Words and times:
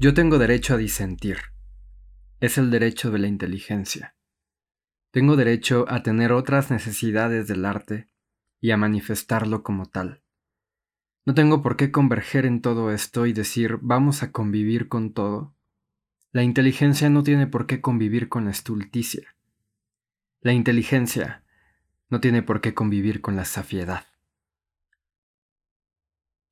Yo 0.00 0.14
tengo 0.14 0.38
derecho 0.38 0.74
a 0.74 0.76
disentir. 0.76 1.38
Es 2.38 2.56
el 2.56 2.70
derecho 2.70 3.10
de 3.10 3.18
la 3.18 3.26
inteligencia. 3.26 4.14
Tengo 5.10 5.34
derecho 5.34 5.86
a 5.88 6.04
tener 6.04 6.30
otras 6.30 6.70
necesidades 6.70 7.48
del 7.48 7.64
arte 7.64 8.06
y 8.60 8.70
a 8.70 8.76
manifestarlo 8.76 9.64
como 9.64 9.86
tal. 9.86 10.22
No 11.26 11.34
tengo 11.34 11.62
por 11.62 11.76
qué 11.76 11.90
converger 11.90 12.46
en 12.46 12.62
todo 12.62 12.92
esto 12.92 13.26
y 13.26 13.32
decir 13.32 13.78
vamos 13.82 14.22
a 14.22 14.30
convivir 14.30 14.86
con 14.86 15.14
todo. 15.14 15.56
La 16.30 16.44
inteligencia 16.44 17.10
no 17.10 17.24
tiene 17.24 17.48
por 17.48 17.66
qué 17.66 17.80
convivir 17.80 18.28
con 18.28 18.44
la 18.44 18.52
estulticia. 18.52 19.34
La 20.42 20.52
inteligencia 20.52 21.42
no 22.08 22.20
tiene 22.20 22.44
por 22.44 22.60
qué 22.60 22.72
convivir 22.72 23.20
con 23.20 23.34
la 23.34 23.44
safiedad. 23.44 24.06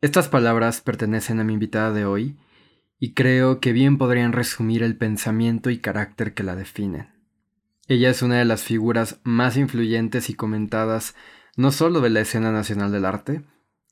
Estas 0.00 0.28
palabras 0.28 0.80
pertenecen 0.80 1.38
a 1.38 1.44
mi 1.44 1.52
invitada 1.52 1.92
de 1.92 2.05
hoy 2.05 2.36
y 2.98 3.14
creo 3.14 3.60
que 3.60 3.73
bien 3.73 3.98
podrían 3.98 4.32
resumir 4.32 4.82
el 4.82 4.96
pensamiento 4.96 5.70
y 5.70 5.78
carácter 5.78 6.34
que 6.34 6.42
la 6.42 6.56
definen. 6.56 7.09
Ella 7.88 8.10
es 8.10 8.22
una 8.22 8.38
de 8.38 8.45
las 8.45 8.62
figuras 8.62 9.20
más 9.22 9.56
influyentes 9.56 10.28
y 10.30 10.34
comentadas 10.34 11.14
no 11.56 11.72
solo 11.72 12.00
de 12.00 12.10
la 12.10 12.20
escena 12.20 12.52
nacional 12.52 12.92
del 12.92 13.05
arte, 13.05 13.42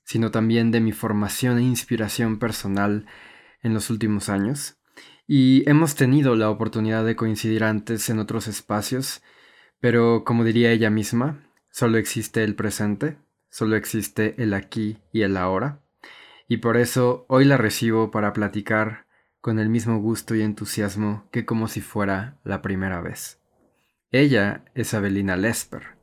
sino 0.05 0.31
también 0.31 0.71
de 0.71 0.81
mi 0.81 0.93
formación 0.93 1.59
e 1.59 1.63
inspiración 1.63 2.39
personal 2.39 3.07
en 3.63 3.73
los 3.73 3.89
últimos 3.91 4.29
años, 4.29 4.77
y 5.27 5.69
hemos 5.69 5.95
tenido 5.95 6.37
la 6.37 6.51
oportunidad 6.51 7.05
de 7.05 7.17
coincidir 7.17 7.65
antes 7.65 8.11
en 8.11 8.19
otros 8.19 8.47
espacios, 8.47 9.23
pero 9.81 10.25
como 10.25 10.45
diría 10.45 10.71
ella 10.71 10.91
misma, 10.91 11.49
solo 11.71 11.97
existe 11.97 12.45
el 12.45 12.55
presente, 12.55 13.17
solo 13.49 13.77
existe 13.77 14.35
el 14.43 14.53
aquí 14.53 14.99
y 15.13 15.23
el 15.23 15.39
ahora, 15.39 15.81
y 16.49 16.59
por 16.59 16.77
eso 16.77 17.25
hoy 17.29 17.45
la 17.45 17.57
recibo 17.57 18.11
para 18.11 18.33
platicar 18.33 19.07
con 19.41 19.59
el 19.59 19.69
mismo 19.69 19.99
gusto 19.99 20.35
y 20.35 20.43
entusiasmo 20.43 21.29
que 21.31 21.45
como 21.45 21.69
si 21.69 21.81
fuera 21.81 22.39
la 22.45 22.63
primera 22.63 23.01
vez. 23.01 23.41
Ella 24.11 24.65
es 24.75 24.95
Abelina 24.95 25.37
Lesper 25.37 25.99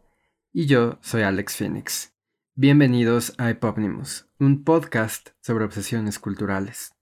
y 0.52 0.66
yo 0.66 1.00
soy 1.02 1.24
Alex 1.24 1.58
Phoenix. 1.58 2.14
Bienvenidos 2.56 3.34
a 3.38 3.50
Epopnimus, 3.50 4.28
un 4.40 4.64
podcast 4.64 5.30
sobre 5.40 5.64
obsesiones 5.66 6.20
culturales. 6.20 6.94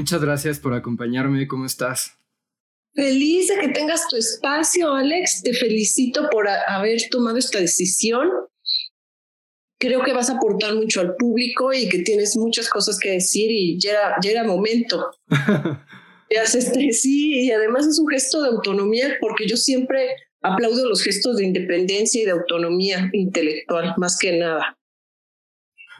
Muchas 0.00 0.22
gracias 0.22 0.58
por 0.58 0.72
acompañarme. 0.72 1.46
¿Cómo 1.46 1.66
estás? 1.66 2.16
Feliz 2.94 3.48
de 3.48 3.58
que 3.60 3.68
tengas 3.68 4.08
tu 4.08 4.16
espacio, 4.16 4.94
Alex. 4.94 5.42
Te 5.42 5.52
felicito 5.52 6.28
por 6.30 6.48
haber 6.48 6.98
tomado 7.10 7.36
esta 7.36 7.60
decisión. 7.60 8.28
Creo 9.78 10.02
que 10.02 10.14
vas 10.14 10.30
a 10.30 10.36
aportar 10.36 10.74
mucho 10.74 11.00
al 11.02 11.14
público 11.16 11.72
y 11.72 11.88
que 11.88 11.98
tienes 11.98 12.36
muchas 12.36 12.68
cosas 12.68 12.98
que 12.98 13.10
decir 13.10 13.50
y 13.50 13.78
ya 13.78 13.90
era, 13.90 14.16
ya 14.22 14.30
era 14.30 14.44
momento. 14.44 15.10
este, 16.30 16.92
sí, 16.92 17.44
y 17.44 17.52
además 17.52 17.86
es 17.86 17.98
un 17.98 18.08
gesto 18.08 18.42
de 18.42 18.48
autonomía 18.48 19.16
porque 19.20 19.46
yo 19.46 19.56
siempre 19.56 20.08
aplaudo 20.42 20.88
los 20.88 21.02
gestos 21.02 21.36
de 21.36 21.44
independencia 21.44 22.22
y 22.22 22.24
de 22.24 22.30
autonomía 22.30 23.10
intelectual, 23.12 23.94
más 23.98 24.18
que 24.18 24.38
nada. 24.38 24.79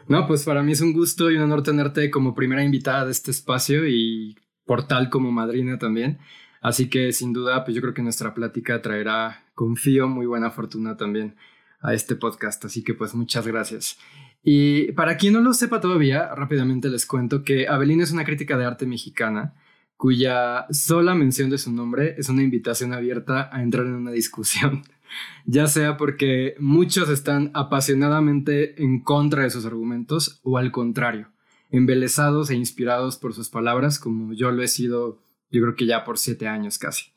No, 0.07 0.27
pues 0.27 0.43
para 0.43 0.63
mí 0.63 0.71
es 0.71 0.81
un 0.81 0.93
gusto 0.93 1.31
y 1.31 1.35
un 1.35 1.43
honor 1.43 1.63
tenerte 1.63 2.09
como 2.09 2.33
primera 2.33 2.63
invitada 2.63 3.05
de 3.05 3.11
este 3.11 3.31
espacio 3.31 3.87
y 3.87 4.37
por 4.65 4.87
tal 4.87 5.09
como 5.09 5.31
madrina 5.31 5.77
también. 5.77 6.19
Así 6.61 6.89
que 6.89 7.11
sin 7.11 7.33
duda, 7.33 7.63
pues 7.63 7.75
yo 7.75 7.81
creo 7.81 7.93
que 7.93 8.03
nuestra 8.03 8.33
plática 8.33 8.81
traerá, 8.81 9.45
confío, 9.55 10.07
muy 10.07 10.25
buena 10.25 10.51
fortuna 10.51 10.97
también 10.97 11.35
a 11.81 11.93
este 11.93 12.15
podcast. 12.15 12.65
Así 12.65 12.83
que 12.83 12.93
pues 12.93 13.15
muchas 13.15 13.47
gracias. 13.47 13.97
Y 14.43 14.91
para 14.93 15.17
quien 15.17 15.33
no 15.33 15.41
lo 15.41 15.53
sepa 15.53 15.81
todavía, 15.81 16.33
rápidamente 16.35 16.89
les 16.89 17.05
cuento 17.05 17.43
que 17.43 17.67
Abelina 17.67 18.03
es 18.03 18.11
una 18.11 18.25
crítica 18.25 18.57
de 18.57 18.65
arte 18.65 18.85
mexicana 18.85 19.55
cuya 20.01 20.65
sola 20.71 21.13
mención 21.13 21.51
de 21.51 21.59
su 21.59 21.71
nombre 21.71 22.15
es 22.17 22.27
una 22.27 22.41
invitación 22.41 22.91
abierta 22.91 23.51
a 23.51 23.61
entrar 23.61 23.85
en 23.85 23.93
una 23.93 24.09
discusión 24.09 24.81
ya 25.45 25.67
sea 25.67 25.97
porque 25.97 26.55
muchos 26.59 27.09
están 27.09 27.51
apasionadamente 27.53 28.81
en 28.81 29.01
contra 29.01 29.43
de 29.43 29.49
sus 29.49 29.65
argumentos 29.65 30.39
o 30.43 30.57
al 30.57 30.71
contrario, 30.71 31.31
embelesados 31.69 32.49
e 32.49 32.55
inspirados 32.55 33.17
por 33.17 33.33
sus 33.33 33.49
palabras 33.49 33.99
como 33.99 34.33
yo 34.33 34.51
lo 34.51 34.63
he 34.63 34.67
sido 34.67 35.21
yo 35.51 35.61
creo 35.61 35.75
que 35.75 35.85
ya 35.85 36.03
por 36.03 36.17
siete 36.17 36.47
años 36.47 36.77
casi. 36.77 37.11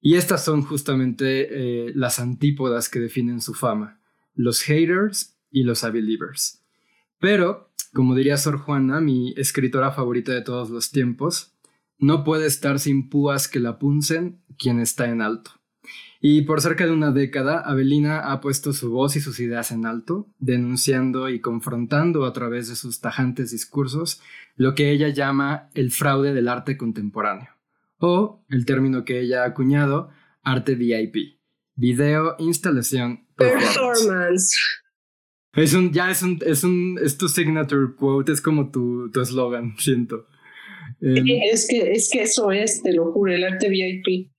Y 0.00 0.14
estas 0.14 0.44
son 0.44 0.62
justamente 0.62 1.48
eh, 1.88 1.92
las 1.94 2.18
antípodas 2.18 2.88
que 2.88 3.00
definen 3.00 3.40
su 3.40 3.54
fama, 3.54 4.00
los 4.34 4.62
haters 4.62 5.38
y 5.50 5.64
los 5.64 5.82
believers. 5.82 6.64
Pero, 7.18 7.72
como 7.92 8.14
diría 8.14 8.36
Sor 8.36 8.58
Juana, 8.58 9.00
mi 9.00 9.34
escritora 9.36 9.90
favorita 9.90 10.32
de 10.32 10.42
todos 10.42 10.70
los 10.70 10.90
tiempos, 10.90 11.54
no 11.98 12.22
puede 12.22 12.46
estar 12.46 12.78
sin 12.78 13.08
púas 13.08 13.48
que 13.48 13.58
la 13.58 13.78
puncen 13.78 14.40
quien 14.56 14.78
está 14.78 15.08
en 15.08 15.20
alto. 15.20 15.50
Y 16.20 16.42
por 16.42 16.60
cerca 16.60 16.84
de 16.84 16.92
una 16.92 17.12
década, 17.12 17.60
Avelina 17.60 18.32
ha 18.32 18.40
puesto 18.40 18.72
su 18.72 18.90
voz 18.90 19.14
y 19.14 19.20
sus 19.20 19.38
ideas 19.38 19.70
en 19.70 19.86
alto, 19.86 20.26
denunciando 20.38 21.28
y 21.28 21.40
confrontando 21.40 22.24
a 22.24 22.32
través 22.32 22.68
de 22.68 22.74
sus 22.74 23.00
tajantes 23.00 23.52
discursos 23.52 24.20
lo 24.56 24.74
que 24.74 24.90
ella 24.90 25.08
llama 25.08 25.70
el 25.74 25.92
fraude 25.92 26.34
del 26.34 26.48
arte 26.48 26.76
contemporáneo, 26.76 27.50
o 27.98 28.44
el 28.50 28.66
término 28.66 29.04
que 29.04 29.20
ella 29.20 29.44
ha 29.44 29.46
acuñado, 29.46 30.10
arte 30.42 30.74
VIP, 30.74 31.38
video, 31.76 32.34
instalación, 32.40 33.28
performance. 33.36 34.58
Es 35.54 35.72
un, 35.74 35.92
ya 35.92 36.10
es 36.10 36.22
un, 36.22 36.40
es 36.44 36.64
un, 36.64 36.98
es 37.00 37.16
tu 37.16 37.28
signature 37.28 37.94
quote, 37.96 38.32
es 38.32 38.40
como 38.40 38.72
tu 38.72 39.10
eslogan, 39.20 39.76
siento. 39.78 40.26
es, 41.00 41.68
que, 41.68 41.92
es 41.92 42.10
que 42.12 42.22
eso 42.22 42.50
es, 42.50 42.82
te 42.82 42.92
lo 42.92 43.12
juro, 43.12 43.32
el 43.32 43.44
arte 43.44 43.68
VIP. 43.68 44.32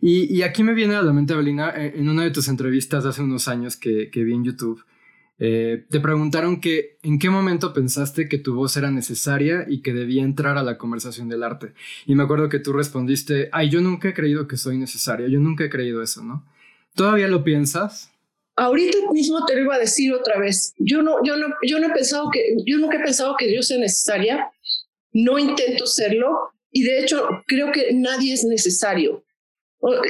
Y, 0.00 0.42
aquí 0.42 0.62
me 0.62 0.74
viene 0.74 0.94
a 0.94 1.02
la 1.02 1.12
mente, 1.12 1.32
Abelina, 1.32 1.70
eh, 1.70 1.94
en 1.96 2.08
una 2.08 2.24
de 2.24 2.30
tus 2.30 2.48
entrevistas 2.48 3.04
hace 3.04 3.22
unos 3.22 3.48
años 3.48 3.76
que, 3.76 4.10
vi 4.12 4.32
en 4.32 4.44
YouTube, 4.44 4.84
eh, 5.38 5.84
te 5.90 6.00
preguntaron 6.00 6.60
que 6.60 6.98
en 7.02 7.18
qué 7.18 7.28
momento 7.28 7.72
pensaste 7.72 8.28
que 8.28 8.38
tu 8.38 8.54
voz 8.54 8.76
era 8.76 8.90
necesaria 8.90 9.66
y 9.68 9.82
que 9.82 9.92
debía 9.92 10.22
entrar 10.22 10.58
a 10.58 10.62
la 10.62 10.78
conversación 10.78 11.28
del 11.28 11.42
arte. 11.42 11.74
Y 12.06 12.14
me 12.14 12.22
acuerdo 12.22 12.48
que 12.48 12.60
tú 12.60 12.72
respondiste, 12.72 13.48
ay, 13.52 13.70
yo 13.70 13.80
nunca 13.80 14.08
he 14.08 14.14
creído 14.14 14.46
que 14.46 14.56
soy 14.56 14.78
necesaria, 14.78 15.26
yo 15.28 15.40
nunca 15.40 15.64
he 15.64 15.70
creído 15.70 16.02
eso, 16.02 16.22
¿no? 16.22 16.46
¿Todavía 16.94 17.26
lo 17.28 17.42
piensas? 17.42 18.12
Ahorita 18.56 18.98
mismo 19.10 19.44
te 19.44 19.56
lo 19.56 19.62
iba 19.62 19.74
a 19.74 19.80
decir 19.80 20.12
otra 20.12 20.38
vez. 20.38 20.74
Yo 20.78 21.02
no, 21.02 21.16
yo 21.24 21.36
no, 21.36 21.48
yo 21.66 21.80
no 21.80 21.88
he 21.88 21.90
pensado 21.90 22.30
que, 22.30 22.56
yo 22.64 22.78
nunca 22.78 22.98
he 22.98 23.02
pensado 23.02 23.34
que 23.36 23.52
yo 23.52 23.62
sea 23.62 23.78
necesaria. 23.78 24.50
No 25.12 25.38
intento 25.38 25.86
serlo 25.86 26.50
y 26.70 26.82
de 26.82 27.00
hecho 27.00 27.26
creo 27.46 27.72
que 27.72 27.92
nadie 27.92 28.32
es 28.32 28.44
necesario. 28.44 29.23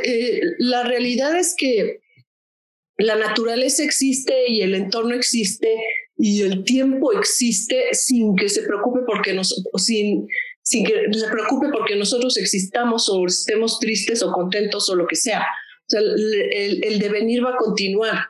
Eh, 0.04 0.40
la 0.58 0.84
realidad 0.84 1.36
es 1.36 1.54
que 1.56 2.00
la 2.98 3.16
naturaleza 3.16 3.82
existe 3.82 4.48
y 4.48 4.62
el 4.62 4.74
entorno 4.74 5.14
existe 5.14 5.68
y 6.16 6.42
el 6.42 6.64
tiempo 6.64 7.12
existe 7.12 7.92
sin 7.92 8.36
que 8.36 8.48
se 8.48 8.62
preocupe 8.62 9.00
porque 9.06 9.32
nos, 9.32 9.64
sin, 9.76 10.28
sin 10.62 10.84
que 10.84 11.12
se 11.12 11.28
preocupe 11.28 11.68
porque 11.72 11.96
nosotros 11.96 12.36
existamos 12.36 13.08
o 13.08 13.26
estemos 13.26 13.80
tristes 13.80 14.22
o 14.22 14.32
contentos 14.32 14.88
o 14.88 14.94
lo 14.94 15.06
que 15.06 15.16
sea. 15.16 15.44
Sea 15.86 16.00
el, 16.00 16.84
el, 16.84 16.98
devenir 16.98 17.44
va 17.44 17.50
a 17.50 17.56
continuar. 17.56 18.28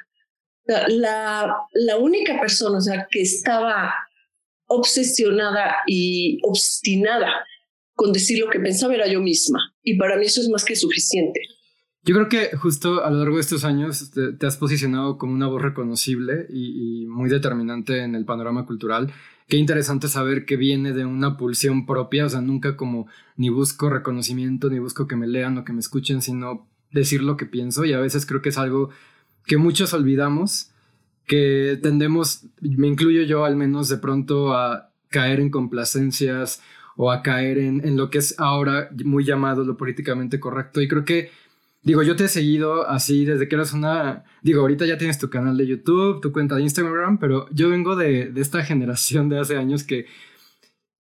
La, 0.67 1.55
la 1.73 1.97
única 1.99 2.41
persona 2.41 2.79
o 2.79 2.81
sea, 2.81 3.07
que 3.11 3.21
estaba 3.21 3.95
obsesionada 4.67 5.77
y 5.87 6.39
obstinada 6.43 7.45
con 7.95 8.13
decir 8.13 8.39
lo 8.39 8.49
que 8.49 8.61
pensaba 8.61 8.95
era 8.95 9.07
yo 9.07 9.21
misma. 9.21 9.74
Y 9.85 9.97
para 9.97 10.17
mí 10.17 10.25
eso 10.25 10.41
es 10.41 10.49
más 10.49 10.65
que 10.65 10.75
suficiente. 10.75 11.41
Yo 12.07 12.15
creo 12.15 12.29
que 12.29 12.57
justo 12.57 13.03
a 13.03 13.11
lo 13.11 13.19
largo 13.19 13.37
de 13.37 13.41
estos 13.41 13.65
años 13.65 14.11
te, 14.11 14.47
has 14.47 14.59
posicionado 14.59 15.17
como 15.17 15.33
una 15.33 15.47
voz 15.47 15.63
reconocible 15.63 16.47
y, 16.51 17.07
muy 17.07 17.31
determinante 17.31 18.03
en 18.03 18.15
el 18.15 18.25
panorama 18.25 18.67
cultural. 18.67 19.13
Qué 19.49 19.57
interesante 19.57 20.09
saber 20.09 20.45
que 20.45 20.57
viene 20.57 20.93
de 20.93 21.07
una 21.07 21.37
pulsión 21.37 21.87
propia, 21.87 22.27
o 22.27 22.29
sea, 22.29 22.41
nunca 22.41 22.77
como 22.77 23.07
ni 23.37 23.49
busco 23.49 23.89
reconocimiento, 23.89 24.69
ni 24.69 24.79
busco 24.79 25.07
que 25.07 25.17
me 25.17 25.27
lean 25.27 25.57
o 25.57 25.65
que 25.65 25.73
me 25.73 25.81
escuchen, 25.81 26.21
sino 26.21 26.67
decir 26.91 27.23
lo 27.23 27.37
que 27.37 27.47
pienso. 27.47 27.85
Y 27.85 27.93
a 27.93 28.01
veces 28.01 28.27
creo 28.27 28.43
que 28.43 28.51
es 28.51 28.59
algo 28.59 28.91
que 29.47 29.57
muchos 29.57 29.95
olvidamos, 29.95 30.73
que 31.27 31.79
tendemos, 31.83 32.47
me 32.61 32.89
incluyo 32.89 33.23
yo 33.23 33.45
al 33.45 33.57
menos 33.57 33.89
de 33.89 33.97
pronto 33.97 34.55
a 34.55 34.91
caer 35.09 35.41
en 35.41 35.51
complacencias 35.51 36.61
o 36.97 37.11
a 37.11 37.23
caer 37.23 37.59
en, 37.59 37.87
en 37.87 37.97
lo 37.97 38.11
que 38.11 38.19
es 38.19 38.39
ahora 38.39 38.89
muy 39.05 39.25
llamado 39.25 39.65
lo 39.65 39.77
políticamente 39.77 40.41
correcto. 40.41 40.81
Y 40.81 40.89
creo 40.89 41.05
que 41.05 41.31
Digo, 41.85 42.03
yo 42.03 42.17
te 42.17 42.25
he 42.25 42.29
seguido 42.29 42.89
así 42.89 43.27
desde 43.27 43.47
que 43.47 43.57
eras 43.57 43.75
una... 43.75 44.25
Digo, 44.43 44.63
ahorita 44.63 44.87
ya 44.87 44.97
tienes 44.97 45.19
tu 45.19 45.29
canal 45.29 45.59
de 45.59 45.67
YouTube, 45.67 46.23
tu 46.23 46.33
cuenta 46.33 46.57
de 46.57 46.63
Instagram, 46.63 47.19
pero 47.19 47.47
yo 47.51 47.69
vengo 47.69 47.95
de, 47.95 48.31
de 48.31 48.41
esta 48.41 48.65
generación 48.65 49.29
de 49.29 49.39
hace 49.39 49.59
años 49.59 49.85
que 49.85 50.07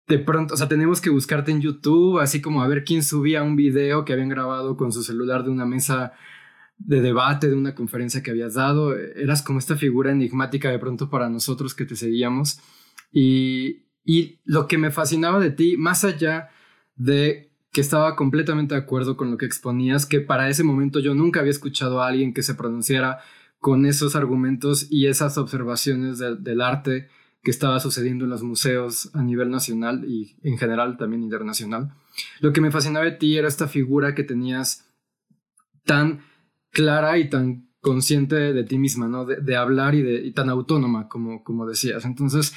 de 0.07 0.17
pronto, 0.17 0.55
o 0.55 0.57
sea, 0.57 0.67
tenemos 0.67 0.99
que 0.99 1.11
buscarte 1.11 1.51
en 1.51 1.61
YouTube, 1.61 2.19
así 2.19 2.41
como 2.41 2.63
a 2.63 2.67
ver 2.67 2.83
quién 2.83 3.03
subía 3.03 3.43
un 3.43 3.55
video 3.55 4.05
que 4.05 4.13
habían 4.13 4.29
grabado 4.29 4.75
con 4.75 4.91
su 4.91 5.03
celular 5.03 5.43
de 5.43 5.51
una 5.51 5.67
mesa 5.67 6.13
de 6.79 6.99
debate, 6.99 7.47
de 7.47 7.55
una 7.55 7.75
conferencia 7.75 8.23
que 8.23 8.31
habías 8.31 8.55
dado. 8.55 8.97
Eras 8.97 9.43
como 9.43 9.59
esta 9.59 9.77
figura 9.77 10.11
enigmática 10.11 10.71
de 10.71 10.79
pronto 10.79 11.11
para 11.11 11.29
nosotros 11.29 11.75
que 11.75 11.85
te 11.85 11.95
seguíamos. 11.95 12.59
Y, 13.11 13.83
y 14.03 14.39
lo 14.45 14.67
que 14.67 14.77
me 14.77 14.91
fascinaba 14.91 15.39
de 15.39 15.51
ti, 15.51 15.77
más 15.77 16.03
allá 16.03 16.49
de 16.95 17.51
que 17.71 17.81
estaba 17.81 18.15
completamente 18.15 18.75
de 18.75 18.81
acuerdo 18.81 19.15
con 19.15 19.31
lo 19.31 19.37
que 19.37 19.45
exponías, 19.45 20.05
que 20.05 20.19
para 20.19 20.49
ese 20.49 20.63
momento 20.63 20.99
yo 20.99 21.15
nunca 21.15 21.39
había 21.39 21.51
escuchado 21.51 22.01
a 22.01 22.07
alguien 22.07 22.33
que 22.33 22.43
se 22.43 22.55
pronunciara 22.55 23.19
con 23.59 23.85
esos 23.85 24.15
argumentos 24.15 24.87
y 24.89 25.07
esas 25.07 25.37
observaciones 25.37 26.17
del 26.17 26.61
arte 26.61 27.07
que 27.43 27.51
estaba 27.51 27.79
sucediendo 27.79 28.25
en 28.25 28.31
los 28.31 28.43
museos 28.43 29.09
a 29.13 29.23
nivel 29.23 29.49
nacional 29.49 30.03
y 30.05 30.35
en 30.43 30.57
general 30.57 30.97
también 30.97 31.23
internacional. 31.23 31.93
Lo 32.39 32.53
que 32.53 32.61
me 32.61 32.71
fascinaba 32.71 33.05
de 33.05 33.11
ti 33.13 33.37
era 33.37 33.47
esta 33.47 33.67
figura 33.67 34.13
que 34.13 34.23
tenías 34.23 34.87
tan 35.85 36.21
clara 36.71 37.17
y 37.17 37.29
tan 37.29 37.69
consciente 37.81 38.35
de, 38.35 38.63
ti 38.63 38.77
misma, 38.77 39.07
¿no? 39.07 39.25
De, 39.25 39.55
hablar 39.55 39.95
y, 39.95 40.03
de, 40.03 40.31
tan 40.33 40.49
autónoma, 40.49 41.07
como, 41.07 41.43
como 41.43 41.65
decías. 41.65 42.05
Entonces, 42.05 42.53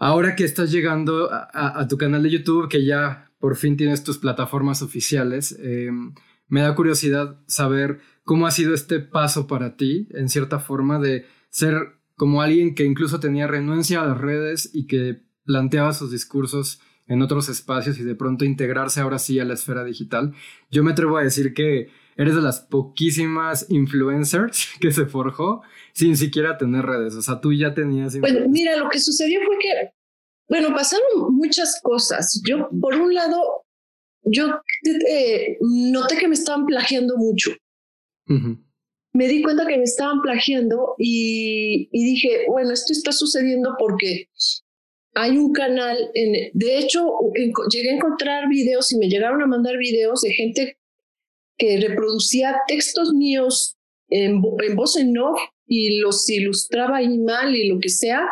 ahora 0.00 0.34
que 0.34 0.44
estás 0.44 0.72
llegando 0.72 1.28
a, 1.30 1.86
tu 1.86 1.96
canal 1.96 2.24
de 2.24 2.30
YouTube, 2.30 2.68
que 2.68 2.84
ya 2.84 3.30
por 3.38 3.54
fin 3.54 3.76
tienes 3.76 4.02
tus 4.02 4.18
plataformas 4.18 4.82
oficiales. 4.82 5.56
Em, 5.60 6.14
me 6.48 6.62
da 6.62 6.74
curiosidad 6.74 7.38
saber 7.46 8.00
cómo 8.24 8.46
ha 8.46 8.50
sido 8.50 8.74
este 8.74 8.98
paso 8.98 9.46
para 9.46 9.76
ti, 9.76 10.08
en 10.10 10.28
cierta 10.28 10.58
forma, 10.58 10.98
de 10.98 11.26
ser 11.50 12.00
como 12.16 12.42
alguien 12.42 12.74
que 12.74 12.84
incluso 12.84 13.20
tenía 13.20 13.46
renuncia 13.46 14.00
a 14.00 14.06
las 14.06 14.18
redes 14.18 14.70
y 14.72 14.86
que 14.86 15.22
planteaba 15.44 15.92
sus 15.92 16.10
discursos 16.10 16.80
en 17.06 17.22
otros 17.22 17.48
espacios 17.48 17.98
y 17.98 18.04
de 18.04 18.14
pronto 18.14 18.44
integrarse 18.44 19.00
ahora 19.00 19.18
sí 19.18 19.38
a 19.38 19.44
la 19.44 19.54
esfera 19.54 19.84
digital. 19.84 20.32
Yo 20.70 20.82
me 20.82 20.92
atrevo 20.92 21.18
a 21.18 21.22
decir 21.22 21.54
que 21.54 21.90
eres 22.16 22.34
de 22.34 22.40
las 22.40 22.60
poquísimas 22.60 23.66
influencers 23.68 24.68
que 24.80 24.92
se 24.92 25.06
forjó 25.06 25.62
sin 25.92 26.16
siquiera 26.16 26.56
tener 26.58 26.84
redes. 26.84 27.14
O 27.14 27.22
sea, 27.22 27.40
tú 27.40 27.52
ya 27.52 27.74
tenías... 27.74 28.18
Bueno, 28.18 28.48
mira, 28.48 28.76
lo 28.76 28.88
que 28.88 28.98
sucedió 28.98 29.40
fue 29.44 29.58
que 29.58 29.92
bueno, 30.50 30.74
pasaron 30.74 31.32
muchas 31.36 31.80
cosas. 31.80 32.42
Yo, 32.44 32.68
por 32.80 32.96
un 32.96 33.14
lado, 33.14 33.40
yo 34.24 34.48
eh, 35.08 35.56
noté 35.60 36.16
que 36.18 36.26
me 36.26 36.34
estaban 36.34 36.66
plagiando 36.66 37.16
mucho. 37.16 37.52
Me 39.12 39.28
di 39.28 39.42
cuenta 39.42 39.64
que 39.66 39.78
me 39.78 39.84
estaban 39.84 40.20
plagiando 40.22 40.96
y, 40.98 41.88
dije, 41.92 42.46
bueno, 42.48 42.72
esto 42.72 42.92
está 42.92 43.12
sucediendo 43.12 43.76
porque 43.78 44.28
hay 45.14 45.38
un 45.38 45.52
canal, 45.52 45.96
en, 46.14 46.50
de 46.52 46.78
hecho, 46.78 47.08
llegué 47.72 47.90
a 47.90 47.94
encontrar 47.94 48.48
videos 48.48 48.92
y 48.92 48.98
me 48.98 49.08
llegaron 49.08 49.42
a 49.42 49.46
mandar 49.46 49.78
videos 49.78 50.20
de 50.22 50.32
gente 50.32 50.78
que 51.58 51.80
reproducía 51.80 52.56
textos 52.66 53.12
míos 53.14 53.76
en, 54.08 54.42
en 54.62 54.76
voz 54.76 54.96
en 54.96 55.16
off 55.16 55.40
y 55.70 56.00
los 56.00 56.28
ilustraba 56.28 56.96
ahí 56.96 57.16
mal 57.16 57.54
y 57.54 57.68
lo 57.68 57.78
que 57.78 57.90
sea, 57.90 58.26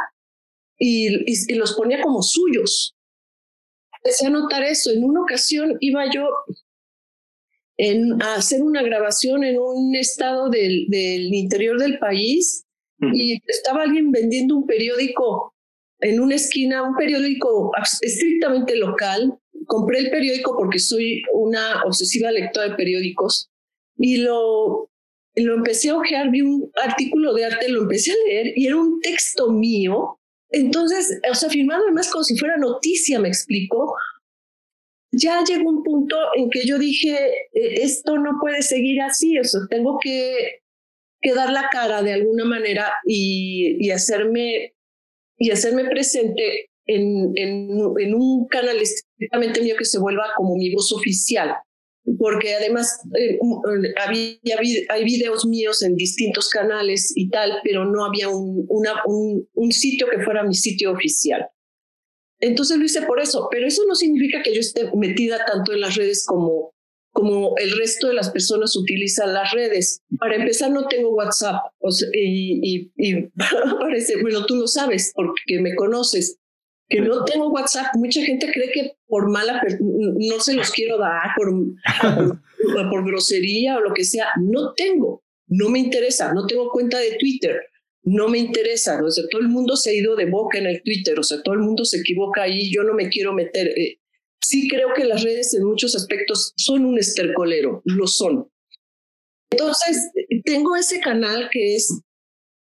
y, 0.76 1.54
los 1.54 1.74
ponía 1.74 2.02
como 2.02 2.20
suyos. 2.20 2.96
Empecé 3.98 4.26
a 4.26 4.30
notar 4.30 4.64
eso. 4.64 4.90
En 4.90 5.04
una 5.04 5.22
ocasión 5.22 5.76
iba 5.78 6.10
yo 6.12 6.26
en, 7.76 8.20
a 8.20 8.34
hacer 8.34 8.60
una 8.60 8.82
grabación 8.82 9.44
en 9.44 9.56
un 9.56 9.94
estado 9.94 10.50
del, 10.50 10.86
del 10.88 11.32
interior 11.32 11.78
del 11.78 12.00
país 12.00 12.66
y 13.00 13.40
estaba 13.46 13.84
alguien 13.84 14.10
vendiendo 14.10 14.56
un 14.56 14.66
periódico 14.66 15.54
en 16.00 16.20
una 16.20 16.34
esquina, 16.34 16.82
un 16.82 16.96
periódico 16.96 17.70
estrictamente 18.00 18.74
local. 18.74 19.38
Compré 19.66 20.00
el 20.00 20.10
periódico 20.10 20.56
porque 20.56 20.80
soy 20.80 21.22
una 21.32 21.82
obsesiva 21.84 22.32
lectora 22.32 22.70
de 22.70 22.74
periódicos 22.74 23.48
y 23.96 24.16
lo, 24.16 24.90
lo 25.40 25.54
empecé 25.54 25.90
a 25.90 25.96
ojear, 25.96 26.30
vi 26.30 26.42
un 26.42 26.70
artículo 26.82 27.34
de 27.34 27.44
arte, 27.44 27.68
lo 27.68 27.82
empecé 27.82 28.12
a 28.12 28.16
leer 28.26 28.52
y 28.56 28.66
era 28.66 28.76
un 28.76 29.00
texto 29.00 29.50
mío 29.50 30.18
entonces, 30.50 31.20
o 31.30 31.34
sea, 31.34 31.50
firmado 31.50 31.84
además 31.84 32.10
como 32.10 32.24
si 32.24 32.36
fuera 32.36 32.56
noticia, 32.56 33.18
me 33.18 33.28
explico. 33.28 33.94
Ya 35.12 35.42
llegó 35.44 35.70
un 35.70 35.82
punto 35.82 36.16
en 36.36 36.50
que 36.50 36.66
yo 36.66 36.78
dije, 36.78 37.16
e, 37.52 37.82
esto 37.82 38.18
no 38.18 38.38
puede 38.40 38.62
seguir 38.62 39.00
así, 39.02 39.38
o 39.38 39.44
sea, 39.44 39.60
tengo 39.68 39.98
que, 40.02 40.60
que 41.20 41.34
dar 41.34 41.50
la 41.50 41.68
cara 41.70 42.02
de 42.02 42.12
alguna 42.12 42.44
manera 42.44 42.92
y, 43.06 43.76
y 43.80 43.90
hacerme, 43.90 44.74
y 45.38 45.50
hacerme 45.50 45.84
presente 45.86 46.70
en, 46.86 47.32
en, 47.36 47.70
en 47.98 48.14
un 48.14 48.46
canal 48.48 48.78
estrictamente 48.78 49.62
mío 49.62 49.76
que 49.78 49.84
se 49.84 49.98
vuelva 49.98 50.32
como 50.36 50.56
mi 50.56 50.72
voz 50.74 50.92
oficial 50.92 51.54
porque 52.16 52.54
además 52.54 53.00
eh, 53.18 53.38
había, 53.96 54.36
hay 54.88 55.04
videos 55.04 55.44
míos 55.46 55.82
en 55.82 55.96
distintos 55.96 56.48
canales 56.48 57.12
y 57.16 57.28
tal, 57.28 57.60
pero 57.64 57.84
no 57.84 58.04
había 58.04 58.28
un, 58.28 58.64
una, 58.68 59.02
un, 59.04 59.72
sitio 59.72 60.06
que 60.08 60.22
fuera 60.22 60.44
mi 60.44 60.54
sitio 60.54 60.92
oficial. 60.92 61.46
Entonces 62.40 62.78
lo 62.78 62.84
hice 62.84 63.02
por 63.02 63.20
eso, 63.20 63.48
pero 63.50 63.66
eso 63.66 63.82
no 63.86 63.94
significa 63.94 64.42
que 64.42 64.54
yo 64.54 64.60
esté 64.60 64.90
metida 64.94 65.44
tanto 65.44 65.72
en 65.72 65.80
las 65.80 65.96
redes 65.96 66.24
como, 66.24 66.72
como 67.12 67.54
el 67.58 67.76
resto 67.76 68.08
de 68.08 68.14
las 68.14 68.30
personas 68.30 68.76
utilizan 68.76 69.34
las 69.34 69.52
redes. 69.52 70.02
Para 70.18 70.36
empezar, 70.36 70.70
no 70.70 70.86
tengo 70.86 71.10
WhatsApp 71.10 71.56
y, 72.12 72.60
y, 72.62 72.92
y 72.96 73.28
parece, 73.80 74.20
bueno, 74.22 74.46
tú 74.46 74.54
lo 74.56 74.68
sabes 74.68 75.12
porque 75.14 75.60
me 75.60 75.74
conoces, 75.74 76.38
que 76.88 77.00
no 77.00 77.24
tengo 77.24 77.50
WhatsApp. 77.50 77.94
Mucha 77.94 78.22
gente 78.22 78.50
cree 78.52 78.70
que 78.72 78.92
por 79.06 79.30
mala, 79.30 79.62
no 79.80 80.40
se 80.40 80.54
los 80.54 80.70
quiero 80.70 80.98
dar, 80.98 81.30
por, 81.36 81.52
por, 82.90 83.06
grosería 83.06 83.76
o 83.76 83.80
lo 83.80 83.92
que 83.92 84.04
sea. 84.04 84.28
No 84.40 84.72
tengo, 84.74 85.22
no 85.46 85.68
me 85.68 85.78
interesa, 85.78 86.32
no 86.32 86.46
tengo 86.46 86.70
cuenta 86.70 86.98
de 86.98 87.16
Twitter, 87.18 87.60
no 88.02 88.28
me 88.28 88.38
interesa. 88.38 89.00
O 89.04 89.10
sea, 89.10 89.24
todo 89.30 89.40
el 89.40 89.48
mundo 89.48 89.76
se 89.76 89.90
ha 89.90 89.94
ido 89.94 90.16
de 90.16 90.26
boca 90.26 90.58
en 90.58 90.66
el 90.66 90.82
Twitter, 90.82 91.18
o 91.18 91.22
sea, 91.22 91.42
todo 91.42 91.54
el 91.54 91.60
mundo 91.60 91.84
se 91.84 91.98
equivoca 91.98 92.42
ahí, 92.42 92.72
yo 92.72 92.82
no 92.82 92.94
me 92.94 93.08
quiero 93.08 93.32
meter. 93.32 93.68
Eh, 93.78 94.00
sí 94.40 94.68
creo 94.68 94.94
que 94.94 95.04
las 95.04 95.22
redes 95.22 95.54
en 95.54 95.64
muchos 95.64 95.94
aspectos 95.94 96.54
son 96.56 96.86
un 96.86 96.98
estercolero, 96.98 97.82
lo 97.84 98.06
son. 98.06 98.50
Entonces, 99.50 100.10
tengo 100.44 100.76
ese 100.76 101.00
canal 101.00 101.48
que 101.50 101.74
es 101.74 102.02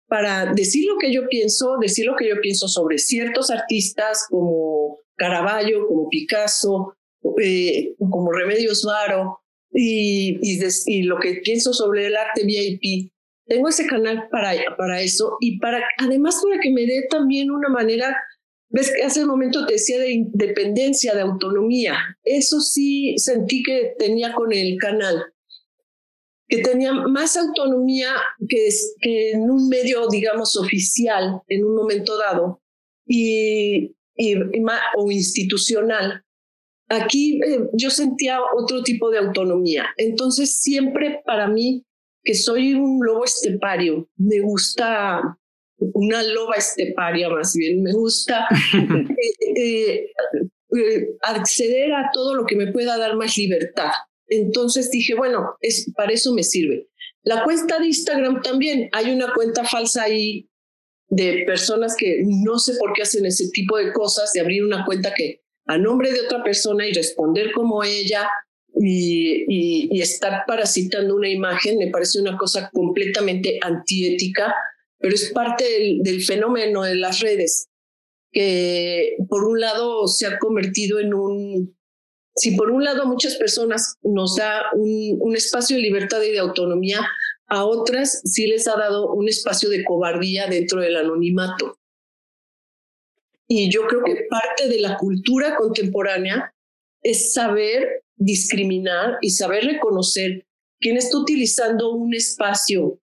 para 0.10 0.51
decir 0.54 0.86
lo 0.88 0.98
que 0.98 1.13
yo 1.13 1.28
pienso, 1.30 1.78
decir 1.80 2.08
lo 2.08 2.16
que 2.16 2.28
yo 2.28 2.42
pienso 2.42 2.68
sobre 2.68 2.98
ciertos 2.98 3.51
artistas 3.51 4.25
como 4.30 4.98
Caravaggio, 5.16 5.88
como 5.88 6.10
Picasso, 6.10 6.96
eh, 7.42 7.94
como 7.98 8.32
Remedios 8.32 8.84
Varo, 8.84 9.39
y, 9.72 10.39
y, 10.42 11.04
lo 11.04 11.20
que 11.20 11.42
pienso 11.44 11.74
sobre 11.74 12.08
el 12.08 12.16
arte 12.16 12.44
VIP. 12.44 13.12
Tengo 13.46 13.70
ese 13.70 13.86
canal 13.86 14.28
para, 14.32 14.54
para 14.78 15.01
eso 15.01 15.38
y 15.39 15.60
para, 15.60 15.84
además 16.00 16.42
para 16.44 16.60
que 16.60 16.72
me 16.72 16.88
dé 16.88 17.06
también 17.10 17.51
una 17.51 17.70
manera, 17.70 18.16
ves 18.70 18.92
que 18.92 19.04
hace 19.04 19.22
un 19.22 19.30
momento 19.30 19.66
te 19.68 19.74
decía 19.74 20.00
de 20.00 20.12
independencia, 20.12 21.13
de 21.13 21.22
autonomía. 21.22 21.98
Eso 22.24 22.62
sí 22.62 23.16
sentí 23.18 23.62
que 23.62 23.94
tenía 24.00 24.34
con 24.34 24.54
el 24.54 24.78
canal 24.78 25.24
que 26.50 26.58
tenía 26.58 26.91
más 26.91 27.38
autonomía 27.38 28.12
que, 28.48 28.70
que 29.00 29.32
en 29.32 29.50
un 29.50 29.70
medio, 29.70 30.08
digamos, 30.08 30.58
oficial 30.58 31.41
en 31.48 31.63
un 31.63 31.75
momento 31.75 32.18
dado 32.18 32.62
y, 33.06 33.96
y, 34.15 34.36
o 34.98 35.12
institucional. 35.12 36.24
Aquí 36.89 37.39
eh, 37.44 37.70
yo 37.74 37.91
sentía 37.91 38.39
otro 38.58 38.82
tipo 38.82 39.12
de 39.12 39.20
autonomía. 39.20 39.86
Entonces, 39.98 40.60
siempre 40.60 41.22
para 41.24 41.48
mí, 41.48 41.86
que 42.24 42.34
soy 42.34 42.74
un 42.74 43.00
lobo 43.06 43.25
estepario, 43.25 44.10
me 44.18 44.39
gusta 44.41 45.22
una 45.77 46.24
loba 46.24 46.56
esteparia 46.56 47.29
más 47.29 47.53
bien, 47.56 47.84
me 47.84 47.94
gusta 47.94 48.48
eh, 49.56 50.12
eh, 50.75 51.08
acceder 51.22 51.94
a 51.94 52.10
todo 52.12 52.34
lo 52.34 52.46
que 52.46 52.56
me 52.56 52.72
pueda 52.72 52.98
dar 52.98 53.15
más 53.15 53.38
libertad. 53.38 53.91
Entonces 54.29 54.91
dije, 54.91 55.15
bueno, 55.15 55.55
es, 55.59 55.91
para 55.95 56.13
eso 56.13 56.33
me 56.33 56.43
sirve. 56.43 56.88
La 57.24 57.43
cuenta 57.43 57.79
de 57.79 57.88
Instagram 57.88 58.41
también, 58.41 58.89
hay 58.93 59.12
una 59.12 59.33
cuenta 59.33 59.63
falsa 59.65 60.03
ahí 60.03 60.50
de 61.09 61.43
personas 61.45 61.95
que 61.98 62.21
no 62.24 62.59
sé 62.59 62.75
por 62.79 62.93
qué 62.93 63.01
hacen 63.01 63.25
ese 63.25 63.50
tipo 63.50 63.77
de 63.77 63.91
cosas, 63.91 64.31
de 64.33 64.41
abrir 64.41 64.63
una 64.63 64.86
cuenta 64.86 65.13
que 65.13 65.41
a 65.65 65.77
nombre 65.77 66.12
de 66.12 66.21
otra 66.21 66.43
persona 66.43 66.88
y 66.88 66.93
responder 66.93 67.51
como 67.51 67.83
ella 67.83 68.29
y, 68.75 70.00
estar 70.01 70.43
parasitando 70.48 71.15
una 71.15 71.29
imagen, 71.29 71.77
me 71.77 71.89
parece 71.89 72.21
una 72.21 72.38
cosa 72.38 72.69
completamente 72.71 73.59
antiética, 73.62 74.55
pero 74.98 75.13
es 75.13 75.31
parte 75.31 75.65
del 76.01 76.24
fenómeno 76.24 76.83
de 76.83 76.95
las 76.95 77.19
redes. 77.19 77.67
que 78.31 79.17
por 79.27 79.43
un 79.43 79.59
lado 79.59 80.07
se 80.07 80.27
ha 80.27 80.38
convertido 80.38 81.00
en 81.00 81.13
un, 81.13 81.78
si 82.39 82.55
por 82.55 82.72
un 82.72 82.86
lado 82.86 83.03
a 83.03 83.05
muchas 83.05 83.36
personas 83.36 83.96
nos 84.01 84.38
da 84.38 84.63
un, 84.74 85.17
un 85.19 85.36
espacio 85.36 85.75
de 85.75 85.84
libertad 85.84 86.22
y 86.22 86.31
de 86.31 86.39
autonomía, 86.39 87.01
a 87.48 87.65
otras 87.65 88.22
sí 88.24 88.48
les 88.48 88.65
ha 88.67 88.77
dado 88.77 89.12
un 89.12 89.27
espacio 89.27 89.69
de 89.69 89.84
cobardía 89.84 90.48
dentro 90.48 90.79
del 90.79 90.96
anonimato. 90.96 91.75
Y 93.46 93.69
yo 93.69 93.88
creo 93.88 94.03
que 94.05 94.25
parte 94.29 94.69
de 94.69 94.79
la 94.79 94.98
cultura 94.98 95.58
contemporánea 95.58 96.53
es 97.01 97.34
saber 97.34 98.03
discriminar 98.15 99.17
y 99.22 99.31
saber 99.31 99.65
reconocer 99.65 100.46
quién 100.79 100.96
está 100.96 101.17
utilizando 101.17 101.91
un 101.91 102.13
espacio 102.13 103.01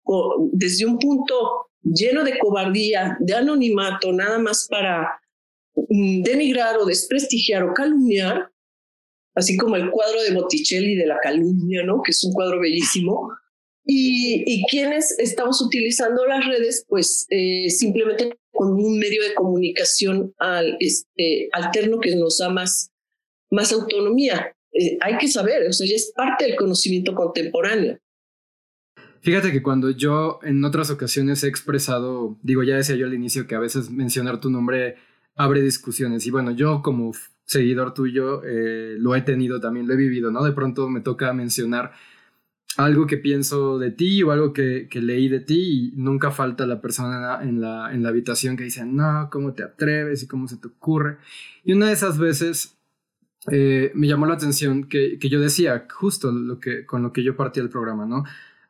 desde 0.51 0.85
un 0.85 0.99
punto 0.99 1.67
lleno 1.81 2.25
de 2.25 2.37
cobardía, 2.37 3.17
de 3.21 3.33
anonimato, 3.33 4.11
nada 4.11 4.39
más 4.39 4.67
para 4.69 5.21
mm, 5.75 6.21
denigrar 6.23 6.77
o 6.79 6.85
desprestigiar 6.85 7.63
o 7.63 7.73
calumniar, 7.73 8.51
así 9.35 9.57
como 9.57 9.75
el 9.75 9.89
cuadro 9.89 10.21
de 10.21 10.33
Botticelli 10.33 10.95
de 10.95 11.07
la 11.07 11.19
calumnia, 11.21 11.83
¿no? 11.83 12.01
que 12.03 12.11
es 12.11 12.23
un 12.23 12.33
cuadro 12.33 12.59
bellísimo, 12.59 13.31
y, 13.83 14.43
y 14.45 14.63
quienes 14.67 15.17
estamos 15.19 15.61
utilizando 15.61 16.25
las 16.25 16.45
redes, 16.45 16.85
pues 16.87 17.25
eh, 17.29 17.69
simplemente 17.69 18.37
con 18.51 18.73
un 18.73 18.99
medio 18.99 19.23
de 19.23 19.33
comunicación 19.33 20.33
al, 20.37 20.77
este, 20.79 21.49
alterno 21.51 21.99
que 21.99 22.15
nos 22.15 22.37
da 22.37 22.49
más, 22.49 22.91
más 23.49 23.71
autonomía. 23.73 24.55
Eh, 24.73 24.97
hay 25.01 25.17
que 25.17 25.27
saber, 25.27 25.67
o 25.67 25.73
sea, 25.73 25.87
ya 25.87 25.95
es 25.95 26.13
parte 26.15 26.45
del 26.45 26.55
conocimiento 26.55 27.15
contemporáneo. 27.15 27.97
Fíjate 29.21 29.51
que 29.51 29.61
cuando 29.61 29.91
yo 29.91 30.39
en 30.43 30.63
otras 30.63 30.89
ocasiones 30.89 31.43
he 31.43 31.47
expresado, 31.47 32.37
digo, 32.41 32.63
ya 32.63 32.75
decía 32.75 32.95
yo 32.95 33.05
al 33.05 33.13
inicio 33.13 33.45
que 33.47 33.55
a 33.55 33.59
veces 33.59 33.89
mencionar 33.89 34.39
tu 34.39 34.49
nombre 34.49 34.95
abre 35.35 35.61
discusiones 35.61 36.25
y 36.25 36.31
bueno, 36.31 36.51
yo 36.51 36.81
como 36.81 37.13
seguidor 37.51 37.93
tuyo 37.93 38.41
eh, 38.45 38.95
lo 38.97 39.13
he 39.13 39.21
tenido 39.23 39.59
también, 39.59 39.85
lo 39.85 39.93
he 39.93 39.97
vivido, 39.97 40.31
¿no? 40.31 40.41
De 40.41 40.53
pronto 40.53 40.87
me 40.87 41.01
toca 41.01 41.33
mencionar 41.33 41.91
algo 42.77 43.05
que 43.05 43.17
pienso 43.17 43.77
de 43.77 43.91
ti 43.91 44.23
o 44.23 44.31
algo 44.31 44.53
que, 44.53 44.87
que, 44.89 45.01
leí 45.01 45.27
de 45.27 45.41
ti 45.41 45.91
y 45.93 46.01
nunca 46.01 46.31
falta 46.31 46.65
la 46.65 46.79
persona 46.79 47.39
en 47.41 47.59
la, 47.59 47.93
en 47.93 48.03
la 48.03 48.09
habitación 48.09 48.55
que 48.55 48.63
dice, 48.63 48.85
no, 48.85 49.27
¿cómo 49.29 49.53
te 49.53 49.63
atreves 49.63 50.23
y 50.23 50.27
cómo 50.27 50.47
se 50.47 50.55
te 50.55 50.69
ocurre? 50.69 51.17
Y 51.65 51.73
una 51.73 51.87
de 51.87 51.93
esas 51.93 52.17
veces 52.17 52.77
eh, 53.51 53.91
me 53.95 54.07
llamó 54.07 54.27
la 54.27 54.35
atención 54.35 54.85
que, 54.85 55.19
que, 55.19 55.27
yo 55.27 55.41
decía, 55.41 55.85
justo 55.93 56.31
lo 56.31 56.57
que, 56.61 56.85
con 56.85 57.03
lo 57.03 57.11
que 57.11 57.21
yo 57.21 57.35
partí 57.35 57.59
el 57.59 57.69
programa, 57.69 58.05
¿no? 58.05 58.23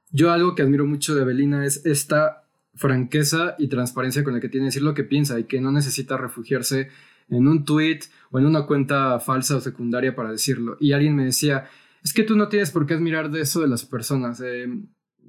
Yo 0.09 0.31
algo 0.31 0.55
que 0.55 0.63
admiro 0.63 0.87
mucho 0.87 1.13
de 1.13 1.23
Belina 1.23 1.67
es 1.67 1.85
esta 1.85 2.45
franqueza 2.73 3.55
y 3.59 3.67
transparencia 3.67 4.23
con 4.23 4.33
la 4.33 4.39
que 4.39 4.49
tiene 4.49 4.65
decir 4.65 4.81
lo 4.81 4.95
que 4.95 5.03
piensa 5.03 5.39
y 5.39 5.43
que 5.43 5.61
no 5.61 5.71
necesita 5.71 6.17
refugiarse 6.17 6.89
en 7.31 7.47
un 7.47 7.65
tweet 7.65 8.01
o 8.29 8.39
en 8.39 8.45
una 8.45 8.65
cuenta 8.65 9.19
falsa 9.19 9.55
o 9.55 9.61
secundaria 9.61 10.15
para 10.15 10.31
decirlo. 10.31 10.77
Y 10.79 10.91
alguien 10.91 11.15
me 11.15 11.25
decía, 11.25 11.67
es 12.03 12.13
que 12.13 12.23
tú 12.23 12.35
no 12.35 12.49
tienes 12.49 12.71
por 12.71 12.85
qué 12.85 12.93
admirar 12.93 13.31
de 13.31 13.41
eso 13.41 13.61
de 13.61 13.67
las 13.67 13.85
personas. 13.85 14.41
Eh, 14.41 14.67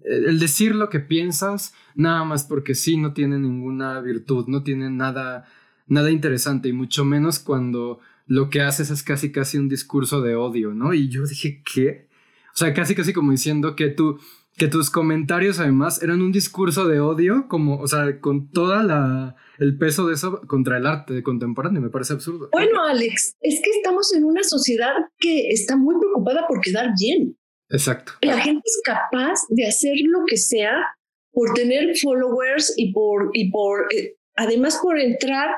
el 0.05 0.39
decir 0.39 0.75
lo 0.75 0.89
que 0.89 1.01
piensas, 1.01 1.75
nada 1.95 2.25
más 2.25 2.45
porque 2.45 2.75
sí, 2.75 2.97
no 2.97 3.13
tiene 3.13 3.39
ninguna 3.39 4.01
virtud, 4.01 4.47
no 4.49 4.63
tiene 4.63 4.91
nada, 4.91 5.47
nada 5.87 6.11
interesante, 6.11 6.69
y 6.69 6.73
mucho 6.73 7.05
menos 7.05 7.39
cuando 7.39 8.01
lo 8.27 8.51
que 8.51 8.63
haces 8.63 8.91
es 8.91 9.03
casi 9.03 9.31
casi 9.31 9.59
un 9.59 9.69
discurso 9.69 10.21
de 10.21 10.35
odio, 10.35 10.75
¿no? 10.75 10.95
Y 10.95 11.09
yo 11.09 11.25
dije, 11.25 11.63
¿qué? 11.65 12.09
O 12.55 12.57
sea, 12.57 12.75
casi 12.75 12.95
casi 12.95 13.13
como 13.13 13.31
diciendo 13.33 13.77
que 13.77 13.89
tú 13.89 14.19
que 14.57 14.69
tus 14.69 14.91
comentarios 14.91 15.59
además 15.59 16.03
eran 16.03 16.21
un 16.21 16.33
discurso 16.33 16.87
de 16.87 17.01
odio, 17.01 17.47
como, 17.49 17.81
o 17.81 17.87
sea, 17.87 18.21
con 18.21 18.51
toda 18.51 18.83
la 18.83 19.37
el 19.59 19.79
peso 19.79 20.07
de 20.07 20.15
eso 20.15 20.41
contra 20.47 20.77
el 20.79 20.87
arte 20.87 21.23
contemporáneo, 21.23 21.81
me 21.81 21.91
parece 21.91 22.15
absurdo. 22.15 22.49
Bueno, 22.53 22.83
Alex, 22.85 23.37
es 23.41 23.61
que 23.63 23.71
estamos 23.71 24.13
en 24.15 24.25
una 24.25 24.43
sociedad 24.43 24.93
que 25.19 25.49
está 25.51 25.77
muy 25.77 25.95
preocupada 25.99 26.47
por 26.49 26.61
quedar 26.61 26.91
bien. 26.99 27.37
Exacto. 27.71 28.13
La 28.23 28.39
gente 28.39 28.63
es 28.65 28.81
capaz 28.85 29.41
de 29.49 29.67
hacer 29.67 29.95
lo 30.05 30.25
que 30.27 30.37
sea 30.37 30.97
por 31.33 31.55
tener 31.55 31.97
followers 31.97 32.75
y 32.77 32.93
por, 32.93 33.31
y 33.33 33.51
por 33.51 33.87
eh, 33.95 34.17
además 34.37 34.79
por 34.83 34.99
entrar 34.99 35.49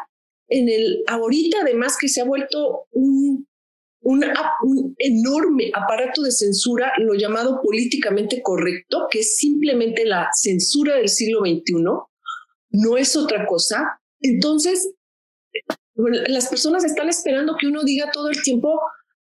en 0.48 0.68
el, 0.68 1.02
ahorita 1.08 1.58
además 1.62 1.96
que 1.98 2.08
se 2.08 2.20
ha 2.20 2.24
vuelto 2.24 2.86
un 2.92 3.46
un, 4.04 4.94
enorme 4.98 5.70
aparato 5.74 6.22
de 6.22 6.30
censura, 6.30 6.92
lo 6.98 7.14
llamado 7.14 7.60
políticamente 7.62 8.40
correcto, 8.42 9.08
que 9.10 9.20
es 9.20 9.36
simplemente 9.36 10.04
la 10.04 10.28
censura 10.32 10.96
del 10.96 11.08
siglo 11.08 11.40
XXI, 11.40 11.84
no 12.70 12.96
es 12.96 13.16
otra 13.16 13.46
cosa. 13.46 14.00
Entonces, 14.20 14.94
las 15.94 16.48
personas 16.48 16.84
están 16.84 17.08
esperando 17.08 17.56
que 17.58 17.68
uno 17.68 17.82
diga 17.82 18.10
todo 18.10 18.28
el 18.28 18.42
tiempo, 18.42 18.80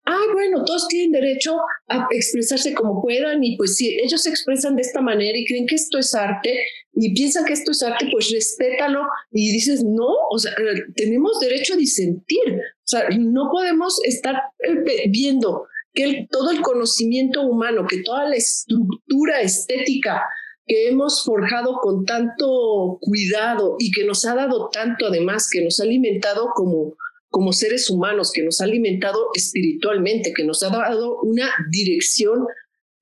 ah, 0.07 0.25
bueno, 0.33 0.63
todos 0.63 0.87
tienen 0.87 1.11
derecho 1.11 1.57
a 1.87 2.07
expresarse 2.11 2.73
como 2.73 3.01
puedan 3.01 3.43
y 3.43 3.57
pues 3.57 3.75
si 3.75 3.99
ellos 3.99 4.21
se 4.21 4.29
expresan 4.29 4.75
de 4.75 4.81
esta 4.81 5.01
manera 5.01 5.37
y 5.37 5.45
creen 5.45 5.67
que 5.67 5.75
esto 5.75 5.99
es 5.99 6.15
arte 6.15 6.59
y 6.93 7.13
piensan 7.13 7.45
que 7.45 7.53
esto 7.53 7.71
es 7.71 7.83
arte, 7.83 8.07
pues 8.11 8.31
respétalo 8.31 9.01
y 9.31 9.51
dices, 9.51 9.83
no, 9.83 10.07
o 10.31 10.39
sea, 10.39 10.53
tenemos 10.95 11.39
derecho 11.39 11.73
a 11.73 11.77
disentir, 11.77 12.47
o 12.47 12.87
sea, 12.87 13.07
no 13.19 13.49
podemos 13.51 13.99
estar 14.05 14.35
eh, 14.59 15.09
viendo 15.09 15.67
que 15.93 16.27
todo 16.31 16.51
el 16.51 16.61
conocimiento 16.61 17.41
humano, 17.41 17.85
que 17.87 18.01
toda 18.01 18.29
la 18.29 18.35
estructura 18.35 19.41
estética 19.41 20.23
que 20.65 20.89
hemos 20.89 21.23
forjado 21.23 21.77
con 21.81 22.05
tanto 22.05 22.97
cuidado 23.01 23.75
y 23.79 23.91
que 23.91 24.05
nos 24.05 24.25
ha 24.25 24.35
dado 24.35 24.69
tanto 24.69 25.07
además, 25.07 25.49
que 25.51 25.63
nos 25.63 25.79
ha 25.79 25.83
alimentado 25.83 26.49
como 26.53 26.95
como 27.29 27.53
seres 27.53 27.89
humanos, 27.89 28.31
que 28.31 28.43
nos 28.43 28.61
ha 28.61 28.65
alimentado 28.65 29.29
espiritualmente, 29.35 30.33
que 30.33 30.43
nos 30.43 30.63
ha 30.63 30.69
dado 30.69 31.19
una 31.21 31.49
dirección 31.71 32.45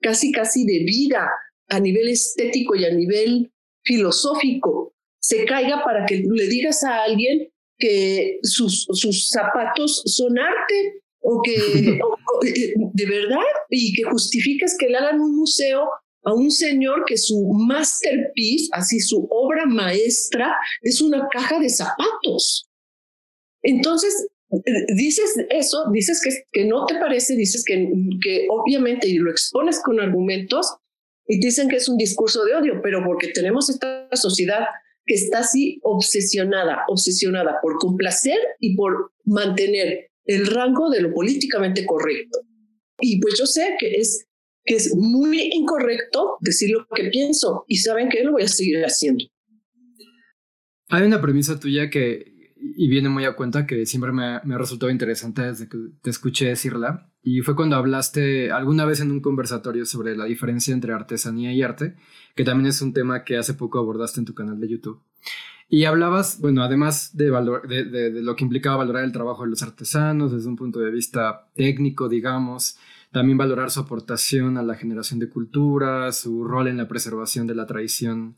casi, 0.01 0.31
casi 0.31 0.65
de 0.65 0.83
vida 0.83 1.29
a 1.67 1.79
nivel 1.79 2.09
estético 2.09 2.75
y 2.75 2.85
a 2.85 2.93
nivel 2.93 3.51
filosófico, 3.83 4.93
se 5.19 5.45
caiga 5.45 5.83
para 5.83 6.05
que 6.05 6.23
le 6.27 6.47
digas 6.47 6.83
a 6.83 7.03
alguien 7.03 7.49
que 7.77 8.39
sus, 8.43 8.87
sus 8.91 9.29
zapatos 9.29 10.03
son 10.05 10.37
arte 10.39 11.01
o 11.21 11.41
que 11.43 11.55
eh, 12.47 12.73
de 12.93 13.05
verdad 13.05 13.43
y 13.69 13.93
que 13.93 14.03
justifiques 14.03 14.77
que 14.79 14.87
le 14.87 14.97
hagan 14.97 15.19
un 15.19 15.35
museo 15.35 15.89
a 16.23 16.33
un 16.33 16.49
señor 16.51 17.05
que 17.05 17.17
su 17.17 17.51
masterpiece, 17.67 18.69
así 18.71 18.99
su 18.99 19.27
obra 19.29 19.65
maestra, 19.65 20.55
es 20.81 21.01
una 21.01 21.27
caja 21.31 21.59
de 21.59 21.69
zapatos. 21.69 22.67
Entonces, 23.65 24.27
dices 24.95 25.35
eso, 25.49 25.89
dices 25.91 26.21
que, 26.23 26.29
que 26.51 26.65
no 26.65 26.85
te 26.85 26.95
parece, 26.95 27.35
dices 27.35 27.63
que, 27.65 27.91
que 28.23 28.47
obviamente 28.49 29.07
y 29.07 29.15
lo 29.15 29.31
expones 29.31 29.81
con 29.83 29.99
argumentos 29.99 30.77
y 31.27 31.39
dicen 31.39 31.67
que 31.67 31.77
es 31.77 31.89
un 31.89 31.97
discurso 31.97 32.45
de 32.45 32.55
odio, 32.55 32.81
pero 32.83 33.03
porque 33.03 33.29
tenemos 33.29 33.69
esta 33.69 34.07
sociedad 34.13 34.65
que 35.05 35.15
está 35.15 35.39
así 35.39 35.79
obsesionada, 35.83 36.83
obsesionada 36.87 37.59
por 37.61 37.77
complacer 37.77 38.37
y 38.59 38.75
por 38.75 39.11
mantener 39.23 40.11
el 40.25 40.47
rango 40.47 40.89
de 40.89 41.01
lo 41.01 41.13
políticamente 41.13 41.85
correcto. 41.85 42.39
Y 42.99 43.19
pues 43.19 43.37
yo 43.37 43.45
sé 43.45 43.75
que 43.79 43.95
es, 43.95 44.27
que 44.63 44.75
es 44.75 44.95
muy 44.95 45.49
incorrecto 45.53 46.37
decir 46.39 46.69
lo 46.71 46.85
que 46.95 47.05
pienso 47.09 47.65
y 47.67 47.77
saben 47.77 48.09
que 48.09 48.23
lo 48.23 48.33
voy 48.33 48.43
a 48.43 48.47
seguir 48.47 48.83
haciendo. 48.83 49.25
Hay 50.89 51.03
una 51.03 51.21
premisa 51.21 51.59
tuya 51.59 51.89
que, 51.89 52.34
y 52.75 52.87
viene 52.87 53.09
muy 53.09 53.25
a 53.25 53.35
cuenta 53.35 53.65
que 53.65 53.85
siempre 53.85 54.11
me, 54.11 54.39
me 54.43 54.55
ha 54.55 54.57
resultado 54.57 54.91
interesante 54.91 55.43
desde 55.43 55.67
que 55.69 55.77
te 56.01 56.09
escuché 56.09 56.47
decirla. 56.47 57.09
Y 57.21 57.41
fue 57.41 57.55
cuando 57.55 57.75
hablaste 57.75 58.51
alguna 58.51 58.85
vez 58.85 59.01
en 59.01 59.11
un 59.11 59.19
conversatorio 59.19 59.85
sobre 59.85 60.15
la 60.15 60.25
diferencia 60.25 60.73
entre 60.73 60.93
artesanía 60.93 61.53
y 61.53 61.61
arte, 61.61 61.95
que 62.35 62.43
también 62.43 62.67
es 62.67 62.81
un 62.81 62.93
tema 62.93 63.23
que 63.23 63.37
hace 63.37 63.53
poco 63.53 63.79
abordaste 63.79 64.19
en 64.19 64.25
tu 64.25 64.33
canal 64.33 64.59
de 64.59 64.69
YouTube. 64.69 65.01
Y 65.67 65.85
hablabas, 65.85 66.39
bueno, 66.39 66.63
además 66.63 67.17
de, 67.17 67.31
valor, 67.31 67.67
de, 67.67 67.85
de, 67.85 68.11
de, 68.11 68.21
lo 68.21 68.35
que 68.35 68.43
implicaba 68.43 68.77
valorar 68.77 69.03
el 69.03 69.11
trabajo 69.11 69.43
de 69.43 69.49
los 69.49 69.63
artesanos 69.63 70.31
desde 70.31 70.47
un 70.47 70.55
punto 70.55 70.79
de 70.79 70.91
vista 70.91 71.49
técnico, 71.55 72.07
digamos, 72.07 72.77
también 73.11 73.37
valorar 73.37 73.71
su 73.71 73.79
aportación 73.79 74.57
a 74.57 74.63
la 74.63 74.75
generación 74.75 75.19
de 75.19 75.29
cultura, 75.29 76.11
su 76.11 76.43
rol 76.43 76.67
en 76.67 76.77
la 76.77 76.87
preservación 76.87 77.47
de 77.47 77.55
la 77.55 77.65
tradición 77.65 78.37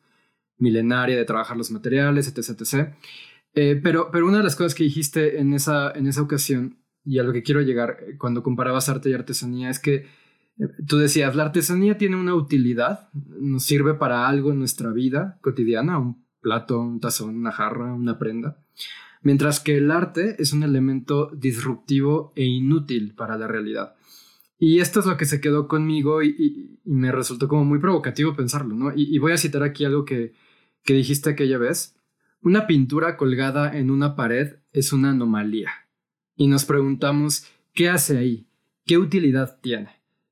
milenaria 0.57 1.17
de 1.17 1.25
trabajar 1.25 1.57
los 1.57 1.71
materiales, 1.71 2.27
etc. 2.27 2.61
etc. 2.61 2.93
Eh, 3.59 3.75
pero, 3.81 4.11
pero 4.11 4.27
una 4.27 4.37
de 4.37 4.43
las 4.43 4.55
cosas 4.55 4.75
que 4.75 4.83
dijiste 4.83 5.39
en 5.39 5.51
esa, 5.51 5.89
en 5.89 6.05
esa 6.05 6.21
ocasión, 6.21 6.77
y 7.03 7.17
a 7.17 7.23
lo 7.23 7.33
que 7.33 7.41
quiero 7.41 7.59
llegar 7.61 7.97
eh, 8.01 8.15
cuando 8.15 8.43
comparabas 8.43 8.87
arte 8.87 9.09
y 9.09 9.15
artesanía, 9.15 9.71
es 9.71 9.79
que 9.79 9.95
eh, 10.59 10.67
tú 10.87 10.97
decías, 10.97 11.35
la 11.35 11.45
artesanía 11.45 11.97
tiene 11.97 12.17
una 12.17 12.35
utilidad, 12.35 13.09
nos 13.13 13.63
sirve 13.63 13.95
para 13.95 14.27
algo 14.27 14.51
en 14.51 14.59
nuestra 14.59 14.91
vida 14.91 15.39
cotidiana, 15.41 15.97
un 15.97 16.23
plato, 16.39 16.79
un 16.79 16.99
tazón, 16.99 17.35
una 17.35 17.51
jarra, 17.51 17.95
una 17.95 18.19
prenda, 18.19 18.63
mientras 19.23 19.59
que 19.59 19.77
el 19.77 19.89
arte 19.89 20.35
es 20.37 20.53
un 20.53 20.61
elemento 20.61 21.31
disruptivo 21.35 22.33
e 22.35 22.43
inútil 22.43 23.15
para 23.15 23.39
la 23.39 23.47
realidad. 23.47 23.95
Y 24.59 24.81
esto 24.81 24.99
es 24.99 25.07
lo 25.07 25.17
que 25.17 25.25
se 25.25 25.41
quedó 25.41 25.67
conmigo 25.67 26.21
y, 26.21 26.79
me 26.85 27.11
resultó 27.11 27.47
como 27.47 27.65
muy 27.65 27.79
provocativo 27.79 28.35
pensarlo, 28.35 28.75
¿no? 28.75 28.93
Y, 28.95 29.15
y, 29.15 29.17
voy 29.17 29.31
a 29.31 29.37
citar 29.37 29.63
aquí 29.63 29.83
algo 29.83 30.05
que, 30.05 30.33
que 30.83 30.93
dijiste 30.93 31.31
aquella 31.31 31.57
vez, 31.57 31.96
una 32.47 32.65
pintura 32.65 33.17
colgada 33.17 33.77
en 33.77 33.91
una 33.91 34.15
pared 34.15 34.55
es 34.71 34.93
una 34.93 35.09
anomalía. 35.09 35.69
Y 36.37 36.47
nos 36.47 36.63
preguntamos, 36.63 37.45
¿qué 37.73 37.89
hace 37.89 38.17
ahí? 38.17 38.47
¿Qué 38.85 38.97
utilidad 38.97 39.59
tiene? 39.59 39.89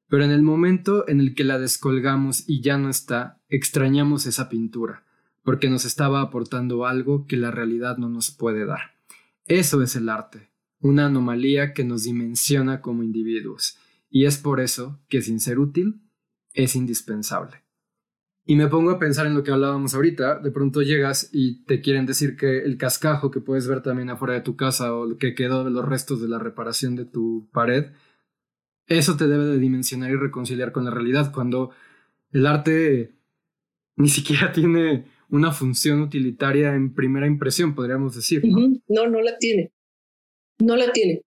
Pero 0.08 0.24
en 0.24 0.32
el 0.32 0.42
momento 0.42 1.06
en 1.10 1.20
el 1.20 1.36
que 1.36 1.44
la 1.44 1.60
descolgamos 1.60 2.48
y 2.48 2.62
ya 2.62 2.78
no 2.78 2.90
está, 2.90 3.42
extrañamos 3.50 4.28
esa 4.28 4.48
pintura, 4.48 5.04
porque 5.44 5.70
nos 5.70 5.84
estaba 5.84 6.22
aportando 6.22 6.86
algo 6.86 7.28
que 7.28 7.36
la 7.36 7.52
realidad 7.52 7.98
no 7.98 8.08
nos 8.08 8.32
puede 8.32 8.66
dar. 8.66 8.96
Eso 9.46 9.84
es 9.84 9.98
el 9.98 10.08
arte, 10.08 10.52
una 10.80 11.08
anomalía 11.08 11.74
que 11.74 11.84
nos 11.84 12.04
dimensiona 12.04 12.80
como 12.80 13.04
individuos, 13.04 13.78
y 14.10 14.24
es 14.24 14.38
por 14.38 14.62
eso 14.62 15.02
que 15.10 15.22
sin 15.22 15.42
ser 15.42 15.60
útil, 15.60 16.00
es 16.54 16.78
indispensable. 16.78 17.65
Y 18.48 18.56
me 18.56 18.68
pongo 18.68 18.92
a 18.92 19.00
pensar 19.00 19.26
en 19.26 19.34
lo 19.34 19.44
que 19.44 19.52
hablábamos 19.52 19.96
ahorita, 19.96 20.38
de 20.38 20.52
pronto 20.52 20.84
llegas 20.84 21.30
y 21.34 21.64
te 21.66 21.82
quieren 21.82 22.06
decir 22.06 22.38
que 22.38 22.60
el 22.60 22.78
cascajo 22.78 23.32
que 23.32 23.40
puedes 23.40 23.68
ver 23.68 23.82
también 23.82 24.12
afuera 24.12 24.36
de 24.36 24.42
tu 24.42 24.56
casa 24.56 24.94
o 24.94 25.08
lo 25.08 25.18
que 25.18 25.34
quedó 25.34 25.64
de 25.64 25.72
los 25.72 25.84
restos 25.84 26.22
de 26.22 26.28
la 26.28 26.38
reparación 26.38 26.96
de 26.96 27.06
tu 27.06 27.50
pared, 27.52 27.86
eso 28.86 29.18
te 29.18 29.28
debe 29.28 29.46
de 29.46 29.58
dimensionar 29.58 30.12
y 30.12 30.16
reconciliar 30.16 30.72
con 30.72 30.86
la 30.86 30.92
realidad, 30.92 31.34
cuando 31.34 31.72
el 32.32 32.46
arte 32.46 33.16
ni 33.98 34.10
siquiera 34.10 34.52
tiene 34.54 35.06
una 35.30 35.52
función 35.52 36.02
utilitaria 36.02 36.76
en 36.76 36.94
primera 36.94 37.26
impresión, 37.26 37.74
podríamos 37.74 38.16
decir. 38.16 38.44
No, 38.46 39.08
no, 39.08 39.22
la 39.22 39.40
tiene. 39.40 39.72
No 40.60 40.76
la 40.76 40.92
tiene. 40.92 41.24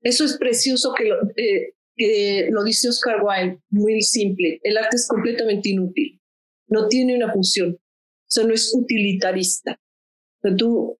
Eso 0.00 0.24
es 0.24 0.38
precioso 0.38 0.94
que 0.96 1.08
lo, 1.08 1.16
eh, 1.36 1.74
que 1.96 2.48
lo 2.52 2.62
dice 2.62 2.88
Oscar 2.88 3.20
Wilde, 3.20 3.58
muy 3.70 4.00
simple. 4.02 4.60
El 4.62 4.78
arte 4.78 4.94
es 4.94 5.08
completamente 5.08 5.70
inútil 5.70 6.21
no 6.72 6.88
tiene 6.88 7.14
una 7.14 7.30
función, 7.32 7.72
o 7.72 8.34
sea, 8.34 8.44
no 8.44 8.54
es 8.54 8.74
utilitarista. 8.74 9.78
O 10.42 10.56
tú, 10.56 10.98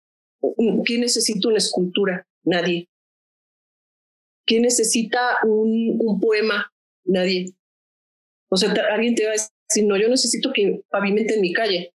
¿quién 0.85 1.01
necesita 1.01 1.49
una 1.49 1.59
escultura? 1.59 2.27
Nadie. 2.45 2.89
¿Quién 4.45 4.63
necesita 4.63 5.39
un, 5.45 5.99
un 5.99 6.21
poema? 6.21 6.71
Nadie. 7.05 7.55
O 8.51 8.57
sea, 8.57 8.73
alguien 8.93 9.15
te 9.15 9.25
va 9.25 9.31
a 9.31 9.33
decir, 9.33 9.87
no, 9.87 9.97
yo 9.97 10.09
necesito 10.09 10.53
que 10.53 10.83
pavimenten 10.91 11.41
mi 11.41 11.53
calle. 11.53 11.95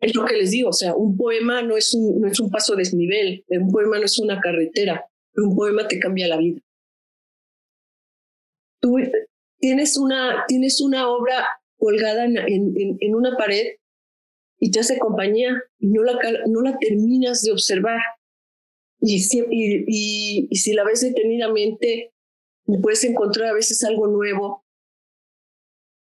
Es 0.00 0.14
lo 0.14 0.24
que 0.24 0.36
les 0.36 0.50
digo, 0.50 0.70
o 0.70 0.72
sea, 0.72 0.94
un 0.94 1.16
poema 1.16 1.62
no 1.62 1.76
es 1.76 1.94
un, 1.94 2.20
no 2.20 2.26
es 2.26 2.40
un 2.40 2.50
paso 2.50 2.74
desnivel, 2.74 3.44
un 3.48 3.70
poema 3.70 3.98
no 3.98 4.04
es 4.04 4.18
una 4.18 4.40
carretera, 4.40 5.08
un 5.36 5.54
poema 5.54 5.86
te 5.86 6.00
cambia 6.00 6.26
la 6.26 6.36
vida. 6.36 6.60
Tú 8.80 8.96
tienes 9.58 9.96
una, 9.96 10.44
tienes 10.48 10.80
una 10.80 11.08
obra 11.08 11.46
colgada 11.78 12.24
en, 12.24 12.36
en, 12.38 13.14
una 13.14 13.36
pared 13.36 13.76
y 14.58 14.70
te 14.70 14.80
hace 14.80 14.98
compañía 14.98 15.62
y 15.78 15.88
no 15.88 16.02
la, 16.02 16.18
no 16.46 16.62
la 16.62 16.78
terminas 16.78 17.42
de 17.42 17.52
observar. 17.52 18.00
Y 19.00 19.18
si, 19.20 19.44
y, 19.50 20.48
si 20.56 20.72
la 20.72 20.84
ves 20.84 21.02
detenidamente, 21.02 22.12
puedes 22.82 23.04
encontrar 23.04 23.48
a 23.50 23.54
veces 23.54 23.84
algo 23.84 24.06
nuevo 24.06 24.64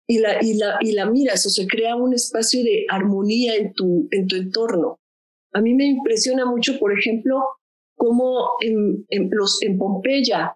y 0.08 0.20
la, 0.20 0.42
y 0.42 0.54
la, 0.54 0.78
y 0.82 0.94
la 0.94 1.10
miras 1.10 1.46
o 1.46 1.50
se 1.50 1.68
crea 1.68 1.96
un 1.96 2.14
espacio 2.14 2.64
de 2.64 2.86
armonía 2.90 3.56
en 3.56 3.74
tu, 3.74 4.08
en 4.12 4.28
tu 4.28 4.36
entorno. 4.36 5.00
A 5.52 5.62
mí 5.62 5.74
me 5.74 5.86
impresiona 5.86 6.46
mucho, 6.46 6.80
por 6.80 6.98
ejemplo, 6.98 7.44
cómo 7.98 8.52
en, 8.62 9.06
en, 9.10 9.30
los, 9.32 9.62
en 9.64 9.78
Pompeya 9.78 10.56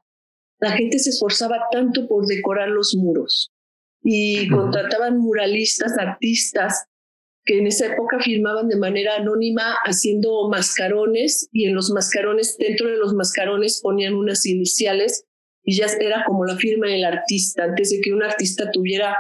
la 0.60 0.72
gente 0.72 1.00
se 1.00 1.10
esforzaba 1.10 1.68
tanto 1.72 2.08
por 2.08 2.26
decorar 2.26 2.70
los 2.70 2.96
muros 2.96 3.52
y 4.02 4.48
contrataban 4.50 5.18
muralistas, 5.18 5.98
artistas 5.98 6.86
que 7.46 7.58
en 7.58 7.68
esa 7.68 7.88
época 7.88 8.20
firmaban 8.20 8.68
de 8.68 8.78
manera 8.78 9.16
anónima 9.16 9.76
haciendo 9.84 10.48
mascarones 10.50 11.50
y 11.52 11.66
en 11.66 11.76
los 11.76 11.90
mascarones, 11.90 12.58
dentro 12.58 12.88
de 12.88 12.98
los 12.98 13.14
mascarones 13.14 13.82
ponían 13.82 14.14
unas 14.14 14.46
iniciales 14.46 15.26
y 15.64 15.78
ya 15.78 15.88
era 16.00 16.24
como 16.26 16.46
la 16.46 16.56
firma 16.58 16.88
del 16.88 17.06
artista, 17.06 17.64
antes 17.64 17.90
de 17.90 18.02
que 18.02 18.14
un 18.14 18.24
artista 18.24 18.72
tuviera, 18.72 19.18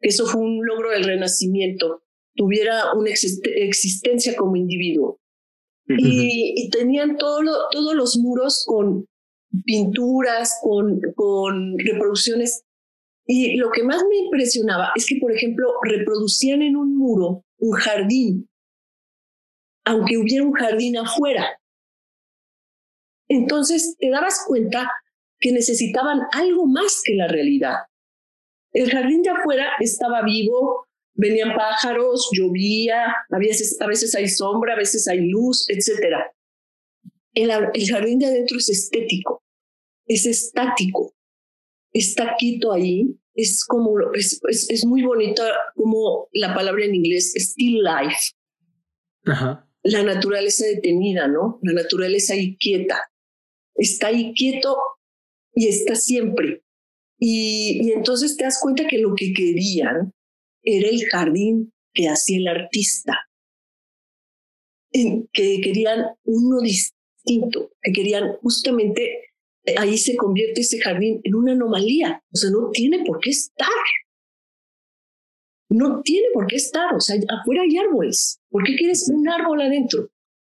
eso 0.00 0.26
fue 0.26 0.40
un 0.40 0.64
logro 0.64 0.90
del 0.90 1.04
renacimiento, 1.04 2.02
tuviera 2.34 2.92
una 2.94 3.10
existencia 3.10 4.36
como 4.36 4.56
individuo. 4.56 5.20
y, 5.88 6.68
tenían 6.70 7.16
todo 7.16 7.42
todos 7.70 7.94
los 7.94 8.16
muros 8.16 8.64
con 8.66 9.06
pinturas, 9.64 10.58
con, 10.62 11.00
con 11.14 11.78
reproducciones 11.78 12.64
y 13.26 13.56
lo 13.56 13.70
que 13.72 13.82
más 13.82 14.04
me 14.08 14.16
impresionaba 14.18 14.92
es 14.94 15.04
que, 15.06 15.16
por 15.20 15.32
ejemplo, 15.32 15.66
reproducían 15.82 16.62
en 16.62 16.76
un 16.76 16.96
muro 16.96 17.44
un 17.58 17.72
jardín, 17.72 18.48
aunque 19.84 20.16
hubiera 20.16 20.44
un 20.44 20.52
jardín 20.52 20.96
afuera. 20.96 21.58
Entonces 23.28 23.96
te 23.98 24.10
dabas 24.10 24.44
cuenta 24.46 24.92
que 25.40 25.52
necesitaban 25.52 26.20
algo 26.32 26.66
más 26.66 27.02
que 27.04 27.14
la 27.14 27.26
realidad. 27.26 27.74
El 28.72 28.90
jardín 28.90 29.22
de 29.22 29.30
afuera 29.30 29.72
estaba 29.80 30.22
vivo, 30.22 30.86
venían 31.14 31.56
pájaros, 31.56 32.28
llovía, 32.32 33.06
a 33.28 33.38
veces, 33.38 34.14
hay 34.14 34.28
sombra, 34.28 34.74
a 34.74 34.76
veces 34.76 35.08
hay 35.08 35.28
luz, 35.28 35.66
etc. 35.68 36.30
El 37.34 37.88
jardín 37.88 38.20
de 38.20 38.26
adentro 38.26 38.58
es 38.58 38.68
estético, 38.68 39.42
es 40.06 40.26
estático 40.26 41.15
está 41.98 42.36
quieto 42.38 42.72
ahí, 42.72 43.16
es 43.34 43.64
como, 43.66 43.94
es, 44.14 44.40
es, 44.48 44.84
muy 44.84 45.02
bonita 45.02 45.44
como 45.74 46.28
la 46.32 46.54
palabra 46.54 46.84
en 46.84 46.94
inglés, 46.94 47.34
still 47.36 47.82
life. 47.82 48.32
La 49.82 50.02
naturaleza 50.02 50.66
detenida, 50.66 51.28
¿no? 51.28 51.58
La 51.62 51.72
naturaleza 51.72 52.34
ahí 52.34 52.56
quieta. 52.56 53.00
Está 53.74 54.08
ahí 54.08 54.32
quieto 54.34 54.76
y 55.54 55.68
está 55.68 55.94
siempre. 55.94 56.62
Y, 57.18 57.86
y 57.86 57.92
entonces 57.92 58.36
te 58.36 58.44
das 58.44 58.58
cuenta 58.60 58.86
que 58.86 58.98
lo 58.98 59.14
que 59.14 59.32
querían 59.32 60.12
era 60.62 60.88
el 60.88 61.04
jardín 61.06 61.72
que 61.92 62.08
hacía 62.08 62.38
el 62.38 62.48
artista. 62.48 63.18
que 64.92 65.60
querían 65.62 66.06
uno 66.24 66.60
distinto, 66.62 67.72
que 67.82 67.92
querían 67.92 68.36
justamente 68.42 69.26
ahí 69.78 69.98
se 69.98 70.16
convierte 70.16 70.60
ese 70.60 70.78
jardín 70.78 71.20
en 71.24 71.34
una 71.34 71.52
anomalía. 71.52 72.22
O 72.32 72.36
sea, 72.36 72.50
no 72.50 72.70
tiene 72.70 73.04
por 73.04 73.18
qué 73.20 73.30
estar. 73.30 73.68
No 75.68 76.02
tiene 76.02 76.28
por 76.32 76.46
qué 76.46 76.56
estar. 76.56 76.94
O 76.94 77.00
sea, 77.00 77.16
afuera 77.40 77.62
hay 77.62 77.76
árboles. 77.76 78.40
¿Por 78.48 78.64
qué 78.64 78.76
quieres 78.76 79.08
un 79.08 79.28
árbol 79.28 79.60
adentro? 79.60 80.08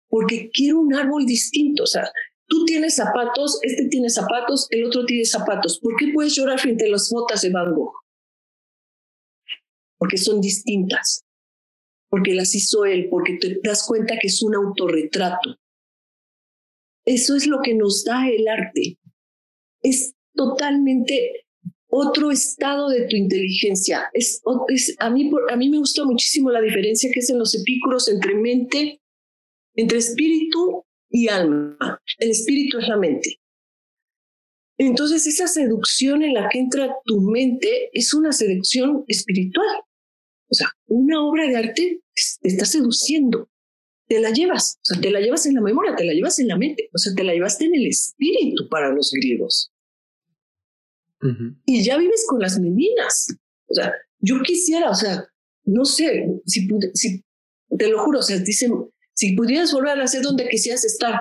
Porque 0.08 0.50
quiero 0.50 0.80
un 0.80 0.94
árbol 0.94 1.26
distinto. 1.26 1.82
O 1.82 1.86
sea, 1.86 2.10
tú 2.46 2.64
tienes 2.64 2.96
zapatos, 2.96 3.58
este 3.62 3.88
tiene 3.88 4.08
zapatos, 4.08 4.66
el 4.70 4.84
otro 4.84 5.04
tiene 5.04 5.24
zapatos. 5.24 5.78
¿Por 5.78 5.96
qué 5.96 6.10
puedes 6.12 6.34
llorar 6.34 6.58
frente 6.58 6.86
a 6.86 6.90
las 6.90 7.10
botas 7.10 7.42
de 7.42 7.50
Van 7.50 7.74
Gogh? 7.74 7.92
Porque 9.98 10.16
son 10.16 10.40
distintas. 10.40 11.24
Porque 12.08 12.34
las 12.34 12.54
hizo 12.54 12.84
él, 12.84 13.08
porque 13.10 13.38
te 13.38 13.58
das 13.62 13.86
cuenta 13.86 14.18
que 14.20 14.28
es 14.28 14.42
un 14.42 14.54
autorretrato. 14.54 15.56
Eso 17.04 17.36
es 17.36 17.46
lo 17.46 17.60
que 17.62 17.74
nos 17.74 18.04
da 18.04 18.28
el 18.28 18.46
arte 18.48 18.98
es 19.82 20.14
totalmente 20.34 21.44
otro 21.88 22.30
estado 22.30 22.88
de 22.88 23.06
tu 23.06 23.16
inteligencia. 23.16 24.08
Es, 24.14 24.42
a, 24.98 25.10
mí, 25.10 25.30
a 25.50 25.56
mí 25.56 25.68
me 25.68 25.78
gusta 25.78 26.04
muchísimo 26.04 26.50
la 26.50 26.62
diferencia 26.62 27.10
que 27.12 27.20
es 27.20 27.28
en 27.28 27.38
los 27.38 27.54
epícuros 27.54 28.08
entre 28.08 28.34
mente, 28.34 29.02
entre 29.74 29.98
espíritu 29.98 30.84
y 31.10 31.28
alma. 31.28 31.76
El 32.18 32.30
espíritu 32.30 32.78
es 32.78 32.88
la 32.88 32.96
mente. 32.96 33.38
Entonces 34.78 35.26
esa 35.26 35.46
seducción 35.46 36.22
en 36.22 36.34
la 36.34 36.48
que 36.48 36.58
entra 36.58 36.96
tu 37.04 37.20
mente 37.20 37.90
es 37.92 38.14
una 38.14 38.32
seducción 38.32 39.04
espiritual. 39.06 39.82
O 40.50 40.54
sea, 40.54 40.68
una 40.86 41.24
obra 41.24 41.46
de 41.46 41.56
arte 41.56 42.00
te 42.40 42.48
está 42.48 42.64
seduciendo. 42.64 43.48
Te 44.12 44.20
la 44.20 44.30
llevas, 44.30 44.78
o 44.82 44.84
sea, 44.84 45.00
te 45.00 45.10
la 45.10 45.20
llevas 45.20 45.46
en 45.46 45.54
la 45.54 45.62
memoria, 45.62 45.96
te 45.96 46.04
la 46.04 46.12
llevas 46.12 46.38
en 46.38 46.48
la 46.48 46.58
mente, 46.58 46.90
o 46.92 46.98
sea, 46.98 47.14
te 47.14 47.24
la 47.24 47.32
llevaste 47.32 47.64
en 47.64 47.74
el 47.76 47.86
espíritu 47.86 48.68
para 48.68 48.92
los 48.92 49.10
griegos 49.10 49.72
y 51.66 51.84
ya 51.84 51.96
vives 51.98 52.24
con 52.28 52.40
las 52.40 52.58
meninas. 52.58 53.28
O 53.68 53.74
sea, 53.74 53.94
yo 54.18 54.40
quisiera, 54.42 54.90
o 54.90 54.94
sea, 54.94 55.26
no 55.64 55.84
sé, 55.84 56.26
si, 56.46 56.68
si 56.94 57.24
te 57.78 57.88
lo 57.88 58.04
juro, 58.04 58.18
o 58.18 58.22
sea, 58.22 58.38
dicen, 58.38 58.72
si 59.14 59.34
pudieras 59.34 59.72
volver 59.72 60.00
a 60.00 60.04
hacer 60.04 60.22
donde 60.22 60.48
quisieras 60.48 60.84
estar, 60.84 61.14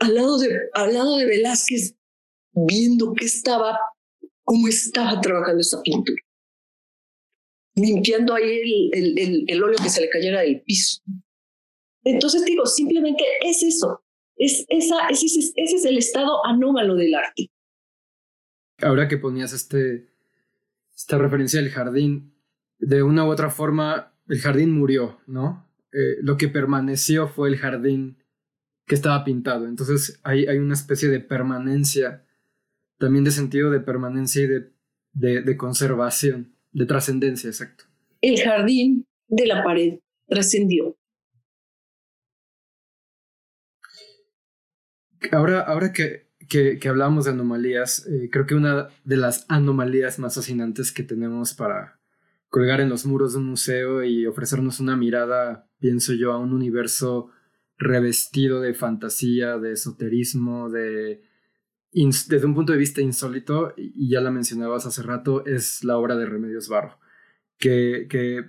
al 0.00 0.14
lado 0.14 0.38
de, 0.38 0.58
al 0.74 0.92
lado 0.92 1.16
de 1.16 1.26
Velázquez, 1.26 1.94
viendo 2.52 3.14
qué 3.14 3.24
estaba, 3.24 3.78
cómo 4.42 4.68
estaba 4.68 5.20
trabajando 5.20 5.60
esa 5.60 5.80
pintura. 5.82 6.20
Limpiando 7.74 8.34
ahí 8.34 8.90
el, 8.92 9.18
el, 9.18 9.44
el, 9.46 9.62
óleo 9.62 9.78
que 9.82 9.88
se 9.88 10.02
le 10.02 10.10
cayera 10.10 10.42
del 10.42 10.60
piso. 10.60 11.00
Entonces 12.04 12.44
digo, 12.44 12.66
simplemente 12.66 13.24
es 13.44 13.62
eso. 13.62 14.02
Es 14.36 14.64
esa, 14.68 15.08
ese, 15.08 15.26
ese 15.26 15.52
es 15.56 15.84
el 15.84 15.98
estado 15.98 16.44
anómalo 16.44 16.94
del 16.94 17.14
arte 17.14 17.50
ahora 18.82 19.08
que 19.08 19.16
ponías 19.16 19.52
este, 19.52 20.08
esta 20.94 21.18
referencia 21.18 21.60
del 21.60 21.70
jardín, 21.70 22.34
de 22.78 23.02
una 23.02 23.24
u 23.24 23.30
otra 23.30 23.50
forma, 23.50 24.12
el 24.28 24.40
jardín 24.40 24.72
murió, 24.72 25.20
¿no? 25.26 25.68
eh, 25.92 26.16
lo 26.22 26.36
que 26.36 26.48
permaneció 26.48 27.28
fue 27.28 27.48
el 27.48 27.56
jardín 27.56 28.16
que 28.86 28.94
estaba 28.94 29.24
pintado. 29.24 29.66
Entonces 29.66 30.20
hay, 30.22 30.46
hay 30.46 30.58
una 30.58 30.74
especie 30.74 31.08
de 31.08 31.20
permanencia, 31.20 32.24
también 32.98 33.24
de 33.24 33.30
sentido 33.30 33.70
de 33.70 33.80
permanencia 33.80 34.42
y 34.42 34.46
de, 34.46 35.42
de 35.42 35.56
conservación, 35.56 36.54
de 36.72 36.86
trascendencia, 36.86 37.48
exacto. 37.48 37.84
El 38.20 38.40
jardín 38.40 39.06
de 39.28 39.46
la 39.46 39.62
pared 39.62 39.98
trascendió. 40.26 40.96
Ahora, 45.30 45.60
ahora 45.60 45.92
que, 45.92 46.26
que, 46.48 46.88
hablamos 46.88 47.24
de 47.24 47.30
anomalías, 47.30 48.06
eh, 48.06 48.28
creo 48.30 48.46
que 48.46 48.54
una 48.54 48.88
de 49.04 49.16
las 49.16 49.46
anomalías 49.48 50.18
más 50.18 50.34
fascinantes 50.34 50.92
que 50.92 51.02
tenemos 51.02 51.54
para 51.54 51.98
colgar 52.48 52.80
en 52.80 52.88
los 52.88 53.06
muros 53.06 53.32
de 53.32 53.38
un 53.38 53.46
museo 53.46 54.04
y 54.04 54.26
ofrecernos 54.26 54.80
una 54.80 54.96
mirada, 54.96 55.68
pienso 55.78 56.12
yo, 56.12 56.32
a 56.32 56.38
un 56.38 56.52
universo 56.52 57.30
revestido 57.78 58.60
de 58.60 58.74
fantasía, 58.74 59.58
de 59.58 59.72
esoterismo, 59.72 60.68
de 60.68 61.22
desde 61.92 62.46
un 62.46 62.54
punto 62.54 62.72
de 62.72 62.78
vista 62.78 63.02
insólito, 63.02 63.74
y 63.76 64.08
ya 64.08 64.20
la 64.20 64.30
mencionabas 64.30 64.86
hace 64.86 65.02
rato, 65.02 65.44
es 65.44 65.84
la 65.84 65.98
obra 65.98 66.16
de 66.16 66.24
Remedios 66.24 66.68
Barro, 66.68 66.98
que, 67.62 68.44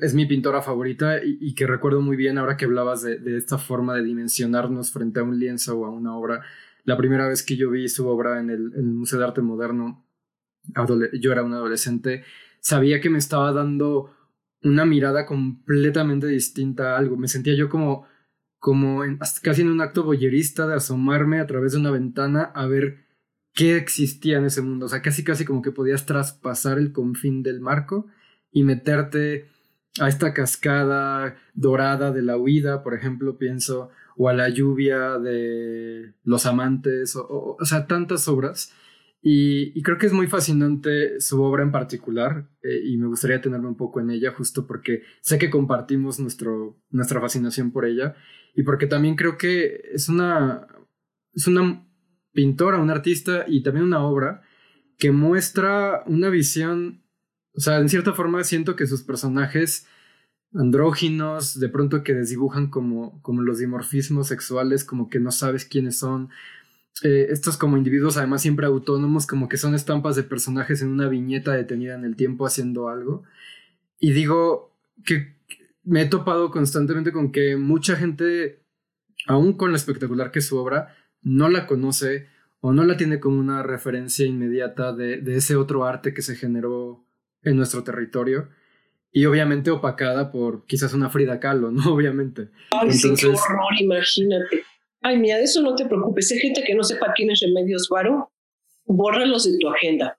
es 0.00 0.14
mi 0.14 0.24
pintora 0.26 0.62
favorita 0.62 1.20
y, 1.22 1.54
que 1.54 1.66
recuerdo 1.66 2.00
muy 2.00 2.16
bien 2.16 2.38
ahora 2.38 2.56
que 2.56 2.64
hablabas 2.64 3.02
de, 3.02 3.36
esta 3.36 3.58
forma 3.58 3.94
de 3.94 4.02
dimensionarnos 4.02 4.90
frente 4.90 5.20
a 5.20 5.22
un 5.22 5.38
lienzo 5.38 5.78
o 5.78 5.86
a 5.86 5.90
una 5.90 6.16
obra. 6.16 6.42
La 6.84 6.96
primera 6.96 7.28
vez 7.28 7.42
que 7.42 7.56
yo 7.56 7.70
vi 7.70 7.88
su 7.88 8.08
obra 8.08 8.40
en 8.40 8.50
el, 8.50 8.70
Museo 8.82 9.18
de 9.18 9.26
Arte 9.26 9.42
Moderno, 9.42 10.06
yo 11.20 11.32
era 11.32 11.44
un 11.44 11.52
adolescente, 11.52 12.24
sabía 12.60 13.00
que 13.00 13.10
me 13.10 13.18
estaba 13.18 13.52
dando 13.52 14.14
una 14.62 14.86
mirada 14.86 15.26
completamente 15.26 16.26
distinta 16.26 16.94
a 16.94 16.98
algo. 16.98 17.18
Me 17.18 17.28
sentía 17.28 17.54
yo 17.54 17.68
como, 17.68 18.06
como 18.58 19.02
casi 19.42 19.60
en 19.60 19.68
un 19.68 19.82
acto 19.82 20.04
boyerista 20.04 20.66
de 20.66 20.76
asomarme 20.76 21.40
a 21.40 21.46
través 21.46 21.72
de 21.72 21.78
una 21.80 21.90
ventana 21.90 22.44
a 22.54 22.66
ver 22.66 23.04
qué 23.52 23.76
existía 23.76 24.38
en 24.38 24.46
ese 24.46 24.62
mundo. 24.62 24.86
O 24.86 24.88
sea, 24.88 25.02
casi 25.02 25.22
casi 25.22 25.44
como 25.44 25.60
que 25.60 25.72
podías 25.72 26.06
traspasar 26.06 26.78
el 26.78 26.92
confín 26.92 27.42
del 27.42 27.60
marco 27.60 28.06
y 28.54 28.62
meterte 28.62 29.48
a 30.00 30.08
esta 30.08 30.32
cascada 30.32 31.36
dorada 31.54 32.12
de 32.12 32.22
la 32.22 32.38
huida, 32.38 32.82
por 32.82 32.94
ejemplo, 32.94 33.36
pienso, 33.36 33.90
o 34.16 34.28
a 34.28 34.32
la 34.32 34.48
lluvia 34.48 35.18
de 35.18 36.14
los 36.22 36.46
amantes, 36.46 37.16
o, 37.16 37.56
o, 37.58 37.64
sea, 37.64 37.86
tantas 37.86 38.28
obras. 38.28 38.72
Y, 39.20 39.82
creo 39.82 39.98
que 39.98 40.06
es 40.06 40.12
muy 40.12 40.26
fascinante 40.28 41.20
su 41.20 41.42
obra 41.42 41.62
en 41.62 41.72
particular, 41.72 42.48
eh, 42.62 42.80
y 42.84 42.96
me 42.96 43.08
gustaría 43.08 43.40
tenerme 43.40 43.68
un 43.68 43.76
poco 43.76 44.00
en 44.00 44.10
ella, 44.10 44.32
justo 44.32 44.66
porque 44.66 45.02
sé 45.20 45.38
que 45.38 45.50
compartimos 45.50 46.20
nuestro, 46.20 46.78
nuestra 46.90 47.20
fascinación 47.20 47.72
por 47.72 47.86
ella, 47.86 48.14
y 48.54 48.62
porque 48.62 48.86
también 48.86 49.16
creo 49.16 49.36
que 49.36 49.80
es 49.92 50.08
una, 50.08 50.68
es 51.32 51.46
una 51.48 51.84
pintora, 52.32 52.78
una 52.78 52.92
artista 52.92 53.46
y 53.48 53.62
también 53.62 53.86
una 53.86 54.04
obra 54.04 54.42
que 54.98 55.10
muestra 55.10 56.04
una 56.06 56.28
visión 56.28 57.03
o 57.56 57.60
sea, 57.60 57.78
en 57.78 57.88
cierta 57.88 58.12
forma 58.12 58.42
siento 58.42 58.76
que 58.76 58.86
sus 58.86 59.02
personajes 59.02 59.86
andróginos, 60.54 61.58
de 61.58 61.68
pronto 61.68 62.02
que 62.02 62.14
desdibujan 62.14 62.68
como, 62.68 63.20
como 63.22 63.42
los 63.42 63.58
dimorfismos 63.58 64.28
sexuales, 64.28 64.84
como 64.84 65.08
que 65.08 65.20
no 65.20 65.30
sabes 65.30 65.64
quiénes 65.64 65.98
son. 65.98 66.30
Eh, 67.02 67.26
estos 67.30 67.56
como 67.56 67.76
individuos 67.76 68.16
además 68.16 68.42
siempre 68.42 68.66
autónomos, 68.66 69.26
como 69.26 69.48
que 69.48 69.56
son 69.56 69.74
estampas 69.74 70.16
de 70.16 70.22
personajes 70.22 70.80
en 70.82 70.88
una 70.88 71.08
viñeta 71.08 71.52
detenida 71.52 71.94
en 71.94 72.04
el 72.04 72.16
tiempo 72.16 72.46
haciendo 72.46 72.88
algo. 72.88 73.24
Y 73.98 74.12
digo 74.12 74.72
que 75.04 75.34
me 75.82 76.02
he 76.02 76.06
topado 76.06 76.50
constantemente 76.50 77.12
con 77.12 77.32
que 77.32 77.56
mucha 77.56 77.96
gente, 77.96 78.60
aún 79.26 79.54
con 79.54 79.70
lo 79.70 79.76
espectacular 79.76 80.30
que 80.30 80.38
es 80.40 80.46
su 80.46 80.56
obra, 80.56 80.96
no 81.22 81.48
la 81.48 81.66
conoce 81.66 82.28
o 82.60 82.72
no 82.72 82.84
la 82.84 82.96
tiene 82.96 83.20
como 83.20 83.38
una 83.38 83.62
referencia 83.62 84.24
inmediata 84.26 84.92
de, 84.92 85.20
de 85.20 85.36
ese 85.36 85.56
otro 85.56 85.84
arte 85.84 86.14
que 86.14 86.22
se 86.22 86.36
generó 86.36 87.03
en 87.44 87.56
nuestro 87.56 87.84
territorio 87.84 88.48
y 89.16 89.26
obviamente 89.26 89.70
opacada 89.70 90.32
por 90.32 90.66
quizás 90.66 90.92
una 90.92 91.08
Frida 91.08 91.38
Kahlo, 91.38 91.70
¿no? 91.70 91.82
Obviamente. 91.94 92.50
Ay, 92.72 92.92
sí, 92.92 93.14
qué 93.18 93.28
horror, 93.28 93.72
imagínate. 93.78 94.64
Ay, 95.00 95.18
mira, 95.18 95.36
de 95.36 95.44
eso 95.44 95.62
no 95.62 95.76
te 95.76 95.86
preocupes. 95.86 96.32
Hay 96.32 96.38
gente 96.38 96.64
que 96.66 96.74
no 96.74 96.82
sepa 96.82 97.12
quién 97.14 97.30
es 97.30 97.40
Remedios 97.40 97.88
Varo, 97.88 98.32
bórralos 98.86 99.44
de 99.44 99.56
tu 99.58 99.68
agenda. 99.68 100.18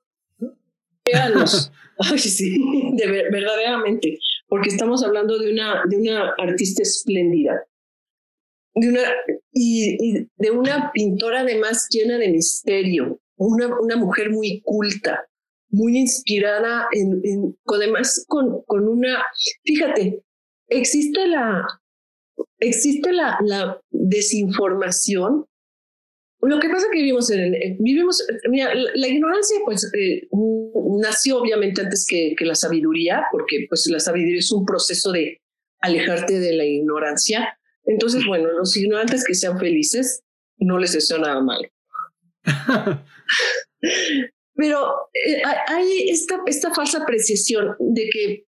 Véanlos. 1.06 1.72
Ay, 2.00 2.18
sí, 2.20 2.58
de 2.94 3.08
verdaderamente, 3.32 4.18
porque 4.48 4.70
estamos 4.70 5.04
hablando 5.04 5.40
de 5.40 5.52
una, 5.52 5.84
de 5.90 5.98
una 5.98 6.34
artista 6.38 6.82
espléndida. 6.82 7.66
De 8.76 8.90
una, 8.90 9.02
y, 9.52 9.98
y 10.00 10.28
de 10.38 10.52
una 10.52 10.92
pintora 10.94 11.42
además 11.42 11.88
llena 11.90 12.18
de 12.18 12.30
misterio, 12.30 13.22
una, 13.38 13.68
una 13.80 13.96
mujer 13.96 14.30
muy 14.30 14.62
culta, 14.62 15.26
muy 15.76 15.98
inspirada 15.98 16.88
además 17.68 18.26
con, 18.28 18.64
una, 18.68 19.26
fíjate, 19.64 20.24
existe 20.70 21.28
la, 21.28 21.66
existe 22.60 23.12
la, 23.12 23.80
desinformación. 23.92 25.46
Lo 26.42 26.60
que 26.60 26.70
pasa 26.70 26.86
es 26.86 26.92
que 26.92 27.00
vivimos 27.00 27.30
en, 27.32 27.78
vivimos, 27.80 28.26
mira, 28.50 28.74
la, 28.74 29.08
ignorancia 29.08 29.58
pues 29.66 29.92
eh, 29.98 30.28
nació 31.02 31.40
obviamente 31.40 31.82
antes 31.82 32.06
que, 32.08 32.36
la 32.40 32.56
sabiduría, 32.56 33.24
porque 33.32 33.66
pues 33.68 33.88
la 33.88 34.00
sabiduría 34.00 34.40
es 34.40 34.52
un 34.52 34.66
proceso 34.66 35.12
de 35.12 35.42
alejarte 35.82 36.40
de 36.40 36.54
la 36.54 36.66
ignorancia. 36.66 37.58
Entonces, 37.86 38.26
bueno, 38.26 38.50
los 38.52 38.76
ignorantes 38.78 39.26
que 39.26 39.36
sean 39.36 39.60
felices, 39.60 40.24
no 40.58 40.80
les 40.80 40.94
deseo 40.94 41.18
nada 41.18 41.42
mal. 41.42 41.70
Pero 44.56 45.10
eh, 45.13 45.41
hay 45.68 46.10
esta, 46.10 46.39
esta 46.46 46.74
falsa 46.74 47.04
apreciación 47.04 47.76
de 47.80 48.10
que, 48.10 48.46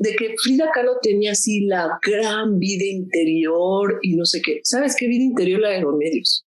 de 0.00 0.16
que 0.16 0.34
Frida 0.42 0.70
Kahlo 0.72 0.96
tenía 1.02 1.32
así 1.32 1.66
la 1.66 1.98
gran 2.02 2.58
vida 2.58 2.84
interior 2.84 3.98
y 4.02 4.16
no 4.16 4.24
sé 4.24 4.40
qué. 4.42 4.60
¿Sabes 4.64 4.96
qué 4.98 5.06
vida 5.06 5.22
interior 5.22 5.60
la 5.60 5.70
de 5.70 5.80
los 5.82 5.94
medios? 5.96 6.46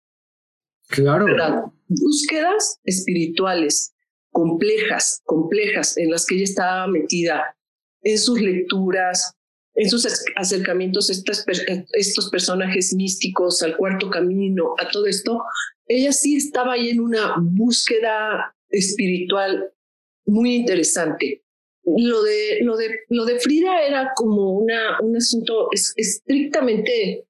Claro. 0.89 1.75
Búsquedas 1.89 2.81
espirituales 2.85 3.95
complejas, 4.35 5.23
complejas, 5.25 5.97
en 5.97 6.11
las 6.11 6.27
que 6.27 6.35
ella 6.35 6.45
estaba 6.45 6.87
metida 6.89 7.57
en 8.03 8.19
sus 8.19 8.41
lecturas, 8.41 9.33
en 9.77 9.89
sus 9.89 10.07
acercamientos 10.37 11.09
a 11.09 11.13
estos 11.93 12.31
personajes 12.31 12.93
místicos, 12.95 13.63
al 13.63 13.77
cuarto 13.77 14.11
camino, 14.11 14.75
a 14.79 14.89
todo 14.91 15.07
esto, 15.07 15.41
ella 15.87 16.13
sí 16.13 16.37
estaba 16.37 16.73
ahí 16.73 16.91
en 16.91 17.01
una 17.01 17.37
búsqueda 17.41 18.55
espiritual 18.75 19.73
muy 20.27 20.57
interesante. 20.57 21.43
Lo 21.85 22.23
de, 22.23 22.61
lo 22.63 22.77
de, 22.77 22.91
lo 23.11 23.25
de 23.27 23.39
Frida 23.39 23.83
era 23.83 24.13
como 24.15 24.53
una, 24.59 24.99
un 25.01 25.17
asunto 25.17 25.69
estrictamente 25.73 27.27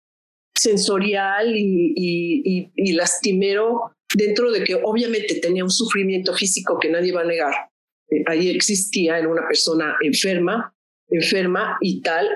sensorial 0.54 1.56
y, 1.56 2.70
y, 2.76 2.92
lastimero 2.92 3.96
dentro 4.14 4.52
de 4.52 4.62
que 4.62 4.76
obviamente 4.76 5.40
tenía 5.40 5.64
un 5.64 5.70
sufrimiento 5.70 6.32
físico 6.34 6.78
que 6.78 6.88
nadie 6.88 7.12
va 7.12 7.22
a 7.22 7.26
negar. 7.26 7.54
Eh, 8.10 8.22
ahí 8.26 8.50
existía 8.50 9.18
en 9.18 9.26
una 9.26 9.44
persona 9.48 9.96
enferma, 10.00 10.72
enferma 11.08 11.76
y 11.80 12.00
tal, 12.00 12.28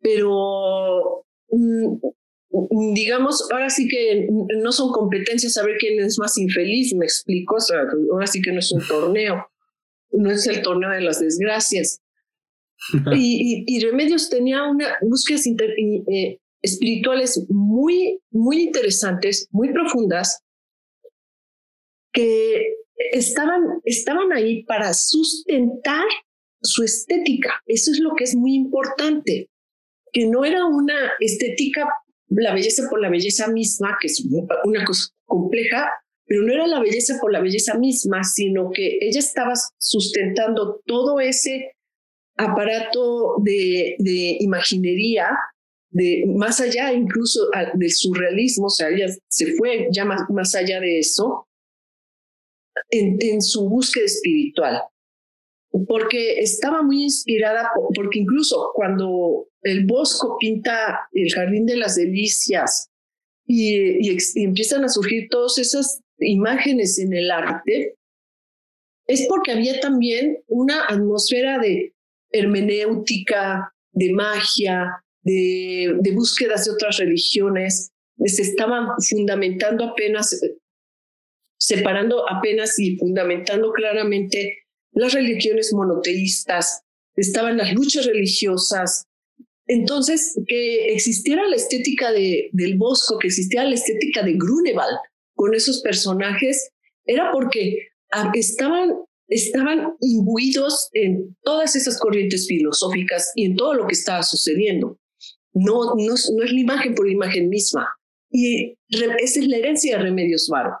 pero 0.00 1.22
Mm, 1.52 1.98
digamos, 2.94 3.48
ahora 3.50 3.70
sí 3.70 3.88
que 3.88 4.28
no 4.62 4.72
son 4.72 4.92
competencias 4.92 5.54
saber 5.54 5.76
quién 5.78 5.98
es 6.00 6.18
más 6.18 6.36
infeliz, 6.36 6.94
me 6.94 7.06
explico, 7.06 7.56
o 7.56 7.60
sea, 7.60 7.78
ahora 8.12 8.26
sí 8.26 8.42
que 8.42 8.52
no 8.52 8.58
es 8.58 8.70
un 8.72 8.86
torneo, 8.86 9.46
no 10.12 10.30
es 10.30 10.46
el 10.46 10.62
torneo 10.62 10.90
de 10.90 11.00
las 11.00 11.20
desgracias. 11.20 12.00
y, 13.14 13.64
y, 13.66 13.80
Remedios 13.80 14.28
tenía 14.28 14.64
una 14.64 14.96
búsquedas 15.02 15.46
eh, 15.46 16.38
espirituales 16.62 17.46
muy, 17.48 18.20
muy 18.30 18.62
interesantes, 18.62 19.48
muy 19.50 19.72
profundas, 19.72 20.42
que 22.12 22.74
estaban, 23.12 23.62
estaban 23.84 24.32
ahí 24.32 24.64
para 24.64 24.92
sustentar 24.94 26.04
su 26.60 26.82
estética. 26.82 27.62
Eso 27.66 27.92
es 27.92 28.00
lo 28.00 28.14
que 28.14 28.24
es 28.24 28.34
muy 28.34 28.54
importante, 28.54 29.48
que 30.12 30.26
no 30.26 30.44
era 30.44 30.66
una 30.66 31.12
estética 31.20 31.88
la 32.36 32.54
belleza 32.54 32.88
por 32.88 33.00
la 33.00 33.10
belleza 33.10 33.48
misma, 33.48 33.96
que 34.00 34.06
es 34.06 34.24
una 34.64 34.84
cosa 34.84 35.10
compleja, 35.24 35.90
pero 36.26 36.42
no 36.42 36.52
era 36.52 36.66
la 36.66 36.80
belleza 36.80 37.18
por 37.20 37.32
la 37.32 37.40
belleza 37.40 37.78
misma, 37.78 38.22
sino 38.24 38.70
que 38.70 38.98
ella 39.00 39.18
estaba 39.18 39.52
sustentando 39.78 40.80
todo 40.86 41.20
ese 41.20 41.72
aparato 42.36 43.36
de, 43.42 43.96
de 43.98 44.38
imaginería, 44.40 45.28
de, 45.90 46.24
más 46.26 46.60
allá 46.60 46.92
incluso 46.92 47.48
del 47.74 47.90
surrealismo, 47.90 48.66
o 48.66 48.70
sea, 48.70 48.88
ella 48.88 49.06
se 49.28 49.54
fue 49.56 49.88
ya 49.92 50.04
más, 50.04 50.22
más 50.30 50.54
allá 50.54 50.80
de 50.80 50.98
eso, 50.98 51.46
en, 52.90 53.18
en 53.20 53.42
su 53.42 53.68
búsqueda 53.68 54.06
espiritual. 54.06 54.82
Porque 55.88 56.40
estaba 56.40 56.82
muy 56.82 57.04
inspirada, 57.04 57.70
porque 57.94 58.18
incluso 58.18 58.70
cuando 58.74 59.48
el 59.62 59.86
Bosco 59.86 60.36
pinta 60.38 61.08
el 61.12 61.32
Jardín 61.32 61.66
de 61.66 61.76
las 61.76 61.96
Delicias 61.96 62.90
y, 63.46 64.08
empiezan 64.36 64.84
a 64.84 64.88
surgir 64.88 65.28
todas 65.30 65.58
esas 65.58 66.00
imágenes 66.18 66.98
en 66.98 67.14
el 67.14 67.30
arte, 67.30 67.96
es 69.06 69.26
porque 69.28 69.52
había 69.52 69.80
también 69.80 70.38
una 70.46 70.84
atmósfera 70.86 71.58
de 71.58 71.94
hermenéutica, 72.30 73.72
de 73.92 74.12
magia, 74.12 75.04
de, 75.22 75.96
de 76.00 76.12
búsquedas 76.12 76.64
de 76.64 76.72
otras 76.72 76.98
religiones, 76.98 77.92
se 78.26 78.42
estaban 78.42 78.88
fundamentando 79.08 79.84
apenas, 79.84 80.38
separando 81.58 82.28
apenas 82.28 82.78
y 82.78 82.96
fundamentando 82.96 83.72
claramente 83.72 84.61
las 84.92 85.12
religiones 85.12 85.72
monoteístas, 85.72 86.82
estaban 87.16 87.56
las 87.56 87.72
luchas 87.72 88.06
religiosas. 88.06 89.06
Entonces, 89.66 90.38
que 90.46 90.92
existiera 90.92 91.46
la 91.48 91.56
estética 91.56 92.12
de, 92.12 92.50
del 92.52 92.76
Bosco, 92.76 93.18
que 93.18 93.28
existiera 93.28 93.64
la 93.64 93.74
estética 93.74 94.22
de 94.22 94.34
Grunewald 94.34 94.98
con 95.34 95.54
esos 95.54 95.80
personajes, 95.80 96.70
era 97.04 97.30
porque 97.32 97.88
ah, 98.12 98.30
estaban, 98.34 98.94
estaban 99.28 99.94
imbuidos 100.00 100.88
en 100.92 101.36
todas 101.42 101.74
esas 101.76 101.98
corrientes 101.98 102.46
filosóficas 102.46 103.32
y 103.34 103.46
en 103.46 103.56
todo 103.56 103.74
lo 103.74 103.86
que 103.86 103.94
estaba 103.94 104.22
sucediendo. 104.22 104.98
No, 105.54 105.94
no, 105.94 106.14
no 106.14 106.14
es 106.14 106.52
la 106.52 106.60
imagen 106.60 106.94
por 106.94 107.06
la 107.06 107.12
imagen 107.12 107.48
misma. 107.48 107.88
Y 108.30 108.78
esa 108.88 109.40
es 109.40 109.46
la 109.46 109.58
herencia 109.58 109.96
de 109.96 110.04
Remedios 110.04 110.48
Varo. 110.48 110.72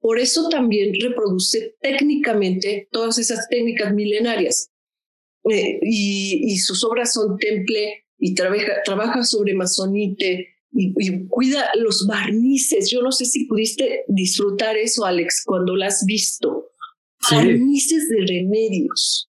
Por 0.00 0.18
eso 0.18 0.48
también 0.48 0.92
reproduce 1.00 1.76
técnicamente 1.80 2.88
todas 2.92 3.18
esas 3.18 3.48
técnicas 3.48 3.92
milenarias. 3.92 4.70
Eh, 5.50 5.78
y, 5.82 6.58
sus 6.58 6.84
obras 6.84 7.12
son 7.14 7.36
temple 7.38 8.04
y 8.18 8.34
trabaja, 8.34 8.82
trabaja 8.84 9.24
sobre 9.24 9.54
masonite 9.54 10.48
y, 10.72 11.26
cuida 11.28 11.70
los 11.76 12.06
barnices. 12.06 12.90
Yo 12.90 13.02
no 13.02 13.12
sé 13.12 13.24
si 13.24 13.46
pudiste 13.46 14.04
disfrutar 14.08 14.76
eso, 14.76 15.04
Alex, 15.04 15.42
cuando 15.44 15.76
lo 15.76 15.84
has 15.84 16.04
visto. 16.06 16.70
Barnices 17.30 18.08
de 18.08 18.26
remedios. 18.26 19.28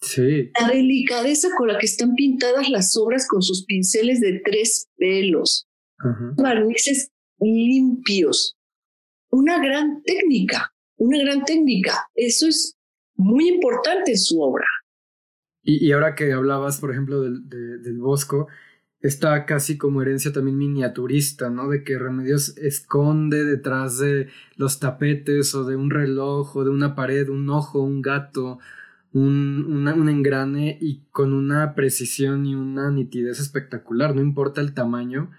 Sí. 0.00 0.50
La 0.60 0.68
delicadeza 0.68 1.48
con 1.56 1.68
la 1.68 1.78
que 1.78 1.86
están 1.86 2.14
pintadas 2.14 2.68
las 2.70 2.96
obras 2.96 3.28
con 3.28 3.42
sus 3.42 3.64
pinceles 3.64 4.20
de 4.20 4.40
tres 4.44 4.88
pelos. 4.96 5.68
Barnices 6.36 7.12
limpios, 7.38 8.56
una 9.32 9.58
gran 9.58 10.02
técnica, 10.02 10.72
una 10.96 11.18
gran 11.18 11.44
técnica. 11.44 12.06
Eso 12.14 12.46
es 12.46 12.76
muy 13.16 13.48
importante 13.48 14.12
en 14.12 14.18
su 14.18 14.40
obra. 14.40 14.66
Y, 15.64 15.92
ahora 15.92 16.14
que 16.14 16.32
hablabas, 16.32 16.80
por 16.80 16.90
ejemplo, 16.90 17.22
del, 17.22 17.48
del 17.48 17.98
Bosco, 17.98 18.48
está 19.00 19.46
casi 19.46 19.78
como 19.78 20.02
herencia 20.02 20.32
también 20.32 20.58
miniaturista, 20.58 21.50
¿no? 21.50 21.68
De 21.68 21.84
que 21.84 21.98
Remedios 21.98 22.56
esconde 22.58 23.44
detrás 23.44 23.98
de 23.98 24.28
los 24.56 24.80
tapetes 24.80 25.54
o 25.54 25.64
de 25.64 25.76
un 25.76 25.90
reloj 25.90 26.56
o 26.56 26.64
de 26.64 26.70
una 26.70 26.94
pared, 26.94 27.28
un 27.28 27.48
ojo, 27.48 27.80
un 27.80 28.02
gato, 28.02 28.58
un, 29.12 29.66
un 29.66 30.08
engrane 30.08 30.78
y 30.80 31.02
con 31.10 31.32
una 31.32 31.74
precisión 31.74 32.44
y 32.44 32.54
una 32.54 32.90
nitidez 32.90 33.40
espectacular, 33.40 34.14
no 34.14 34.20
importa 34.20 34.60
el 34.60 34.74
tamaño, 34.74 35.30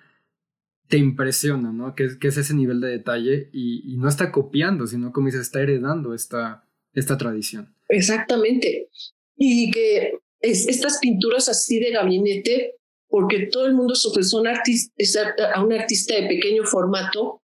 te 0.93 0.99
impresiona, 0.99 1.71
¿no? 1.71 1.95
Que, 1.95 2.05
es 2.21 2.37
ese 2.37 2.53
nivel 2.53 2.79
de 2.79 2.89
detalle 2.89 3.49
y, 3.51 3.97
no 3.97 4.07
está 4.07 4.31
copiando, 4.31 4.85
sino 4.85 5.11
como 5.11 5.25
dices, 5.25 5.41
está 5.41 5.59
heredando 5.59 6.13
esta, 6.13 6.69
esta 6.93 7.17
tradición. 7.17 7.75
Exactamente. 7.89 8.89
Y 9.35 9.71
que 9.71 10.19
es, 10.39 10.67
estas 10.67 10.99
pinturas 10.99 11.49
así 11.49 11.79
de 11.79 11.89
gabinete, 11.89 12.75
porque 13.07 13.47
todo 13.47 13.65
el 13.65 13.73
mundo 13.73 13.95
un 14.33 14.47
artista, 14.47 14.93
a 15.55 15.63
un 15.63 15.73
artista 15.73 16.13
de 16.13 16.27
pequeño 16.27 16.63
formato, 16.63 17.41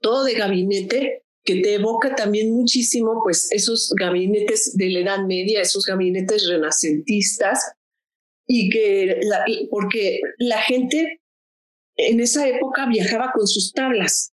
todo 0.00 0.24
de 0.24 0.34
gabinete, 0.34 1.22
que 1.44 1.60
te 1.62 1.74
evoca 1.74 2.16
también 2.16 2.50
muchísimo, 2.50 3.20
pues, 3.22 3.52
esos 3.52 3.94
gabinetes 3.96 4.76
de 4.76 4.90
la 4.90 4.98
Edad 4.98 5.26
Media, 5.26 5.60
esos 5.60 5.86
gabinetes 5.86 6.48
renacentistas, 6.48 7.72
y 8.48 8.68
que, 8.68 9.20
porque 9.70 10.18
la 10.38 10.60
gente 10.60 11.19
en 12.08 12.20
esa 12.20 12.48
época 12.48 12.86
viajaba 12.86 13.32
con 13.32 13.46
sus 13.46 13.72
tablas, 13.72 14.32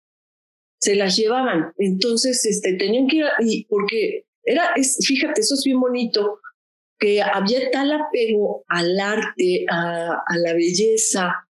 se 0.79 0.95
las 0.95 1.17
llevaban, 1.17 1.73
entonces 1.79 2.45
este, 2.45 2.75
tenían 2.75 3.07
que 3.07 3.17
ir, 3.17 3.27
y 3.41 3.65
porque 3.67 4.27
era, 4.45 4.73
es, 4.77 4.99
fíjate, 5.07 5.41
eso 5.41 5.55
es 5.55 5.63
bien 5.65 5.81
bonito, 5.81 6.41
que 6.99 7.21
había 7.23 7.71
tal 7.71 7.93
apego 7.93 8.65
al 8.69 8.99
arte, 8.99 9.67
a, 9.71 10.23
a 10.27 10.39
la 10.39 10.53
belleza, 10.55 11.47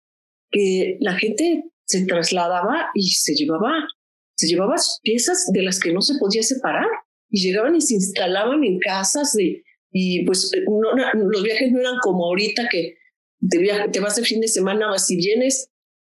que 0.50 0.98
la 1.02 1.14
gente 1.14 1.66
se 1.86 2.06
trasladaba 2.06 2.90
y 2.94 3.10
se 3.10 3.36
llevaba, 3.36 3.88
se 4.36 4.48
llevaba 4.48 4.76
piezas 5.04 5.52
de 5.52 5.62
las 5.62 5.80
que 5.80 5.94
no 5.94 6.02
se 6.02 6.18
podía 6.18 6.44
separar. 6.44 6.88
Y 7.30 7.42
llegaban 7.42 7.76
y 7.76 7.82
se 7.82 7.96
instalaban 7.96 8.64
en 8.64 8.80
casas 8.80 9.34
de, 9.34 9.64
y 9.92 10.24
pues 10.26 10.52
no, 10.68 10.94
los 11.14 11.44
viajes 11.44 11.72
no 11.72 11.80
eran 11.80 11.98
como 12.02 12.26
ahorita 12.26 12.68
que 12.70 12.98
te, 13.50 13.90
te 13.92 14.00
vas 14.00 14.18
el 14.18 14.26
fin 14.26 14.42
de 14.42 14.48
semana, 14.48 14.88
vas 14.88 15.10
y 15.10 15.18
vienes, 15.18 15.70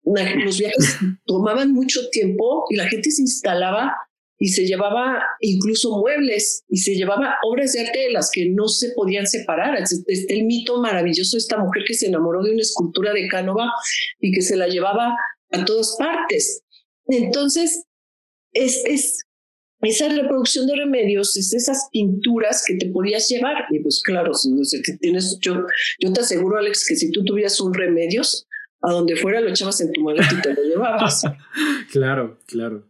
los 0.06 0.58
viajes 0.58 0.96
tomaban 1.26 1.72
mucho 1.72 2.08
tiempo 2.10 2.64
y 2.70 2.76
la 2.76 2.88
gente 2.88 3.10
se 3.10 3.22
instalaba 3.22 3.94
y 4.38 4.48
se 4.48 4.66
llevaba 4.66 5.22
incluso 5.40 5.98
muebles 5.98 6.64
y 6.68 6.78
se 6.78 6.94
llevaba 6.94 7.36
obras 7.42 7.72
de 7.72 7.80
arte 7.80 7.98
de 8.00 8.10
las 8.10 8.30
que 8.30 8.50
no 8.50 8.68
se 8.68 8.90
podían 8.90 9.26
separar. 9.26 9.76
Está 9.78 10.34
el 10.34 10.44
mito 10.44 10.80
maravilloso 10.80 11.36
de 11.36 11.40
esta 11.40 11.58
mujer 11.58 11.84
que 11.86 11.94
se 11.94 12.06
enamoró 12.06 12.42
de 12.42 12.52
una 12.52 12.60
escultura 12.60 13.12
de 13.12 13.28
Cánova 13.28 13.72
y 14.20 14.32
que 14.32 14.42
se 14.42 14.56
la 14.56 14.68
llevaba 14.68 15.16
a 15.52 15.64
todas 15.64 15.96
partes. 15.98 16.62
Entonces, 17.06 17.84
es, 18.52 18.82
es 18.84 19.20
esa 19.82 20.08
reproducción 20.08 20.66
de 20.66 20.76
remedios, 20.76 21.36
es 21.36 21.52
esas 21.54 21.88
pinturas 21.92 22.64
que 22.66 22.74
te 22.76 22.90
podías 22.90 23.28
llevar. 23.28 23.64
Y 23.70 23.80
pues 23.80 24.02
claro, 24.02 24.34
si 24.34 24.50
tienes, 25.00 25.38
yo, 25.40 25.66
yo 26.00 26.12
te 26.12 26.20
aseguro, 26.20 26.58
Alex, 26.58 26.86
que 26.86 26.96
si 26.96 27.10
tú 27.10 27.24
tuvieras 27.24 27.60
un 27.60 27.72
remedios, 27.72 28.46
a 28.86 28.92
donde 28.92 29.16
fuera 29.16 29.40
lo 29.40 29.48
echabas 29.48 29.80
en 29.80 29.92
tu 29.92 30.00
maleta 30.00 30.32
y 30.32 30.40
te 30.40 30.54
lo 30.54 30.62
llevabas. 30.62 31.22
claro, 31.90 32.38
claro. 32.46 32.84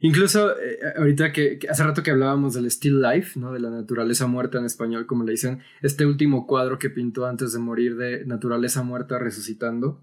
Incluso 0.00 0.58
eh, 0.58 0.78
ahorita 0.96 1.32
que, 1.32 1.58
hace 1.68 1.84
rato 1.84 2.02
que 2.02 2.10
hablábamos 2.10 2.54
del 2.54 2.70
still 2.70 3.02
life, 3.02 3.38
¿no? 3.38 3.52
De 3.52 3.60
la 3.60 3.70
naturaleza 3.70 4.26
muerta 4.26 4.58
en 4.58 4.64
español, 4.64 5.06
como 5.06 5.24
le 5.24 5.32
dicen, 5.32 5.60
este 5.82 6.06
último 6.06 6.46
cuadro 6.46 6.78
que 6.78 6.88
pintó 6.88 7.26
antes 7.26 7.52
de 7.52 7.58
morir 7.58 7.96
de 7.96 8.24
naturaleza 8.24 8.82
muerta 8.82 9.18
resucitando. 9.18 10.02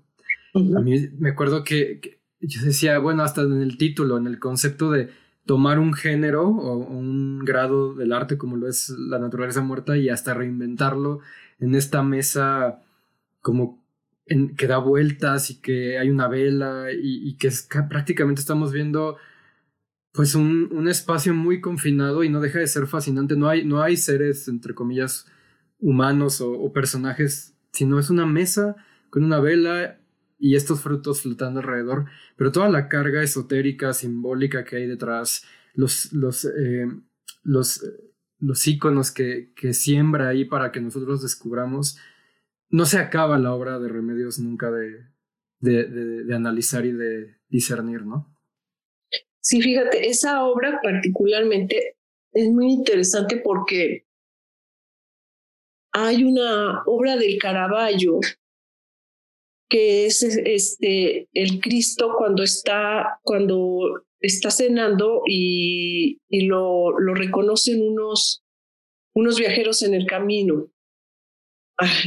A 0.54 0.82
mí 0.82 1.10
me 1.18 1.30
acuerdo 1.30 1.64
que, 1.64 2.20
yo 2.40 2.62
decía, 2.64 3.00
bueno, 3.00 3.24
hasta 3.24 3.42
en 3.42 3.62
el 3.62 3.78
título, 3.78 4.18
en 4.18 4.28
el 4.28 4.38
concepto 4.38 4.92
de 4.92 5.10
tomar 5.46 5.80
un 5.80 5.94
género 5.94 6.48
o, 6.48 6.78
un 6.78 7.40
grado 7.40 7.96
del 7.96 8.14
arte 8.14 8.38
como 8.38 8.56
lo 8.56 8.68
es 8.68 8.90
la 8.90 9.18
naturaleza 9.18 9.62
muerta 9.62 9.98
y 9.98 10.10
hasta 10.10 10.34
reinventarlo 10.34 11.20
en 11.60 11.76
esta 11.76 12.04
mesa 12.04 12.82
como 13.42 13.83
que 14.26 14.68
da 14.68 14.78
vueltas 14.78 15.50
y 15.50 15.62
que 15.62 15.98
hay 15.98 16.10
una 16.10 16.28
vela 16.28 16.88
y, 16.92 17.36
que, 17.38 17.50
prácticamente 17.90 18.42
estamos 18.42 18.72
viendo 18.72 19.18
pues 20.14 20.36
un, 20.36 20.70
un, 20.72 20.88
espacio 20.88 21.34
muy 21.34 21.60
confinado 21.60 22.24
y 22.24 22.30
no 22.30 22.40
deja 22.40 22.60
de 22.60 22.68
ser 22.68 22.88
fascinante. 22.88 23.36
No 23.36 23.50
hay, 23.50 23.66
no 23.66 23.82
hay 23.82 23.98
seres, 23.98 24.48
entre 24.48 24.76
comillas, 24.76 25.26
humanos 25.84 26.40
o, 26.40 26.72
personajes, 26.72 27.56
sino 27.74 28.00
es 28.00 28.10
una 28.10 28.26
mesa 28.26 28.76
con 29.10 29.24
una 29.24 29.40
vela 29.40 30.00
y 30.40 30.56
estos 30.56 30.82
frutos 30.82 31.22
flotando 31.22 31.60
alrededor, 31.60 32.06
pero 32.38 32.52
toda 32.52 32.70
la 32.70 32.88
carga 32.88 33.22
esotérica, 33.22 33.94
simbólica 33.94 34.64
que 34.64 34.78
hay 34.78 34.88
detrás, 34.88 35.46
los, 35.74 36.14
los, 36.14 36.46
eh, 36.46 36.88
los, 37.44 37.86
los 38.40 38.68
iconos 38.68 39.12
que, 39.12 39.52
que 39.56 39.74
siembra 39.74 40.30
ahí 40.30 40.46
para 40.46 40.72
que 40.72 40.82
nosotros 40.82 41.22
descubramos, 41.22 41.98
no 42.74 42.88
se 42.88 42.98
acaba 42.98 43.38
la 43.38 43.54
obra 43.54 43.78
de 43.78 43.88
Remedios 43.88 44.40
nunca 44.40 44.72
de, 44.72 45.06
de, 45.60 46.36
analizar 46.36 46.88
y 46.88 46.92
de 46.92 47.36
discernir, 47.48 48.02
¿no? 48.02 48.36
Sí, 49.40 49.62
fíjate, 49.62 50.10
esa 50.10 50.44
obra 50.44 50.80
particularmente 50.82 51.98
es 52.32 52.50
muy 52.50 52.72
interesante 52.72 53.38
porque 53.38 54.08
hay 55.92 56.24
una 56.24 56.82
obra 56.88 57.16
del 57.16 57.38
Caravaggio 57.38 58.20
que 59.70 60.08
es 60.08 60.24
este 60.24 61.30
el 61.32 61.62
Cristo 61.62 62.16
cuando 62.18 62.42
está 62.42 63.20
cuando 63.22 64.04
está 64.20 64.50
cenando 64.50 65.22
y, 65.28 66.18
y 66.28 66.48
lo, 66.48 67.00
lo 67.00 67.14
reconocen 67.14 67.84
unos 67.84 68.44
unos 69.14 69.38
viajeros 69.38 69.84
en 69.84 69.94
el 69.94 70.08
camino 70.08 70.73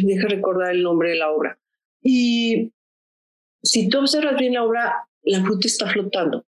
deja 0.03 0.29
recordar 0.29 0.73
el 0.73 0.83
nombre 0.83 1.11
de 1.11 1.17
la 1.17 1.31
obra. 1.31 1.59
Y 2.03 2.73
si 3.63 3.89
tú 3.89 3.99
observas 3.99 4.37
bien 4.37 4.55
la 4.55 4.65
obra, 4.65 5.09
la 5.23 5.43
fruta 5.43 5.67
está 5.67 5.89
flotando. 5.89 6.47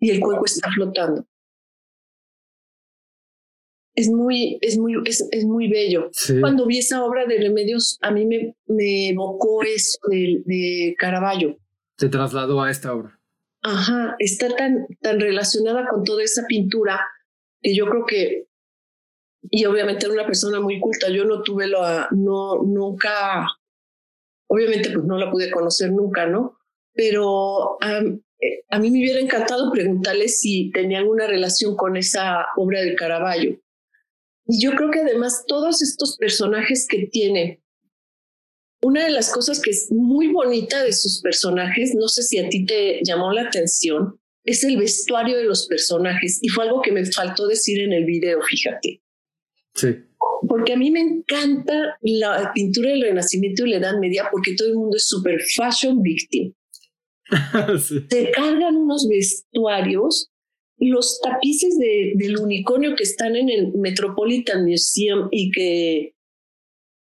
Y 0.00 0.10
el 0.10 0.20
cuerpo 0.20 0.44
está 0.44 0.70
flotando. 0.70 1.26
es 3.98 4.08
muy, 4.08 4.58
es 4.60 4.78
muy, 4.78 4.94
es, 5.04 5.44
muy 5.44 5.68
bello. 5.68 6.10
Cuando 6.40 6.66
vi 6.66 6.78
esa 6.78 7.04
obra 7.04 7.26
de 7.26 7.38
Remedios, 7.38 7.98
a 8.00 8.12
mí 8.12 8.26
me, 8.26 8.54
me 8.66 9.08
evocó 9.08 9.64
eso 9.64 9.98
de, 10.08 10.40
de 10.46 10.94
Caravaggio. 10.96 11.58
Se 11.96 12.08
trasladó 12.08 12.62
a 12.62 12.70
esta 12.70 12.94
obra. 12.94 13.18
Ajá, 13.62 14.14
está 14.20 14.54
tan, 14.54 14.86
tan 15.00 15.18
relacionada 15.18 15.88
con 15.88 16.04
toda 16.04 16.22
esa 16.22 16.46
pintura 16.46 17.04
que 17.60 17.74
yo 17.74 17.86
creo 17.86 18.06
que, 18.06 18.46
y 19.50 19.64
obviamente 19.64 20.06
era 20.06 20.14
una 20.14 20.26
persona 20.26 20.60
muy 20.60 20.80
culta, 20.80 21.08
yo 21.08 21.24
no 21.24 21.42
tuve 21.42 21.66
la, 21.66 22.08
no, 22.10 22.62
nunca, 22.62 23.46
obviamente 24.48 24.90
pues 24.90 25.04
no 25.04 25.16
la 25.16 25.30
pude 25.30 25.50
conocer 25.50 25.92
nunca, 25.92 26.26
¿no? 26.26 26.58
Pero 26.92 27.78
eh, 27.82 28.64
a 28.68 28.78
mí 28.78 28.90
me 28.90 28.98
hubiera 28.98 29.20
encantado 29.20 29.70
preguntarle 29.72 30.28
si 30.28 30.70
tenía 30.72 30.98
alguna 30.98 31.26
relación 31.26 31.76
con 31.76 31.96
esa 31.96 32.46
obra 32.56 32.80
del 32.80 32.96
Caravaggio. 32.96 33.60
Y 34.46 34.62
yo 34.62 34.72
creo 34.72 34.90
que 34.90 35.00
además 35.00 35.44
todos 35.46 35.82
estos 35.82 36.16
personajes 36.16 36.86
que 36.88 37.06
tiene, 37.06 37.62
una 38.80 39.04
de 39.04 39.10
las 39.10 39.30
cosas 39.30 39.60
que 39.60 39.70
es 39.70 39.88
muy 39.90 40.28
bonita 40.28 40.82
de 40.82 40.92
sus 40.92 41.20
personajes, 41.20 41.94
no 41.94 42.08
sé 42.08 42.22
si 42.22 42.38
a 42.38 42.48
ti 42.48 42.64
te 42.64 43.00
llamó 43.04 43.32
la 43.32 43.42
atención, 43.42 44.20
es 44.44 44.64
el 44.64 44.76
vestuario 44.76 45.36
de 45.36 45.44
los 45.44 45.66
personajes. 45.66 46.38
Y 46.42 46.48
fue 46.48 46.64
algo 46.64 46.80
que 46.80 46.92
me 46.92 47.04
faltó 47.04 47.46
decir 47.46 47.80
en 47.80 47.92
el 47.92 48.04
video, 48.04 48.40
fíjate. 48.40 49.02
Sí. 49.78 49.88
Porque 50.48 50.72
a 50.72 50.76
mí 50.76 50.90
me 50.90 51.00
encanta 51.00 51.96
la 52.00 52.52
pintura 52.54 52.90
del 52.90 53.02
Renacimiento 53.02 53.66
y 53.66 53.70
la 53.70 53.76
Edad 53.78 53.98
Media 54.00 54.28
porque 54.30 54.54
todo 54.56 54.68
el 54.68 54.74
mundo 54.74 54.96
es 54.96 55.08
super 55.08 55.40
fashion 55.56 56.02
victim. 56.02 56.52
Se 57.78 58.30
cargan 58.30 58.76
unos 58.76 59.06
vestuarios, 59.08 60.30
los 60.78 61.20
tapices 61.20 61.78
de, 61.78 62.12
del 62.16 62.38
unicornio 62.38 62.94
que 62.96 63.02
están 63.02 63.36
en 63.36 63.48
el 63.50 63.72
Metropolitan 63.74 64.64
Museum 64.64 65.28
y 65.30 65.50
que, 65.50 66.14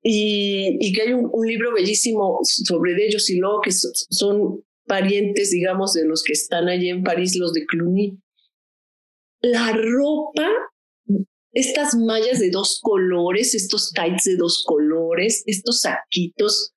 y, 0.03 0.77
y 0.79 0.93
que 0.93 1.01
hay 1.03 1.13
un, 1.13 1.47
libro 1.47 1.73
bellísimo 1.73 2.39
sobre 2.43 2.93
ellos 3.05 3.29
y 3.29 3.37
luego 3.37 3.61
que 3.61 3.71
son 3.71 4.63
parientes, 4.85 5.51
digamos, 5.51 5.93
de 5.93 6.05
los 6.05 6.23
que 6.23 6.33
están 6.33 6.67
allí 6.69 6.89
en 6.89 7.03
París, 7.03 7.37
los 7.37 7.53
de 7.53 7.65
Cluny. 7.65 8.17
La 9.41 9.71
ropa, 9.71 10.49
estas 11.57 11.95
mallas 11.95 12.39
de 12.39 12.51
dos 12.51 12.79
colores, 12.83 13.55
estos 13.55 13.91
tights 13.91 14.25
de 14.25 14.35
dos 14.35 14.63
colores, 14.63 15.43
estos 15.47 15.81
saquitos 15.81 16.75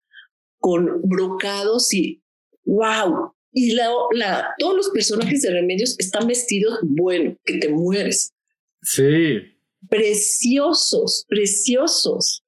con 0.58 1.02
brocados 1.02 1.92
y 1.92 2.22
wow, 2.64 3.34
y 3.52 3.72
la, 3.72 3.90
la, 4.12 4.54
todos 4.58 4.76
los 4.76 4.88
personajes 4.88 5.42
de 5.42 5.50
Remedios 5.50 5.96
están 5.98 6.26
vestidos, 6.26 6.78
bueno, 6.82 7.36
que 7.44 7.58
te 7.58 7.68
mueres. 7.68 8.32
Sí. 8.80 9.40
Preciosos, 9.88 11.26
preciosos. 11.28 12.42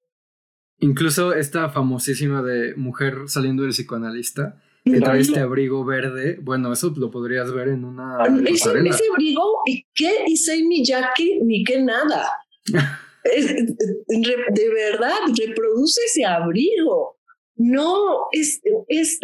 Incluso 0.79 1.33
esta 1.33 1.69
famosísima 1.69 2.41
de 2.41 2.73
mujer 2.75 3.27
saliendo 3.27 3.61
del 3.61 3.73
psicoanalista, 3.73 4.59
que 4.83 4.99
trae 4.99 5.21
este 5.21 5.39
abrigo 5.39 5.85
verde, 5.85 6.37
bueno, 6.41 6.73
eso 6.73 6.93
lo 6.97 7.09
podrías 7.09 7.51
ver 7.53 7.69
en 7.69 7.85
una. 7.85 8.17
Ese, 8.45 8.71
ese 8.85 9.03
abrigo, 9.11 9.61
¿y 9.65 9.85
qué? 9.93 10.25
Mi 10.25 10.67
Miyake, 10.67 11.39
ni 11.41 11.63
qué 11.63 11.81
nada. 11.81 12.29
de 13.23 14.69
verdad, 14.69 15.19
reproduce 15.37 16.01
ese 16.05 16.25
abrigo. 16.25 17.17
No, 17.55 18.27
es, 18.31 18.61
es, 18.87 19.19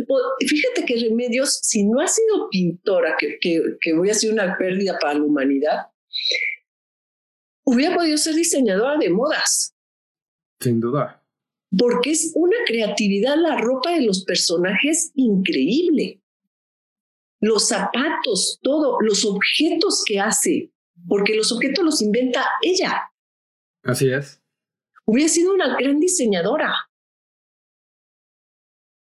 fíjate 0.47 0.85
que 0.85 0.95
Remedios, 0.97 1.59
si 1.63 1.83
no 1.85 1.99
ha 1.99 2.07
sido 2.07 2.47
pintora, 2.49 3.15
que, 3.17 3.39
que, 3.39 3.61
que 3.81 3.93
hubiera 3.93 4.17
sido 4.17 4.33
una 4.33 4.55
pérdida 4.57 4.97
para 4.99 5.15
la 5.15 5.23
humanidad, 5.23 5.87
hubiera 7.65 7.95
podido 7.95 8.17
ser 8.17 8.35
diseñadora 8.35 8.97
de 8.97 9.09
modas. 9.09 9.75
Sin 10.59 10.79
duda. 10.79 11.23
Porque 11.77 12.12
es 12.12 12.32
una 12.36 12.58
creatividad 12.65 13.36
la 13.38 13.58
ropa 13.58 13.91
de 13.91 14.05
los 14.05 14.23
personajes 14.23 15.12
increíble. 15.15 16.21
Los 17.41 17.67
zapatos, 17.67 18.60
todo, 18.62 18.99
los 19.01 19.23
objetos 19.25 20.03
que 20.05 20.19
hace, 20.19 20.73
porque 21.08 21.36
los 21.36 21.51
objetos 21.51 21.86
los 21.86 22.01
inventa 22.01 22.45
ella. 22.62 23.12
Así 23.84 24.10
es. 24.10 24.41
Hubiera 25.05 25.29
sido 25.29 25.53
una 25.53 25.77
gran 25.77 25.99
diseñadora. 25.99 26.73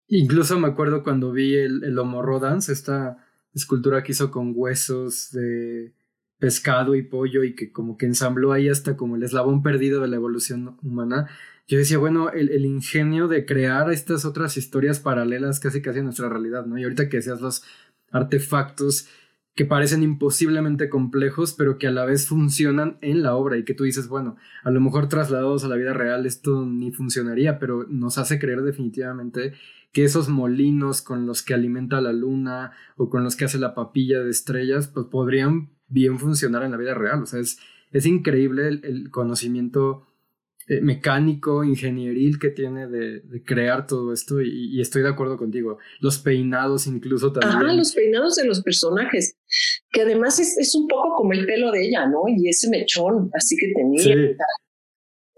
Incluso 0.07 0.59
me 0.59 0.67
acuerdo 0.67 1.03
cuando 1.03 1.31
vi 1.31 1.55
el, 1.55 1.83
el 1.83 1.97
Homo 1.97 2.21
Rodans, 2.21 2.69
esta 2.69 3.25
escultura 3.53 4.03
que 4.03 4.11
hizo 4.11 4.31
con 4.31 4.53
huesos 4.55 5.31
de 5.31 5.93
pescado 6.39 6.95
y 6.95 7.03
pollo 7.03 7.43
y 7.43 7.55
que 7.55 7.71
como 7.71 7.97
que 7.97 8.05
ensambló 8.05 8.51
ahí 8.51 8.67
hasta 8.67 8.97
como 8.97 9.15
el 9.15 9.23
eslabón 9.23 9.63
perdido 9.63 10.01
de 10.01 10.09
la 10.09 10.17
evolución 10.17 10.77
humana. 10.83 11.29
Yo 11.67 11.77
decía, 11.77 11.97
bueno, 11.97 12.29
el, 12.29 12.49
el 12.49 12.65
ingenio 12.65 13.27
de 13.27 13.45
crear 13.45 13.91
estas 13.91 14.25
otras 14.25 14.57
historias 14.57 14.99
paralelas 14.99 15.59
casi 15.59 15.81
casi 15.81 15.99
a 15.99 16.03
nuestra 16.03 16.29
realidad, 16.29 16.65
¿no? 16.65 16.77
Y 16.77 16.83
ahorita 16.83 17.09
que 17.09 17.17
decías 17.17 17.41
los 17.41 17.63
artefactos 18.11 19.07
que 19.55 19.65
parecen 19.65 20.01
imposiblemente 20.01 20.89
complejos, 20.89 21.53
pero 21.53 21.77
que 21.77 21.87
a 21.87 21.91
la 21.91 22.05
vez 22.05 22.27
funcionan 22.27 22.97
en 23.01 23.21
la 23.21 23.35
obra 23.35 23.57
y 23.57 23.63
que 23.63 23.75
tú 23.75 23.83
dices, 23.83 24.07
bueno, 24.07 24.35
a 24.63 24.71
lo 24.71 24.81
mejor 24.81 25.09
trasladados 25.09 25.63
a 25.63 25.67
la 25.67 25.75
vida 25.75 25.93
real 25.93 26.25
esto 26.25 26.65
ni 26.65 26.91
funcionaría, 26.91 27.59
pero 27.59 27.85
nos 27.87 28.17
hace 28.17 28.39
creer 28.39 28.63
definitivamente 28.63 29.53
que 29.91 30.03
esos 30.03 30.27
molinos 30.27 31.03
con 31.03 31.27
los 31.27 31.43
que 31.43 31.53
alimenta 31.53 32.01
la 32.01 32.13
luna 32.13 32.71
o 32.97 33.09
con 33.09 33.23
los 33.23 33.35
que 33.35 33.45
hace 33.45 33.59
la 33.59 33.75
papilla 33.75 34.21
de 34.21 34.31
estrellas, 34.31 34.87
pues 34.87 35.05
podrían 35.05 35.69
bien 35.87 36.17
funcionar 36.17 36.63
en 36.63 36.71
la 36.71 36.77
vida 36.77 36.95
real. 36.95 37.21
O 37.21 37.25
sea, 37.27 37.39
es, 37.39 37.59
es 37.91 38.07
increíble 38.07 38.67
el 38.67 39.11
conocimiento 39.11 40.07
eh, 40.69 40.79
mecánico, 40.79 41.65
ingenieril 41.65 42.39
que 42.39 42.49
tiene 42.49 42.87
de, 42.87 43.21
crear 43.45 43.85
todo 43.85 44.13
esto 44.13 44.41
y, 44.41 44.79
estoy 44.79 45.01
de 45.01 45.09
acuerdo 45.09 45.37
contigo. 45.37 45.77
Los 45.99 46.19
peinados 46.19 46.87
incluso 46.87 47.33
también. 47.33 47.69
Ah, 47.69 47.73
los 47.73 47.93
peinados 47.93 48.37
de 48.37 48.45
los 48.45 48.61
personajes, 48.61 49.35
que 49.91 50.03
además 50.03 50.39
es, 50.39 50.57
es, 50.57 50.73
un 50.73 50.87
poco 50.87 51.17
como 51.17 51.33
el 51.33 51.45
pelo 51.45 51.69
de 51.69 51.85
ella, 51.87 52.07
¿no? 52.07 52.21
Y 52.29 52.47
ese 52.47 52.69
mechón, 52.69 53.29
así 53.33 53.57
que 53.57 53.73
tenía. 53.75 54.37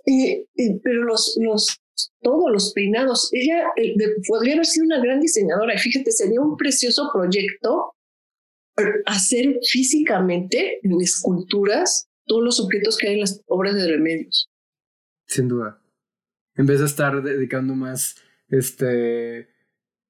Sí. 0.05 0.47
pero 0.83 1.05
los, 1.05 1.35
los, 1.41 1.81
todos 2.21 2.51
los 2.51 2.71
peinados, 2.73 3.29
ella 3.33 3.63
eh, 3.77 3.95
podría 4.27 4.53
haber 4.53 4.67
sido 4.67 4.85
una 4.85 4.99
gran 4.99 5.19
diseñadora 5.19 5.73
y 5.73 5.79
fíjate, 5.79 6.11
sería 6.11 6.39
un 6.39 6.55
precioso 6.55 7.09
proyecto 7.11 7.95
eh, 8.77 8.83
hacer 9.07 9.57
físicamente 9.67 10.81
en 10.83 11.01
esculturas 11.01 12.09
todos 12.27 12.43
los 12.43 12.59
objetos 12.59 12.95
que 12.99 13.07
hay 13.07 13.13
en 13.15 13.21
las 13.21 13.41
obras 13.47 13.73
de 13.73 13.87
remedios 13.87 14.51
sin 15.25 15.47
duda. 15.47 15.81
En 16.55 16.65
vez 16.65 16.79
de 16.79 16.85
estar 16.85 17.21
dedicando 17.21 17.75
más, 17.75 18.15
este, 18.47 19.49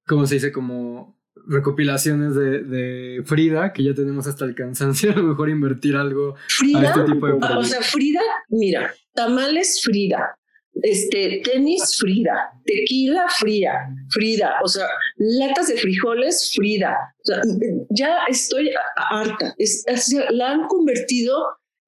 ¿cómo 0.06 0.26
se 0.28 0.36
dice? 0.36 0.52
Como 0.52 1.16
recopilaciones 1.48 2.36
de, 2.36 2.64
de, 2.64 3.24
Frida, 3.24 3.74
que 3.74 3.84
ya 3.84 3.94
tenemos 3.94 4.28
hasta 4.28 4.46
el 4.46 4.56
cansancio, 4.56 5.12
a 5.14 5.16
lo 5.16 5.24
mejor 5.24 5.50
invertir 5.50 5.96
algo 5.96 6.36
Frida, 6.48 6.80
a 6.80 6.84
este 6.86 7.04
tipo 7.14 7.28
de 7.28 7.34
O 7.34 7.64
sea, 7.64 7.82
Frida, 7.82 8.22
mira, 8.50 8.94
tamales 9.14 9.82
Frida, 9.84 10.38
este, 10.82 11.42
tenis 11.44 11.98
Frida, 12.00 12.52
tequila 12.66 13.26
Frida, 13.30 13.90
Frida, 14.10 14.56
o 14.64 14.68
sea, 14.68 14.88
latas 15.18 15.68
de 15.68 15.78
frijoles 15.78 16.52
Frida. 16.54 16.96
O 17.20 17.26
sea, 17.26 17.42
ya 17.90 18.20
estoy 18.28 18.72
harta. 18.96 19.54
Es, 19.58 19.86
la 20.30 20.52
han 20.52 20.68
convertido 20.68 21.36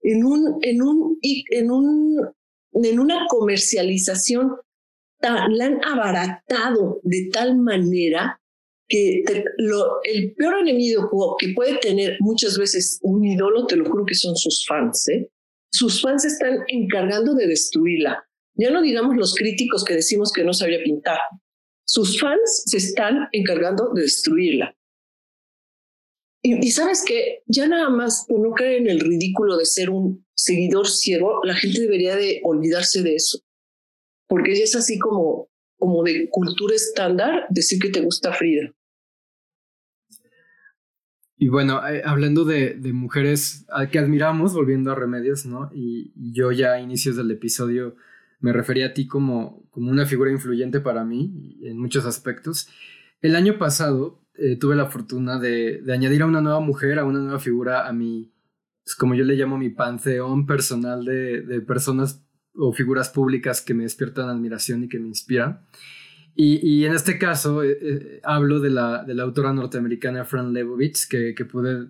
en 0.01 0.23
un, 0.23 0.57
en 0.61 0.81
un, 0.81 1.19
en 1.21 1.71
un 1.71 2.29
en 2.83 2.99
una 2.99 3.25
comercialización 3.27 4.55
tan, 5.19 5.57
la 5.57 5.65
han 5.65 5.83
abaratado 5.83 6.99
de 7.03 7.29
tal 7.31 7.57
manera 7.57 8.39
que 8.87 9.23
el 10.03 10.33
peor 10.35 10.59
enemigo 10.59 11.35
que 11.39 11.49
puede 11.53 11.77
tener 11.77 12.17
muchas 12.19 12.57
veces 12.57 12.99
un 13.01 13.25
ídolo, 13.25 13.65
te 13.65 13.75
lo 13.75 13.85
juro 13.85 14.05
que 14.05 14.15
son 14.15 14.35
sus 14.35 14.65
fans, 14.65 15.07
¿eh? 15.09 15.29
sus 15.71 16.01
fans 16.01 16.25
están 16.25 16.59
encargando 16.67 17.35
de 17.35 17.47
destruirla. 17.47 18.23
Ya 18.55 18.71
no 18.71 18.81
digamos 18.81 19.15
los 19.15 19.35
críticos 19.35 19.83
que 19.83 19.93
decimos 19.93 20.31
que 20.31 20.43
no 20.43 20.53
sabía 20.53 20.81
pintar. 20.83 21.19
Sus 21.85 22.19
fans 22.19 22.63
se 22.65 22.77
están 22.77 23.27
encargando 23.31 23.91
de 23.93 24.03
destruirla. 24.03 24.75
Y, 26.49 26.71
sabes 26.71 27.03
que 27.05 27.43
ya 27.45 27.67
nada 27.67 27.89
más 27.89 28.25
por 28.25 28.39
no 28.39 28.55
en 28.59 28.87
el 28.87 29.01
ridículo 29.01 29.57
de 29.57 29.65
ser 29.65 29.89
un 29.89 30.25
seguidor 30.33 30.87
ciego, 30.87 31.41
la 31.43 31.55
gente 31.55 31.81
debería 31.81 32.15
de 32.15 32.39
olvidarse 32.43 33.03
de 33.03 33.15
eso. 33.15 33.39
Porque 34.27 34.53
es 34.53 34.73
así 34.73 34.97
como, 34.97 35.49
como 35.77 36.03
de 36.03 36.29
cultura 36.29 36.73
estándar 36.73 37.47
decir 37.49 37.79
que 37.79 37.89
te 37.89 37.99
gusta 37.99 38.31
Frida. 38.31 38.71
Y 41.35 41.49
bueno, 41.49 41.85
eh, 41.85 42.01
hablando 42.05 42.45
de, 42.45 42.79
mujeres 42.93 43.65
que 43.91 43.99
admiramos, 43.99 44.53
volviendo 44.53 44.91
a 44.91 44.95
Remedios, 44.95 45.45
¿no? 45.45 45.69
Y, 45.73 46.13
yo 46.33 46.53
ya 46.53 46.73
a 46.73 46.79
inicios 46.79 47.17
del 47.17 47.29
episodio 47.29 47.97
me 48.39 48.53
refería 48.53 48.87
a 48.87 48.93
ti 48.93 49.05
como, 49.05 49.67
como 49.69 49.91
una 49.91 50.05
figura 50.05 50.31
influyente 50.31 50.79
para 50.79 51.03
mí 51.03 51.59
en 51.63 51.77
muchos 51.77 52.05
aspectos. 52.05 52.69
El 53.21 53.35
año 53.35 53.57
pasado 53.57 54.21
eh, 54.37 54.57
tuve 54.57 54.75
la 54.75 54.87
fortuna 54.87 55.39
de, 55.39 55.81
de, 55.81 55.93
añadir 55.93 56.21
a 56.21 56.25
una 56.25 56.41
nueva 56.41 56.59
mujer, 56.59 56.99
a 56.99 57.05
una 57.05 57.19
nueva 57.19 57.39
figura 57.39 57.87
a 57.87 57.93
mi 57.93 58.31
pues, 58.87 58.95
como 58.95 59.15
yo 59.15 59.25
le 59.25 59.35
llamo 59.35 59.57
mi 59.57 59.69
panteón 59.69 60.45
personal 60.45 61.03
de, 61.03 61.41
de 61.41 61.59
personas 61.59 62.23
o 62.55 62.71
figuras 62.71 63.09
públicas 63.09 63.61
que 63.61 63.73
me 63.73 63.83
despiertan 63.83 64.29
admiración 64.29 64.85
y 64.85 64.87
que 64.87 64.97
me 64.97 65.09
inspiran. 65.09 65.59
Y, 66.35 66.65
y 66.65 66.85
en 66.85 66.93
este 66.93 67.17
caso 67.17 67.63
eh, 67.63 67.77
eh, 67.81 68.21
hablo 68.23 68.61
de 68.61 68.69
la, 68.69 69.03
de 69.03 69.13
la, 69.13 69.23
autora 69.23 69.51
norteamericana 69.51 70.23
Fran 70.23 70.53
Lebowitz, 70.53 71.05
que, 71.05 71.35
que 71.35 71.43
pude 71.43 71.89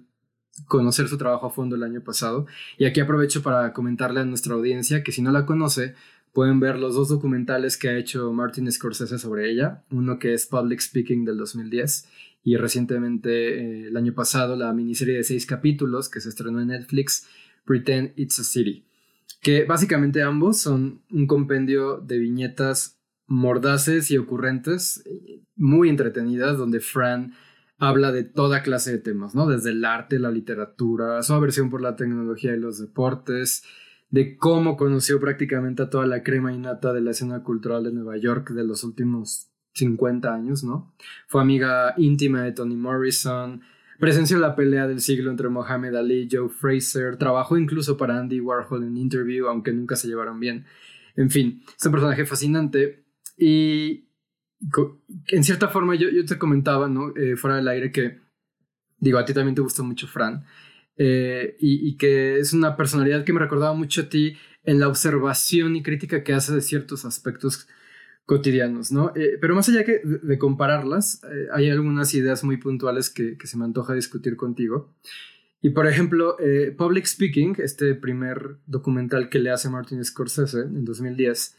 conocer 0.65 1.07
su 1.07 1.19
trabajo 1.19 1.45
a 1.45 1.49
fondo 1.51 1.75
el 1.75 1.83
año 1.83 2.01
pasado. 2.01 2.47
Y 2.79 2.85
aquí 2.85 2.99
aprovecho 2.99 3.43
para 3.43 3.73
comentarle 3.73 4.21
a 4.21 4.25
nuestra 4.25 4.55
audiencia 4.55 5.03
que 5.03 5.11
si 5.11 5.21
no 5.21 5.31
la 5.31 5.45
conoce, 5.45 5.93
pueden 6.33 6.59
ver 6.59 6.79
los 6.79 6.95
dos 6.95 7.09
documentales 7.09 7.77
que 7.77 7.89
ha 7.89 7.97
hecho 7.97 8.33
Martin 8.33 8.71
Scorsese 8.71 9.19
sobre 9.19 9.51
ella. 9.51 9.83
Uno 9.91 10.17
que 10.17 10.33
es 10.33 10.47
Public 10.47 10.79
Speaking 10.79 11.25
del 11.25 11.37
2010 11.37 12.07
y 12.47 12.55
recientemente 12.55 13.59
eh, 13.59 13.87
el 13.89 13.97
año 13.97 14.13
pasado 14.13 14.55
la 14.55 14.71
miniserie 14.71 15.17
de 15.17 15.25
seis 15.25 15.45
capítulos 15.45 16.07
que 16.07 16.21
se 16.21 16.29
estrenó 16.29 16.61
en 16.61 16.69
Netflix, 16.69 17.27
Pretend 17.65 18.13
It's 18.15 18.39
a 18.39 18.45
City. 18.45 18.85
Que 19.41 19.65
básicamente 19.65 20.21
ambos 20.21 20.57
son 20.57 21.01
un 21.11 21.27
compendio 21.27 21.97
de 21.97 22.19
viñetas 22.19 23.01
mordaces 23.25 24.09
y 24.11 24.17
ocurrentes, 24.17 25.03
muy 25.57 25.89
entretenidas, 25.89 26.57
donde 26.57 26.79
Fran 26.79 27.33
habla 27.79 28.13
de 28.13 28.23
toda 28.23 28.63
clase 28.63 28.93
de 28.93 28.99
temas, 28.99 29.35
¿no? 29.35 29.45
Desde 29.45 29.71
el 29.71 29.83
arte, 29.83 30.17
la 30.17 30.31
literatura, 30.31 31.21
su 31.23 31.33
aversión 31.33 31.69
por 31.69 31.81
la 31.81 31.97
tecnología 31.97 32.55
y 32.55 32.59
los 32.61 32.79
deportes, 32.79 33.65
de 34.09 34.37
cómo 34.37 34.77
conoció 34.77 35.19
prácticamente 35.19 35.83
a 35.83 35.89
toda 35.89 36.05
la 36.05 36.23
crema 36.23 36.53
innata 36.53 36.93
de 36.93 37.01
la 37.01 37.11
escena 37.11 37.43
cultural 37.43 37.83
de 37.83 37.91
Nueva 37.91 38.15
York 38.15 38.51
de 38.51 38.63
los 38.63 38.85
últimos 38.85 39.51
50 39.77 40.33
años, 40.33 40.63
¿no? 40.63 40.93
Fue 41.27 41.41
amiga 41.41 41.93
íntima 41.97 42.43
de 42.43 42.51
Toni 42.51 42.75
Morrison, 42.75 43.61
presenció 43.99 44.37
la 44.39 44.55
pelea 44.55 44.87
del 44.87 45.01
siglo 45.01 45.31
entre 45.31 45.49
Mohamed 45.49 45.95
Ali 45.95 46.21
y 46.21 46.29
Joe 46.31 46.49
Fraser, 46.49 47.17
trabajó 47.17 47.57
incluso 47.57 47.97
para 47.97 48.19
Andy 48.19 48.39
Warhol 48.39 48.83
en 48.83 48.97
Interview, 48.97 49.47
aunque 49.47 49.73
nunca 49.73 49.95
se 49.95 50.07
llevaron 50.07 50.39
bien. 50.39 50.65
En 51.15 51.29
fin, 51.29 51.63
es 51.77 51.85
un 51.85 51.91
personaje 51.91 52.25
fascinante 52.25 53.05
y 53.37 54.07
en 55.27 55.43
cierta 55.43 55.67
forma 55.67 55.95
yo, 55.95 56.09
yo 56.09 56.25
te 56.25 56.37
comentaba, 56.37 56.87
¿no? 56.87 57.15
Eh, 57.15 57.35
fuera 57.35 57.57
del 57.57 57.67
aire 57.67 57.91
que, 57.91 58.19
digo, 58.99 59.17
a 59.17 59.25
ti 59.25 59.33
también 59.33 59.55
te 59.55 59.61
gustó 59.61 59.83
mucho 59.83 60.07
Fran. 60.07 60.45
Eh, 60.99 61.55
y, 61.59 61.95
que 61.97 62.39
es 62.39 62.53
una 62.53 62.75
personalidad 62.75 63.23
que 63.23 63.31
me 63.31 63.39
recordaba 63.39 63.73
mucho 63.75 64.01
a 64.01 64.09
ti 64.09 64.35
en 64.63 64.79
la 64.79 64.87
observación 64.87 65.75
y 65.75 65.83
crítica 65.83 66.23
que 66.23 66.33
hace 66.33 66.55
de 66.55 66.61
ciertos 66.61 67.05
aspectos 67.05 67.67
cotidianos, 68.27 68.91
¿no? 68.91 69.11
Eh, 69.15 69.39
pero 69.41 69.55
más 69.55 69.67
allá 69.69 69.83
que 69.83 70.01
de, 70.03 70.37
compararlas, 70.37 71.23
eh, 71.23 71.47
hay 71.51 71.71
algunas 71.71 72.13
ideas 72.13 72.43
muy 72.43 72.57
puntuales 72.57 73.09
que, 73.09 73.35
se 73.41 73.57
me 73.57 73.65
antoja 73.65 73.95
discutir 73.95 74.35
contigo. 74.35 74.93
Y 75.59 75.71
por 75.71 75.87
ejemplo, 75.87 76.37
Public 76.77 77.07
Speaking, 77.07 77.55
este 77.57 77.95
primer 77.95 78.57
documental 78.67 79.29
que 79.29 79.39
le 79.39 79.49
hace 79.49 79.69
Martin 79.69 80.05
Scorsese 80.05 80.59
en 80.59 80.85
2010, 80.85 81.57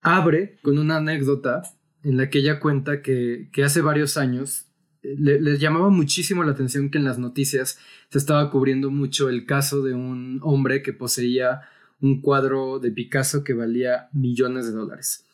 abre 0.00 0.58
con 0.62 0.78
una 0.78 0.96
anécdota 0.96 1.62
en 2.02 2.16
la 2.16 2.28
que 2.28 2.40
ella 2.40 2.58
cuenta 2.58 3.02
que, 3.02 3.50
que 3.52 3.62
hace 3.62 3.82
varios 3.82 4.16
años 4.16 4.66
les 5.14 5.60
llamaba 5.60 5.90
muchísimo 5.90 6.42
la 6.42 6.52
atención 6.52 6.90
que 6.90 6.98
en 6.98 7.04
las 7.04 7.18
noticias 7.18 7.78
se 8.10 8.18
estaba 8.18 8.50
cubriendo 8.50 8.90
mucho 8.90 9.28
el 9.28 9.46
caso 9.46 9.82
de 9.82 9.94
un 9.94 10.40
hombre 10.42 10.82
que 10.82 10.92
poseía 10.92 11.62
un 12.00 12.20
cuadro 12.20 12.78
de 12.78 12.90
Picasso 12.90 13.44
que 13.44 13.54
valía 13.54 14.08
millones 14.12 14.66
de 14.66 14.72
dólares. 14.72 15.25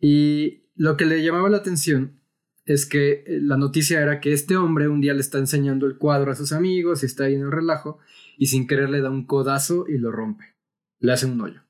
Y 0.00 0.64
lo 0.74 0.96
que 0.96 1.06
le 1.06 1.22
llamaba 1.22 1.48
la 1.48 1.58
atención 1.58 2.20
es 2.64 2.86
que 2.86 3.24
eh, 3.26 3.38
la 3.40 3.56
noticia 3.56 4.00
era 4.00 4.20
que 4.20 4.32
este 4.32 4.56
hombre 4.56 4.88
un 4.88 5.00
día 5.00 5.14
le 5.14 5.20
está 5.20 5.38
enseñando 5.38 5.86
el 5.86 5.98
cuadro 5.98 6.32
a 6.32 6.34
sus 6.34 6.52
amigos 6.52 7.02
y 7.02 7.06
está 7.06 7.24
ahí 7.24 7.34
en 7.34 7.42
el 7.42 7.52
relajo 7.52 7.98
y 8.38 8.46
sin 8.46 8.66
querer 8.66 8.90
le 8.90 9.00
da 9.00 9.10
un 9.10 9.26
codazo 9.26 9.86
y 9.88 9.98
lo 9.98 10.10
rompe. 10.10 10.56
Le 10.98 11.12
hace 11.12 11.26
un 11.26 11.40
hoyo. 11.40 11.64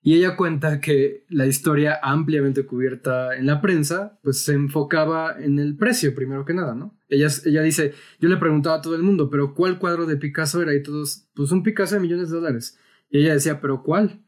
Y 0.00 0.14
ella 0.14 0.36
cuenta 0.36 0.80
que 0.80 1.26
la 1.28 1.46
historia 1.46 1.98
ampliamente 2.02 2.64
cubierta 2.64 3.36
en 3.36 3.46
la 3.46 3.60
prensa, 3.60 4.18
pues 4.22 4.42
se 4.42 4.54
enfocaba 4.54 5.36
en 5.38 5.58
el 5.58 5.76
precio, 5.76 6.14
primero 6.14 6.44
que 6.44 6.54
nada, 6.54 6.74
¿no? 6.74 6.96
Ella, 7.08 7.28
ella 7.44 7.62
dice, 7.62 7.94
yo 8.20 8.28
le 8.28 8.36
preguntaba 8.36 8.76
a 8.76 8.80
todo 8.80 8.94
el 8.94 9.02
mundo, 9.02 9.28
pero 9.28 9.54
¿cuál 9.54 9.78
cuadro 9.78 10.06
de 10.06 10.16
Picasso 10.16 10.62
era? 10.62 10.74
Y 10.74 10.82
todos, 10.82 11.28
pues 11.34 11.50
un 11.50 11.62
Picasso 11.62 11.96
de 11.96 12.00
millones 12.00 12.30
de 12.30 12.36
dólares. 12.36 12.78
Y 13.10 13.18
ella 13.18 13.34
decía, 13.34 13.60
pero 13.60 13.82
¿cuál? 13.82 14.22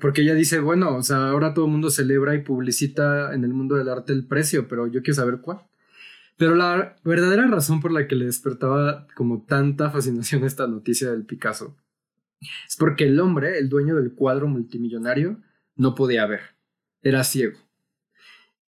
Porque 0.00 0.20
ella 0.20 0.34
dice, 0.34 0.60
bueno, 0.60 0.94
o 0.96 1.02
sea, 1.02 1.30
ahora 1.30 1.54
todo 1.54 1.64
el 1.64 1.70
mundo 1.70 1.88
celebra 1.88 2.34
y 2.34 2.42
publicita 2.42 3.32
en 3.32 3.44
el 3.44 3.54
mundo 3.54 3.76
del 3.76 3.88
arte 3.88 4.12
el 4.12 4.26
precio, 4.26 4.68
pero 4.68 4.86
yo 4.86 5.02
quiero 5.02 5.14
saber 5.14 5.40
cuál. 5.40 5.62
Pero 6.36 6.54
la 6.54 6.96
verdadera 7.02 7.46
razón 7.46 7.80
por 7.80 7.90
la 7.90 8.06
que 8.06 8.14
le 8.14 8.26
despertaba 8.26 9.06
como 9.14 9.42
tanta 9.44 9.90
fascinación 9.90 10.44
esta 10.44 10.66
noticia 10.66 11.10
del 11.10 11.24
Picasso 11.24 11.76
es 12.40 12.76
porque 12.76 13.04
el 13.04 13.20
hombre, 13.20 13.58
el 13.58 13.68
dueño 13.68 13.94
del 13.96 14.14
cuadro 14.14 14.48
multimillonario, 14.48 15.40
no 15.76 15.94
podía 15.94 16.26
ver. 16.26 16.40
Era 17.02 17.24
ciego. 17.24 17.58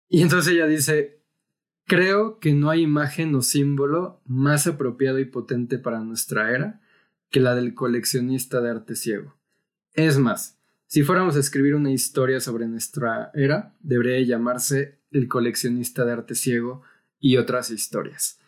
Y 0.08 0.22
entonces 0.22 0.52
ella 0.52 0.66
dice, 0.66 1.20
creo 1.86 2.38
que 2.38 2.54
no 2.54 2.70
hay 2.70 2.82
imagen 2.82 3.34
o 3.34 3.42
símbolo 3.42 4.22
más 4.24 4.66
apropiado 4.66 5.18
y 5.18 5.24
potente 5.24 5.78
para 5.78 6.00
nuestra 6.00 6.52
era 6.52 6.80
que 7.30 7.40
la 7.40 7.54
del 7.54 7.74
coleccionista 7.74 8.60
de 8.60 8.70
arte 8.70 8.94
ciego. 8.94 9.36
Es 9.94 10.18
más, 10.18 10.55
si 10.86 11.02
fuéramos 11.02 11.36
a 11.36 11.40
escribir 11.40 11.74
una 11.74 11.90
historia 11.90 12.40
sobre 12.40 12.66
nuestra 12.66 13.30
era, 13.34 13.74
debería 13.80 14.20
llamarse 14.24 15.00
El 15.10 15.28
coleccionista 15.28 16.04
de 16.04 16.12
arte 16.12 16.34
ciego 16.34 16.82
y 17.18 17.36
otras 17.36 17.70
historias. 17.70 18.38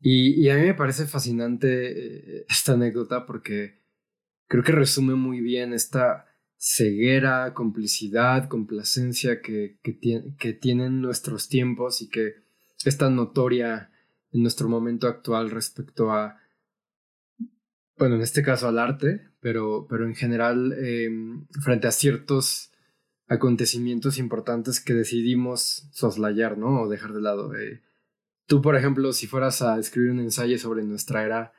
Y, 0.00 0.48
a 0.48 0.56
mí 0.56 0.62
me 0.62 0.74
parece 0.74 1.06
fascinante 1.06 2.38
eh, 2.38 2.46
esta 2.48 2.72
anécdota 2.72 3.24
porque 3.24 3.80
creo 4.48 4.64
que 4.64 4.72
resume 4.72 5.14
muy 5.14 5.40
bien 5.40 5.72
esta 5.72 6.26
ceguera, 6.56 7.54
complicidad, 7.54 8.48
complacencia 8.48 9.40
que, 9.40 9.78
que, 9.82 10.52
tienen 10.52 11.00
nuestros 11.00 11.48
tiempos 11.48 12.02
y 12.02 12.08
que 12.08 12.34
es 12.84 12.98
tan 12.98 13.16
notoria 13.16 13.90
en 14.32 14.42
nuestro 14.42 14.68
momento 14.68 15.08
actual 15.08 15.50
respecto 15.50 16.12
a, 16.12 16.38
bueno, 18.02 18.16
en 18.16 18.22
este 18.22 18.42
caso 18.42 18.66
al 18.66 18.80
arte, 18.80 19.20
pero, 19.38 19.86
pero 19.88 20.04
en 20.04 20.16
general 20.16 20.72
em, 20.72 21.46
frente 21.62 21.86
a 21.86 21.92
ciertos 21.92 22.72
acontecimientos 23.28 24.18
importantes 24.18 24.80
que 24.80 24.92
decidimos 24.92 25.86
soslayar, 25.92 26.58
¿no? 26.58 26.82
O 26.82 26.88
dejar 26.88 27.12
de 27.12 27.20
lado. 27.20 27.54
Eh, 27.54 27.80
tú, 28.48 28.60
por 28.60 28.74
ejemplo, 28.74 29.12
si 29.12 29.28
fueras 29.28 29.62
a 29.62 29.78
escribir 29.78 30.10
un 30.10 30.18
ensayo 30.18 30.58
sobre 30.58 30.82
nuestra 30.82 31.24
era, 31.24 31.52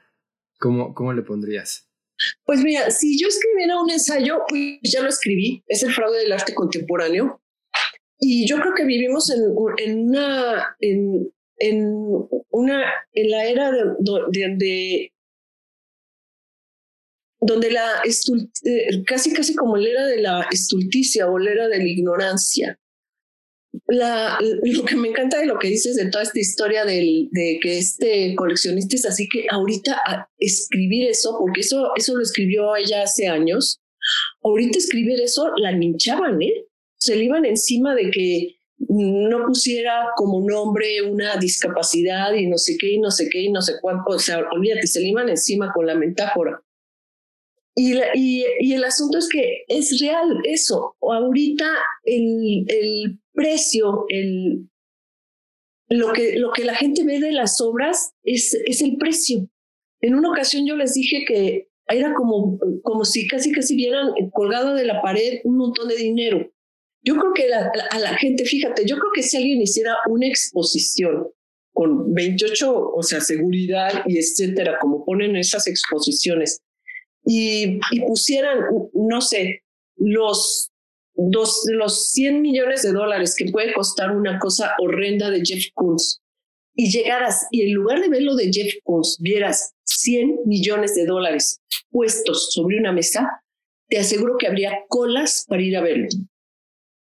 ¿cómo, 0.59 0.93
cómo 0.93 1.13
le 1.13 1.21
pondrías? 1.21 1.89
Pues 2.43 2.61
mira, 2.61 2.91
si 2.91 3.17
yo 3.17 3.29
escribiera 3.29 3.81
un 3.81 3.89
ensayo, 3.89 4.39
pues 4.49 4.79
ya 4.81 5.01
lo 5.01 5.07
escribí, 5.07 5.63
es 5.67 5.81
el 5.83 5.93
fraude 5.93 6.19
del 6.19 6.33
arte 6.33 6.53
contemporáneo. 6.53 7.41
Y 8.19 8.45
yo 8.49 8.57
creo 8.57 8.73
que 8.75 8.83
vivimos 8.83 9.29
en, 9.29 9.43
en 9.77 10.09
una, 10.09 10.75
en, 10.81 11.31
en, 11.59 11.87
una, 12.49 12.83
en 13.13 13.31
la 13.31 13.45
era 13.45 13.71
de, 13.71 14.57
de, 14.57 15.13
donde 17.45 17.71
la 17.71 18.01
eh, 18.03 19.03
casi 19.05 19.33
casi 19.33 19.55
como 19.55 19.77
la 19.77 19.89
era 19.89 20.05
de 20.07 20.21
la 20.21 20.47
estulticia 20.51 21.29
o 21.29 21.37
la 21.37 21.51
era 21.51 21.67
de 21.67 21.77
la 21.77 21.87
ignorancia 21.87 22.79
lo 23.87 24.85
que 24.85 24.95
me 24.95 25.09
encanta 25.09 25.39
de 25.39 25.47
lo 25.47 25.57
que 25.57 25.67
dices 25.67 25.95
de 25.95 26.09
toda 26.09 26.23
esta 26.23 26.39
historia 26.39 26.85
del, 26.85 27.29
de 27.31 27.59
que 27.61 27.79
este 27.79 28.35
coleccionista 28.35 28.95
es 28.95 29.05
así 29.05 29.27
que 29.27 29.45
ahorita 29.49 30.29
escribir 30.37 31.09
eso, 31.09 31.37
porque 31.39 31.61
eso, 31.61 31.91
eso 31.95 32.15
lo 32.15 32.21
escribió 32.21 32.75
ella 32.75 33.03
hace 33.03 33.27
años, 33.27 33.81
ahorita 34.43 34.77
escribir 34.77 35.19
eso 35.21 35.49
la 35.57 35.71
linchaban, 35.71 36.41
¿eh? 36.41 36.65
Se 36.97 37.15
le 37.15 37.25
iban 37.25 37.45
encima 37.45 37.95
de 37.95 38.11
que 38.11 38.55
no 38.77 39.45
pusiera 39.47 40.05
como 40.15 40.45
nombre 40.47 41.01
una 41.01 41.37
discapacidad 41.37 42.33
y 42.33 42.47
no 42.47 42.57
sé 42.57 42.77
qué 42.77 42.93
y 42.93 42.99
no 42.99 43.11
sé 43.11 43.27
qué 43.29 43.41
y 43.41 43.51
no 43.51 43.61
sé 43.61 43.73
cuánto, 43.81 44.15
o 44.15 44.19
sea, 44.19 44.39
olvídate, 44.51 44.87
se 44.87 44.99
le 44.99 45.07
iban 45.07 45.29
encima 45.29 45.71
con 45.73 45.87
la 45.87 45.95
metáfora. 45.95 46.62
Y, 47.75 48.73
el 48.73 48.83
asunto 48.83 49.17
es 49.17 49.27
que 49.29 49.63
es 49.67 49.99
real 49.99 50.39
eso. 50.43 50.95
Ahorita 51.01 51.65
el, 52.03 52.65
el 52.67 53.19
precio, 53.33 54.05
el, 54.09 54.69
lo, 55.89 56.13
que, 56.13 56.37
lo 56.37 56.51
que 56.51 56.65
la 56.65 56.75
gente 56.75 57.03
ve 57.03 57.19
de 57.19 57.31
las 57.31 57.59
obras 57.61 58.13
es, 58.23 58.53
es 58.65 58.81
el 58.81 58.97
precio. 58.97 59.49
En 60.01 60.15
una 60.15 60.31
ocasión 60.31 60.65
yo 60.67 60.75
les 60.75 60.93
dije 60.93 61.23
que 61.27 61.69
era 61.87 62.13
como, 62.13 62.59
como 62.83 63.05
si 63.05 63.27
casi 63.27 63.51
casi 63.51 63.75
vieran 63.75 64.09
colgado 64.31 64.73
de 64.75 64.85
la 64.85 65.01
pared 65.01 65.39
un 65.43 65.57
montón 65.57 65.87
de 65.87 65.95
dinero. 65.95 66.49
Yo 67.05 67.15
creo 67.15 67.33
que 67.33 67.53
a 67.53 67.99
la 67.99 68.17
gente, 68.17 68.45
fíjate, 68.45 68.85
yo 68.85 68.95
creo 68.97 69.11
que 69.13 69.23
si 69.23 69.35
alguien 69.35 69.61
hiciera 69.61 69.95
una 70.07 70.27
exposición 70.27 71.27
con 71.73 72.13
28, 72.13 72.91
o 72.95 73.03
sea, 73.03 73.19
seguridad 73.19 74.03
y 74.05 74.19
etcétera, 74.19 74.77
como 74.79 75.03
ponen 75.03 75.35
esas 75.35 75.67
exposiciones, 75.67 76.61
y, 77.25 77.79
pusieran, 78.05 78.59
no 78.93 79.21
sé, 79.21 79.63
los 79.95 80.71
dos, 81.15 81.63
los 81.71 82.11
100 82.11 82.41
millones 82.41 82.81
de 82.83 82.91
dólares 82.91 83.35
que 83.37 83.51
puede 83.51 83.73
costar 83.73 84.15
una 84.15 84.39
cosa 84.39 84.71
horrenda 84.79 85.29
de 85.29 85.41
Jeff 85.43 85.65
Koons 85.73 86.21
y 86.75 86.89
llegaras 86.89 87.47
y 87.51 87.61
en 87.61 87.73
lugar 87.73 88.01
de 88.01 88.09
ver 88.09 88.23
lo 88.23 88.35
de 88.35 88.51
Jeff 88.51 88.73
Koons 88.83 89.17
vieras 89.21 89.73
100 89.83 90.39
millones 90.45 90.95
de 90.95 91.05
dólares 91.05 91.61
puestos 91.89 92.51
sobre 92.51 92.79
una 92.79 92.91
mesa, 92.91 93.43
te 93.87 93.99
aseguro 93.99 94.37
que 94.39 94.47
habría 94.47 94.79
colas 94.89 95.45
para 95.47 95.61
ir 95.61 95.77
a 95.77 95.81
verlo. 95.81 96.07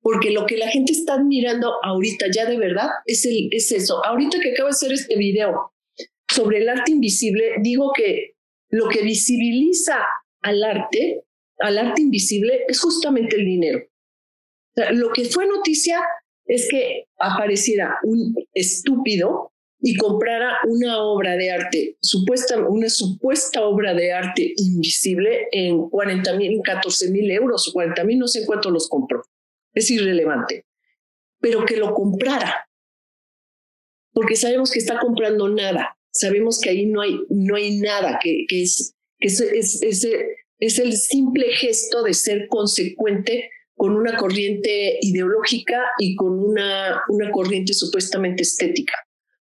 Porque 0.01 0.31
lo 0.31 0.45
que 0.45 0.57
la 0.57 0.69
gente 0.69 0.93
está 0.93 1.15
admirando 1.15 1.73
ahorita 1.83 2.27
ya 2.33 2.45
de 2.45 2.57
verdad 2.57 2.87
es, 3.05 3.25
el, 3.25 3.49
es 3.51 3.71
eso. 3.71 4.05
Ahorita 4.05 4.39
que 4.39 4.51
acabo 4.51 4.67
de 4.69 4.73
hacer 4.73 4.93
este 4.93 5.17
video 5.17 5.73
sobre 6.29 6.59
el 6.59 6.69
arte 6.69 6.91
invisible, 6.91 7.55
digo 7.61 7.91
que 7.95 8.36
lo 8.77 8.89
que 8.89 9.01
visibiliza 9.01 9.97
al 10.41 10.63
arte, 10.63 11.23
al 11.59 11.79
arte 11.79 12.01
invisible, 12.03 12.63
es 12.67 12.79
justamente 12.79 13.35
el 13.35 13.45
dinero. 13.45 13.79
lo 14.91 15.11
que 15.11 15.25
fue 15.25 15.47
noticia 15.47 16.03
es 16.45 16.67
que 16.69 17.05
apareciera 17.17 17.97
un 18.03 18.35
estúpido 18.53 19.51
y 19.79 19.95
comprara 19.97 20.59
una 20.67 21.01
obra 21.01 21.35
de 21.35 21.51
arte, 21.51 21.97
supuesta, 22.01 22.59
una 22.59 22.89
supuesta 22.89 23.65
obra 23.65 23.95
de 23.95 24.13
arte 24.13 24.53
invisible 24.57 25.47
en 25.51 25.89
40 25.89 26.35
mil, 26.35 26.61
14 26.63 27.11
mil 27.11 27.29
euros 27.31 27.67
o 27.67 27.73
40 27.73 28.03
mil, 28.03 28.19
no 28.19 28.27
sé 28.27 28.45
cuánto 28.45 28.69
los 28.69 28.87
compró. 28.87 29.23
Es 29.73 29.89
irrelevante. 29.89 30.65
Pero 31.39 31.65
que 31.65 31.77
lo 31.77 31.93
comprara. 31.93 32.67
Porque 34.13 34.35
sabemos 34.35 34.71
que 34.71 34.79
está 34.79 34.99
comprando 34.99 35.49
nada. 35.49 35.96
Sabemos 36.19 36.59
que 36.61 36.69
ahí 36.69 36.85
no 36.85 37.01
hay, 37.01 37.19
no 37.29 37.55
hay 37.55 37.79
nada, 37.79 38.19
que, 38.21 38.45
que 38.47 38.63
es, 38.63 38.95
que 39.19 39.27
es, 39.27 39.39
es, 39.41 39.81
es, 39.83 40.07
es 40.59 40.79
el 40.79 40.93
simple 40.93 41.47
gesto 41.53 42.03
de 42.03 42.13
ser 42.13 42.47
consecuente 42.49 43.49
con 43.75 43.95
una 43.95 44.17
corriente 44.17 44.97
ideológica 45.01 45.83
y 45.99 46.15
con 46.15 46.39
una, 46.39 47.03
una 47.09 47.31
corriente 47.31 47.73
supuestamente 47.73 48.41
estética. 48.41 48.95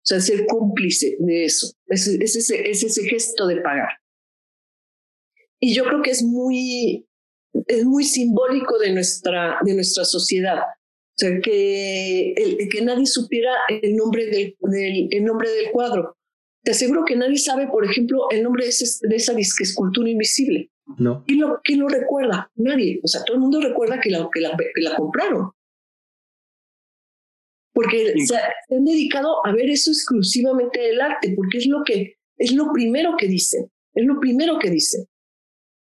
O 0.02 0.06
sea, 0.06 0.20
ser 0.20 0.46
cómplice 0.46 1.16
de 1.18 1.44
eso. 1.44 1.72
Es, 1.88 2.06
es, 2.06 2.36
ese, 2.36 2.70
es 2.70 2.82
ese 2.84 3.08
gesto 3.08 3.46
de 3.48 3.56
pagar. 3.56 3.88
Y 5.58 5.74
yo 5.74 5.84
creo 5.84 6.00
que 6.00 6.10
es 6.10 6.22
muy, 6.22 7.06
es 7.66 7.84
muy 7.84 8.04
simbólico 8.04 8.78
de 8.78 8.92
nuestra, 8.92 9.58
de 9.62 9.74
nuestra 9.74 10.04
sociedad. 10.04 10.58
O 10.60 11.16
sea, 11.16 11.38
que, 11.40 12.32
el, 12.32 12.68
que 12.70 12.82
nadie 12.82 13.06
supiera 13.06 13.52
el 13.68 13.94
nombre 13.96 14.26
del, 14.26 14.56
del, 14.60 15.08
el 15.10 15.24
nombre 15.24 15.50
del 15.50 15.70
cuadro. 15.72 16.16
Te 16.62 16.72
aseguro 16.72 17.04
que 17.04 17.16
nadie 17.16 17.38
sabe, 17.38 17.68
por 17.68 17.84
ejemplo, 17.84 18.30
el 18.30 18.42
nombre 18.42 18.64
de, 18.64 18.70
ese, 18.70 19.06
de 19.08 19.16
esa 19.16 19.34
disque 19.34 19.64
escultura 19.64 20.10
invisible. 20.10 20.70
No. 20.98 21.24
¿Quién 21.26 21.40
lo, 21.40 21.60
lo 21.64 21.88
recuerda? 21.88 22.50
Nadie. 22.56 23.00
O 23.02 23.08
sea, 23.08 23.24
todo 23.24 23.36
el 23.36 23.40
mundo 23.40 23.60
recuerda 23.60 24.00
que 24.00 24.10
la, 24.10 24.28
que 24.32 24.40
la, 24.40 24.56
que 24.56 24.80
la 24.82 24.96
compraron. 24.96 25.52
Porque 27.72 28.14
se, 28.26 28.36
han 28.36 28.84
dedicado 28.84 29.44
a 29.46 29.52
ver 29.52 29.70
eso 29.70 29.90
exclusivamente 29.90 30.80
del 30.80 31.00
arte, 31.00 31.32
porque 31.34 31.58
es 31.58 31.66
lo 31.66 31.82
que 31.84 32.16
es 32.36 32.52
lo 32.52 32.72
primero 32.72 33.16
que 33.18 33.26
dicen, 33.26 33.70
es 33.94 34.04
lo 34.06 34.18
primero 34.18 34.58
que 34.58 34.70
dicen, 34.70 35.06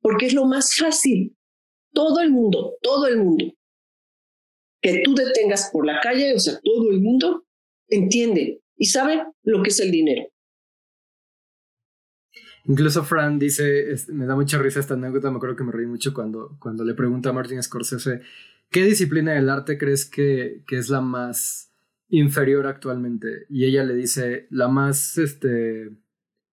porque 0.00 0.26
es 0.26 0.34
lo 0.34 0.44
más 0.44 0.76
fácil. 0.76 1.36
Todo 1.92 2.20
el 2.20 2.30
mundo, 2.30 2.76
todo 2.82 3.06
el 3.06 3.18
mundo 3.18 3.46
que 4.80 5.02
tú 5.04 5.14
detengas 5.14 5.70
por 5.72 5.86
la 5.86 6.00
calle, 6.00 6.34
o 6.34 6.38
sea, 6.38 6.60
todo 6.62 6.90
el 6.90 7.00
mundo 7.00 7.44
entiende 7.88 8.60
y 8.76 8.86
sabe 8.86 9.24
lo 9.42 9.62
que 9.62 9.70
es 9.70 9.80
el 9.80 9.90
dinero. 9.90 10.28
Incluso 12.68 13.02
Fran 13.02 13.38
dice, 13.38 13.94
me 14.12 14.26
da 14.26 14.34
mucha 14.34 14.58
risa 14.58 14.78
esta 14.78 14.92
anécdota, 14.92 15.30
me 15.30 15.38
acuerdo 15.38 15.56
que 15.56 15.64
me 15.64 15.72
reí 15.72 15.86
mucho 15.86 16.12
cuando, 16.12 16.58
cuando 16.60 16.84
le 16.84 16.92
pregunta 16.92 17.30
a 17.30 17.32
Martin 17.32 17.62
Scorsese, 17.62 18.20
¿qué 18.70 18.84
disciplina 18.84 19.32
del 19.32 19.48
arte 19.48 19.78
crees 19.78 20.04
que, 20.04 20.64
que 20.66 20.76
es 20.76 20.90
la 20.90 21.00
más 21.00 21.72
inferior 22.10 22.66
actualmente? 22.66 23.46
Y 23.48 23.64
ella 23.64 23.84
le 23.84 23.94
dice, 23.94 24.48
la 24.50 24.68
más, 24.68 25.16
este, 25.16 25.96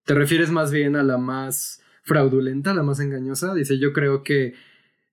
¿te 0.05 0.13
refieres 0.13 0.51
más 0.51 0.71
bien 0.71 0.95
a 0.95 1.03
la 1.03 1.17
más 1.17 1.81
fraudulenta, 2.03 2.73
la 2.73 2.83
más 2.83 3.01
engañosa? 3.01 3.53
Dice, 3.53 3.77
yo 3.77 3.91
creo 3.91 4.23
que 4.23 4.53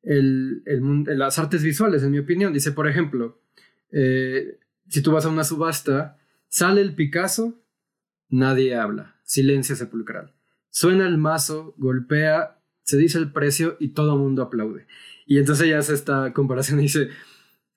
el, 0.05 0.63
el, 0.67 1.05
las 1.19 1.37
artes 1.41 1.65
visuales, 1.65 2.05
en 2.05 2.13
mi 2.13 2.21
opinión, 2.21 2.53
dice, 2.53 2.71
por 2.71 2.87
ejemplo, 2.87 3.43
eh, 3.91 4.61
si 4.87 5.03
tú 5.03 5.11
vas 5.11 5.27
a 5.27 5.31
una 5.31 5.43
subasta, 5.43 6.17
sale 6.47 6.81
el 6.81 6.95
Picasso, 6.95 7.61
nadie 8.29 8.77
habla, 8.77 9.17
silencio 9.25 9.75
sepulcral 9.75 10.33
Suena 10.73 11.07
el 11.07 11.19
mazo, 11.19 11.75
golpea, 11.77 12.59
se 12.83 12.97
dice 12.97 13.19
el 13.19 13.31
precio 13.31 13.77
y 13.79 13.89
todo 13.89 14.15
el 14.15 14.21
mundo 14.21 14.43
aplaude. 14.43 14.87
Y 15.27 15.39
entonces 15.39 15.69
ya 15.69 15.79
hace 15.79 15.93
esta 15.93 16.33
comparación 16.33 16.81
y 16.81 16.85
dice, 16.85 17.09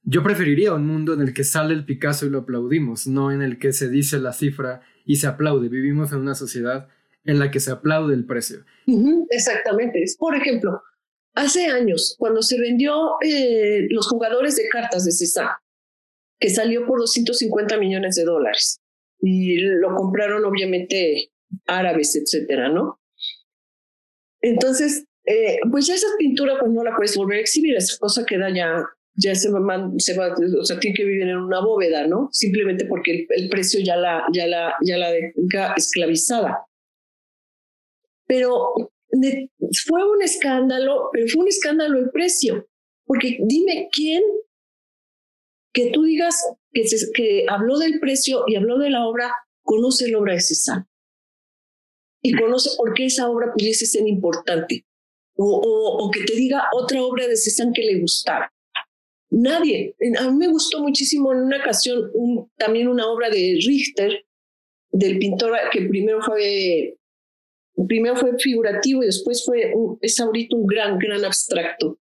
yo 0.04 0.24
preferiría 0.24 0.74
un 0.74 0.88
mundo 0.88 1.14
en 1.14 1.20
el 1.20 1.34
que 1.34 1.44
sale 1.44 1.74
el 1.74 1.84
Picasso 1.84 2.26
y 2.26 2.30
lo 2.30 2.40
aplaudimos, 2.40 3.06
no 3.06 3.34
en 3.34 3.42
el 3.42 3.60
que 3.60 3.74
se 3.74 3.90
dice 3.90 4.18
la 4.18 4.32
cifra 4.32 4.82
y 5.04 5.18
se 5.18 5.28
aplaude. 5.28 5.68
Vivimos 5.68 6.14
en 6.14 6.20
una 6.20 6.36
sociedad 6.36 6.88
en 7.26 7.38
la 7.38 7.52
que 7.52 7.60
se 7.60 7.72
aplaude 7.72 8.14
el 8.14 8.26
precio. 8.26 8.64
exactamente. 9.30 10.02
Por 10.18 10.34
ejemplo, 10.38 10.82
hace 11.34 11.66
años, 11.68 12.16
cuando 12.18 12.42
se 12.42 12.58
vendió 12.58 13.16
eh, 13.22 13.88
los 13.90 14.08
jugadores 14.08 14.56
de 14.56 14.70
cartas 14.70 15.04
de 15.04 15.12
César, 15.12 15.50
que 16.40 16.50
salió 16.50 16.86
por 16.86 17.00
250 17.00 17.78
millones 17.78 18.16
de 18.16 18.24
dólares, 18.24 18.80
y 19.20 19.58
lo 19.58 19.94
compraron 19.96 20.46
obviamente 20.46 21.32
árabes, 21.68 22.16
etcétera, 22.16 22.70
¿no? 22.70 23.00
Entonces, 24.42 25.06
eh, 25.26 25.58
pues 25.72 25.88
ya 25.88 25.96
esa 25.96 26.08
pintura 26.20 26.58
pues 26.60 26.72
no 26.72 26.84
la 26.84 26.96
puedes 26.96 27.18
volver 27.18 27.40
a 27.40 27.42
exhibir, 27.42 27.76
esa 27.76 27.98
cosa 27.98 28.26
queda 28.26 28.54
ya, 28.54 28.84
ya 29.16 29.34
se 29.34 29.50
va, 29.50 29.60
se 29.98 30.20
o 30.20 30.64
sea, 30.64 30.80
tiene 30.80 30.96
que 30.96 31.04
vivir 31.04 31.24
en 31.24 31.38
una 31.38 31.62
bóveda, 31.62 32.06
¿no? 32.06 32.30
Simplemente 32.32 32.86
porque 32.86 33.26
el, 33.30 33.50
precio 33.50 33.80
ya 33.84 33.96
la, 33.96 34.24
ya 34.32 34.46
la, 34.46 34.76
ya 34.86 34.98
la 34.98 35.12
deja 35.12 35.74
esclavizada. 35.76 36.66
Pero 38.28 38.74
fue 39.88 40.12
un 40.12 40.22
escándalo, 40.22 41.10
pero 41.12 41.28
fue 41.28 41.44
un 41.44 41.48
escándalo 41.48 41.98
el 41.98 42.12
precio, 42.12 42.68
porque 43.06 43.38
dime 43.42 43.88
quién 43.92 44.22
que 45.74 45.92
tú 45.92 46.04
digas 46.04 46.40
que, 46.72 46.84
que 47.16 47.46
habló 47.50 47.78
del 47.80 48.00
precio 48.00 48.44
y 48.48 48.56
habló 48.56 48.78
de 48.78 48.92
la 48.92 49.08
obra, 49.08 49.34
conoce 49.64 50.10
la 50.10 50.20
obra 50.20 50.34
de 50.34 50.42
César 50.42 50.86
y 52.26 52.34
conoce 52.34 52.72
por 52.76 52.96
qué 52.96 53.06
esa 53.06 53.30
obra 53.30 53.54
pudiese 53.54 53.86
ser 53.86 54.08
importante. 54.08 54.84
O, 55.38 56.00
o, 56.00 56.10
que 56.10 56.24
te 56.24 56.34
diga 56.36 56.64
otra 56.74 57.04
obra 57.04 57.28
de 57.28 57.36
Cézanne 57.36 57.74
que 57.74 57.84
le 57.84 58.00
gustara. 58.00 58.52
Nadie. 59.30 59.96
A 60.18 60.32
mí 60.32 60.38
me 60.38 60.48
gustó 60.48 60.82
muchísimo 60.82 61.34
en 61.34 61.40
una 61.42 61.58
ocasión 61.58 62.10
también 62.58 62.88
una 62.88 63.06
obra 63.08 63.30
de 63.30 63.60
Richter, 63.64 64.26
del 64.92 65.20
pintor 65.20 65.52
que 65.72 65.82
primero 65.82 66.22
fue, 66.22 66.98
primero 67.88 68.16
fue 68.16 68.40
figurativo 68.40 69.04
y 69.04 69.08
después 69.08 69.46
fue 69.46 69.74
es 70.02 70.20
ahorita 70.20 70.56
un 70.56 70.66
gran, 70.66 70.98
gran 70.98 71.24
abstracto. 71.26 72.00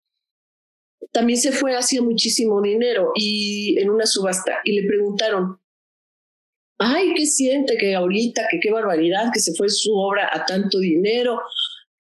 También 1.12 1.40
se 1.40 1.52
fue 1.52 1.76
hacia 1.76 2.02
muchísimo 2.02 2.62
dinero 2.62 3.12
y 3.16 3.78
en 3.80 3.90
una 3.90 4.06
subasta 4.06 4.60
y 4.64 4.80
le 4.80 4.88
preguntaron, 4.88 5.60
ay, 6.80 7.14
¿qué 7.16 7.26
siente 7.26 7.78
que 7.78 7.96
ahorita, 7.96 8.48
que 8.50 8.60
qué 8.60 8.72
barbaridad, 8.72 9.32
que 9.34 9.40
se 9.40 9.54
fue 9.54 9.70
su 9.70 9.94
obra 9.94 10.30
a 10.32 10.46
tanto 10.46 10.80
dinero? 10.80 11.42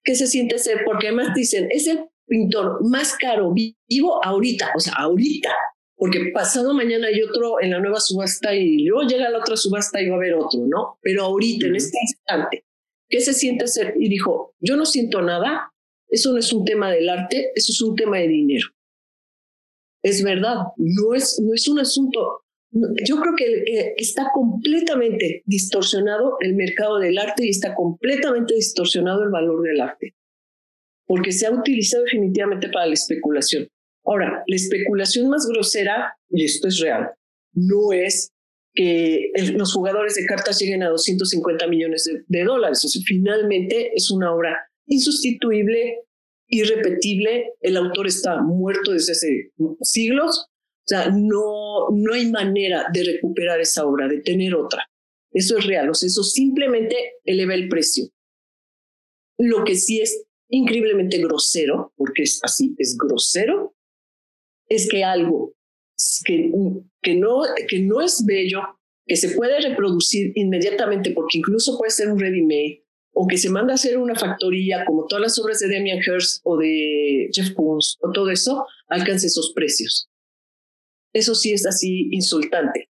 ¿Qué 0.03 0.15
se 0.15 0.27
siente 0.27 0.57
ser? 0.57 0.81
Porque 0.85 1.07
además 1.07 1.33
dicen, 1.33 1.67
es 1.71 1.87
el 1.87 2.05
pintor 2.27 2.79
más 2.89 3.15
caro 3.15 3.53
vivo 3.53 4.23
ahorita, 4.23 4.71
o 4.75 4.79
sea, 4.79 4.93
ahorita, 4.97 5.53
porque 5.95 6.31
pasado 6.33 6.73
mañana 6.73 7.07
hay 7.07 7.21
otro 7.21 7.61
en 7.61 7.71
la 7.71 7.79
nueva 7.79 7.99
subasta 7.99 8.53
y 8.53 8.85
luego 8.85 9.07
llega 9.07 9.29
la 9.29 9.39
otra 9.39 9.55
subasta 9.55 10.01
y 10.01 10.09
va 10.09 10.15
a 10.15 10.17
haber 10.17 10.33
otro, 10.33 10.61
¿no? 10.67 10.97
Pero 11.01 11.23
ahorita, 11.23 11.67
en 11.67 11.75
este 11.75 11.97
instante, 12.01 12.65
¿qué 13.09 13.21
se 13.21 13.33
siente 13.33 13.67
ser? 13.67 13.93
Y 13.97 14.09
dijo, 14.09 14.53
yo 14.59 14.75
no 14.75 14.85
siento 14.85 15.21
nada, 15.21 15.71
eso 16.09 16.33
no 16.33 16.39
es 16.39 16.51
un 16.51 16.65
tema 16.65 16.91
del 16.91 17.09
arte, 17.09 17.51
eso 17.55 17.71
es 17.71 17.81
un 17.81 17.95
tema 17.95 18.17
de 18.17 18.27
dinero. 18.27 18.67
Es 20.03 20.21
verdad, 20.23 20.57
no 20.77 21.15
es, 21.15 21.39
no 21.39 21.53
es 21.53 21.67
un 21.67 21.79
asunto 21.79 22.42
yo 22.73 23.17
creo 23.17 23.35
que 23.35 23.45
eh, 23.45 23.93
está 23.97 24.31
completamente 24.33 25.43
distorsionado 25.45 26.37
el 26.39 26.55
mercado 26.55 26.97
del 26.97 27.17
arte 27.19 27.45
y 27.45 27.49
está 27.49 27.75
completamente 27.75 28.55
distorsionado 28.55 29.23
el 29.23 29.29
valor 29.29 29.61
del 29.61 29.79
arte, 29.79 30.15
porque 31.05 31.31
se 31.31 31.45
ha 31.45 31.51
utilizado 31.51 32.03
definitivamente 32.03 32.69
para 32.69 32.87
la 32.87 32.93
especulación. 32.93 33.67
Ahora, 34.05 34.43
la 34.47 34.55
especulación 34.55 35.29
más 35.29 35.47
grosera, 35.47 36.15
y 36.29 36.45
esto 36.45 36.67
es 36.67 36.79
real, 36.79 37.11
no 37.53 37.93
es 37.93 38.31
que 38.73 39.31
los 39.55 39.71
jugadores 39.71 40.15
de 40.15 40.25
cartas 40.25 40.59
lleguen 40.59 40.81
a 40.81 40.89
250 40.89 41.67
millones 41.67 42.05
de, 42.05 42.23
de 42.27 42.43
dólares. 42.43 42.83
O 42.83 42.87
sea, 42.87 43.01
finalmente 43.05 43.91
es 43.93 44.09
una 44.09 44.33
obra 44.33 44.57
insustituible, 44.87 45.99
irrepetible. 46.47 47.53
El 47.61 47.77
autor 47.77 48.07
está 48.07 48.41
muerto 48.41 48.93
desde 48.93 49.11
hace 49.11 49.51
siglos 49.81 50.49
o 50.83 50.87
sea, 50.87 51.09
no, 51.09 51.89
no 51.91 52.13
hay 52.13 52.29
manera 52.29 52.87
de 52.91 53.03
recuperar 53.03 53.61
esa 53.61 53.85
obra, 53.85 54.09
de 54.09 54.19
tener 54.19 54.53
otra. 54.53 54.85
Eso 55.31 55.57
es 55.57 55.65
real, 55.65 55.89
o 55.89 55.93
sea, 55.93 56.07
eso 56.07 56.23
simplemente 56.23 56.95
eleva 57.23 57.55
el 57.55 57.69
precio. 57.69 58.09
Lo 59.37 59.63
que 59.63 59.75
sí 59.75 60.01
es 60.01 60.25
increíblemente 60.49 61.19
grosero, 61.19 61.93
porque 61.95 62.23
es 62.23 62.39
así, 62.43 62.75
es 62.77 62.97
grosero, 62.97 63.75
es 64.67 64.89
que 64.89 65.03
algo 65.03 65.55
que, 66.25 66.51
que, 67.01 67.15
no, 67.15 67.41
que 67.67 67.79
no 67.79 68.01
es 68.01 68.25
bello, 68.25 68.59
que 69.05 69.15
se 69.15 69.29
puede 69.29 69.61
reproducir 69.61 70.33
inmediatamente 70.35 71.11
porque 71.11 71.37
incluso 71.37 71.77
puede 71.77 71.91
ser 71.91 72.09
un 72.11 72.19
ready-made 72.19 72.83
o 73.13 73.27
que 73.27 73.37
se 73.37 73.49
manda 73.49 73.73
a 73.73 73.75
hacer 73.75 73.97
una 73.97 74.15
factoría 74.15 74.85
como 74.85 75.05
todas 75.05 75.21
las 75.21 75.39
obras 75.39 75.59
de 75.59 75.73
Damian 75.73 75.99
Hirst 75.99 76.41
o 76.43 76.57
de 76.57 77.29
Jeff 77.31 77.53
Koons 77.53 77.97
o 78.01 78.11
todo 78.11 78.29
eso, 78.29 78.65
alcance 78.87 79.27
esos 79.27 79.53
precios. 79.53 80.09
Eso 81.13 81.35
sí 81.35 81.53
es 81.53 81.65
así 81.65 82.09
insultante. 82.11 82.89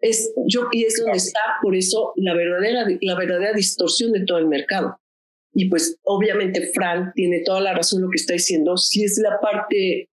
Es, 0.00 0.32
yo, 0.46 0.68
y 0.70 0.84
es 0.84 0.98
donde 0.98 1.16
está, 1.16 1.40
por 1.62 1.74
eso, 1.74 2.12
la 2.16 2.34
verdadera, 2.34 2.86
la 3.00 3.16
verdadera 3.16 3.54
distorsión 3.54 4.12
de 4.12 4.24
todo 4.26 4.38
el 4.38 4.48
mercado. 4.48 4.98
Y 5.54 5.70
pues 5.70 5.98
obviamente 6.02 6.70
Frank 6.74 7.12
tiene 7.14 7.42
toda 7.44 7.60
la 7.60 7.74
razón 7.74 8.02
lo 8.02 8.10
que 8.10 8.16
está 8.16 8.34
diciendo, 8.34 8.76
si 8.76 9.04
es 9.04 9.18
la 9.22 9.38
parte, 9.40 10.10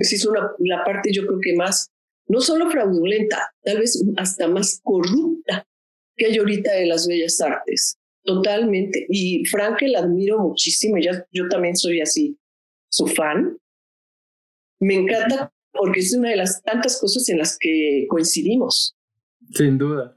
si 0.00 0.14
es 0.14 0.26
una, 0.26 0.50
la 0.58 0.84
parte 0.84 1.10
yo 1.12 1.26
creo 1.26 1.40
que 1.42 1.54
más, 1.54 1.90
no 2.28 2.40
solo 2.40 2.70
fraudulenta, 2.70 3.50
tal 3.62 3.78
vez 3.78 4.00
hasta 4.16 4.48
más 4.48 4.80
corrupta 4.82 5.66
que 6.16 6.26
hay 6.26 6.38
ahorita 6.38 6.72
de 6.74 6.86
las 6.86 7.08
bellas 7.08 7.40
artes. 7.40 7.96
Totalmente. 8.22 9.06
Y 9.08 9.44
Frank 9.46 9.80
la 9.82 10.00
admiro 10.00 10.40
muchísimo, 10.40 10.98
ya, 10.98 11.26
yo 11.32 11.48
también 11.48 11.76
soy 11.76 12.00
así, 12.00 12.36
su 12.90 13.06
fan. 13.06 13.56
Me 14.80 14.94
encanta 14.94 15.52
porque 15.78 16.00
es 16.00 16.14
una 16.16 16.30
de 16.30 16.36
las 16.36 16.62
tantas 16.62 16.98
cosas 17.00 17.28
en 17.28 17.38
las 17.38 17.56
que 17.58 18.06
coincidimos. 18.08 18.96
Sin 19.52 19.78
duda. 19.78 20.16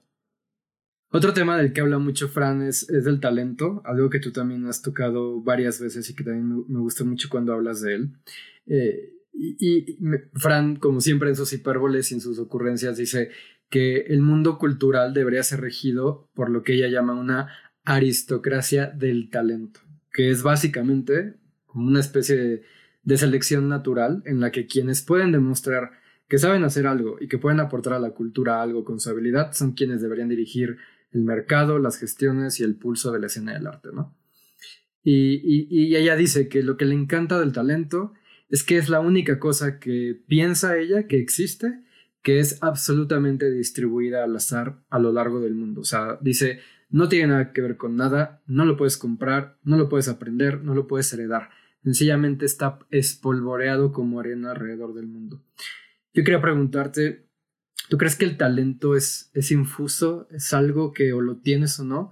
Otro 1.12 1.34
tema 1.34 1.58
del 1.58 1.74
que 1.74 1.82
habla 1.82 1.98
mucho 1.98 2.28
Fran 2.28 2.62
es, 2.62 2.88
es 2.90 3.06
del 3.06 3.20
talento, 3.20 3.82
algo 3.84 4.10
que 4.10 4.20
tú 4.20 4.32
también 4.32 4.66
has 4.68 4.82
tocado 4.84 5.42
varias 5.42 5.82
veces 5.82 6.08
y 6.10 6.16
que 6.16 6.24
también 6.24 6.66
me, 6.68 6.80
gusta 6.80 7.04
mucho 7.04 7.30
cuando 7.30 7.54
hablas 7.54 7.82
de 7.82 7.96
él. 7.96 8.14
Eh, 8.68 9.14
y, 9.34 9.98
Fran, 10.34 10.76
como 10.76 11.02
siempre 11.02 11.30
en 11.30 11.36
sus 11.36 11.52
hipérboles 11.52 12.12
y 12.12 12.16
en 12.16 12.22
sus 12.22 12.38
ocurrencias, 12.38 12.98
dice 12.98 13.30
que 13.70 14.02
el 14.02 14.22
mundo 14.22 14.60
cultural 14.60 15.14
debería 15.14 15.42
ser 15.42 15.62
regido 15.62 16.30
por 16.34 16.52
lo 16.52 16.62
que 16.62 16.74
ella 16.76 16.90
llama 16.90 17.20
una 17.20 17.50
aristocracia 17.86 18.88
del 18.88 19.30
talento, 19.32 19.80
que 20.14 20.30
es 20.30 20.44
básicamente 20.44 21.36
como 21.66 21.88
una 21.88 22.02
especie 22.02 22.36
de, 22.36 22.62
selección 23.18 23.70
natural 23.70 24.22
en 24.26 24.40
la 24.40 24.52
que 24.52 24.68
quienes 24.68 25.02
pueden 25.02 25.32
demostrar 25.32 25.92
que 26.28 26.38
saben 26.38 26.64
hacer 26.64 26.86
algo 26.86 27.18
y 27.20 27.28
que 27.28 27.40
pueden 27.40 27.60
aportar 27.60 27.94
a 27.94 28.00
la 28.00 28.12
cultura 28.12 28.62
algo 28.62 28.86
con 28.86 29.00
su 29.00 29.10
habilidad 29.10 29.52
son 29.54 29.74
quienes 29.74 30.02
deberían 30.02 30.30
dirigir 30.30 30.78
el 31.12 31.24
mercado, 31.24 31.80
las 31.80 31.98
gestiones 31.98 32.60
y 32.60 32.64
el 32.64 32.76
pulso 32.76 33.12
de 33.12 33.20
la 33.20 33.26
escena 33.26 33.54
del 33.54 33.66
arte, 33.66 33.90
¿no? 33.92 34.16
Y, 35.02 35.42
y, 35.70 35.96
ella 35.96 36.16
dice 36.16 36.50
que 36.50 36.62
lo 36.62 36.78
que 36.78 36.86
le 36.86 36.94
encanta 36.94 37.40
del 37.40 37.54
talento 37.54 38.14
es 38.50 38.64
que 38.64 38.78
es 38.78 38.90
la 38.90 39.00
única 39.00 39.40
cosa 39.40 39.80
que 39.80 40.22
piensa 40.28 40.78
ella 40.78 41.08
que 41.08 41.18
existe, 41.18 41.80
que 42.22 42.40
es 42.40 42.62
absolutamente 42.62 43.50
distribuida 43.50 44.24
al 44.24 44.36
azar 44.36 44.84
a 44.90 45.00
lo 45.00 45.12
largo 45.12 45.40
del 45.40 45.56
mundo. 45.56 45.82
O 45.82 45.86
sea, 45.86 46.20
dice, 46.22 46.60
no 46.90 47.08
tiene 47.08 47.28
nada 47.28 47.54
que 47.54 47.62
ver 47.62 47.78
con 47.78 47.96
nada, 47.96 48.42
no 48.46 48.66
lo 48.66 48.76
puedes 48.76 48.98
comprar, 48.98 49.58
no 49.64 49.78
lo 49.78 49.90
puedes 49.90 50.10
aprender, 50.10 50.62
no 50.64 50.76
lo 50.76 50.86
puedes 50.86 51.12
heredar. 51.14 51.50
Sencillamente 51.84 52.46
está 52.46 52.80
espolvoreado 52.92 53.92
como 53.92 54.20
arena 54.20 54.52
alrededor 54.52 54.94
del 54.94 55.08
mundo. 55.08 55.42
Yo 56.14 56.24
quería 56.24 56.42
preguntarte, 56.42 57.26
¿tú 57.90 57.98
crees 57.98 58.16
que 58.16 58.26
el 58.26 58.38
talento 58.38 58.96
es, 58.96 59.32
es 59.34 59.52
infuso? 59.52 60.28
¿Es 60.32 60.54
algo 60.54 60.92
que 60.92 61.14
o 61.14 61.22
lo 61.22 61.38
tienes 61.38 61.80
o 61.80 61.86
no? 61.86 62.12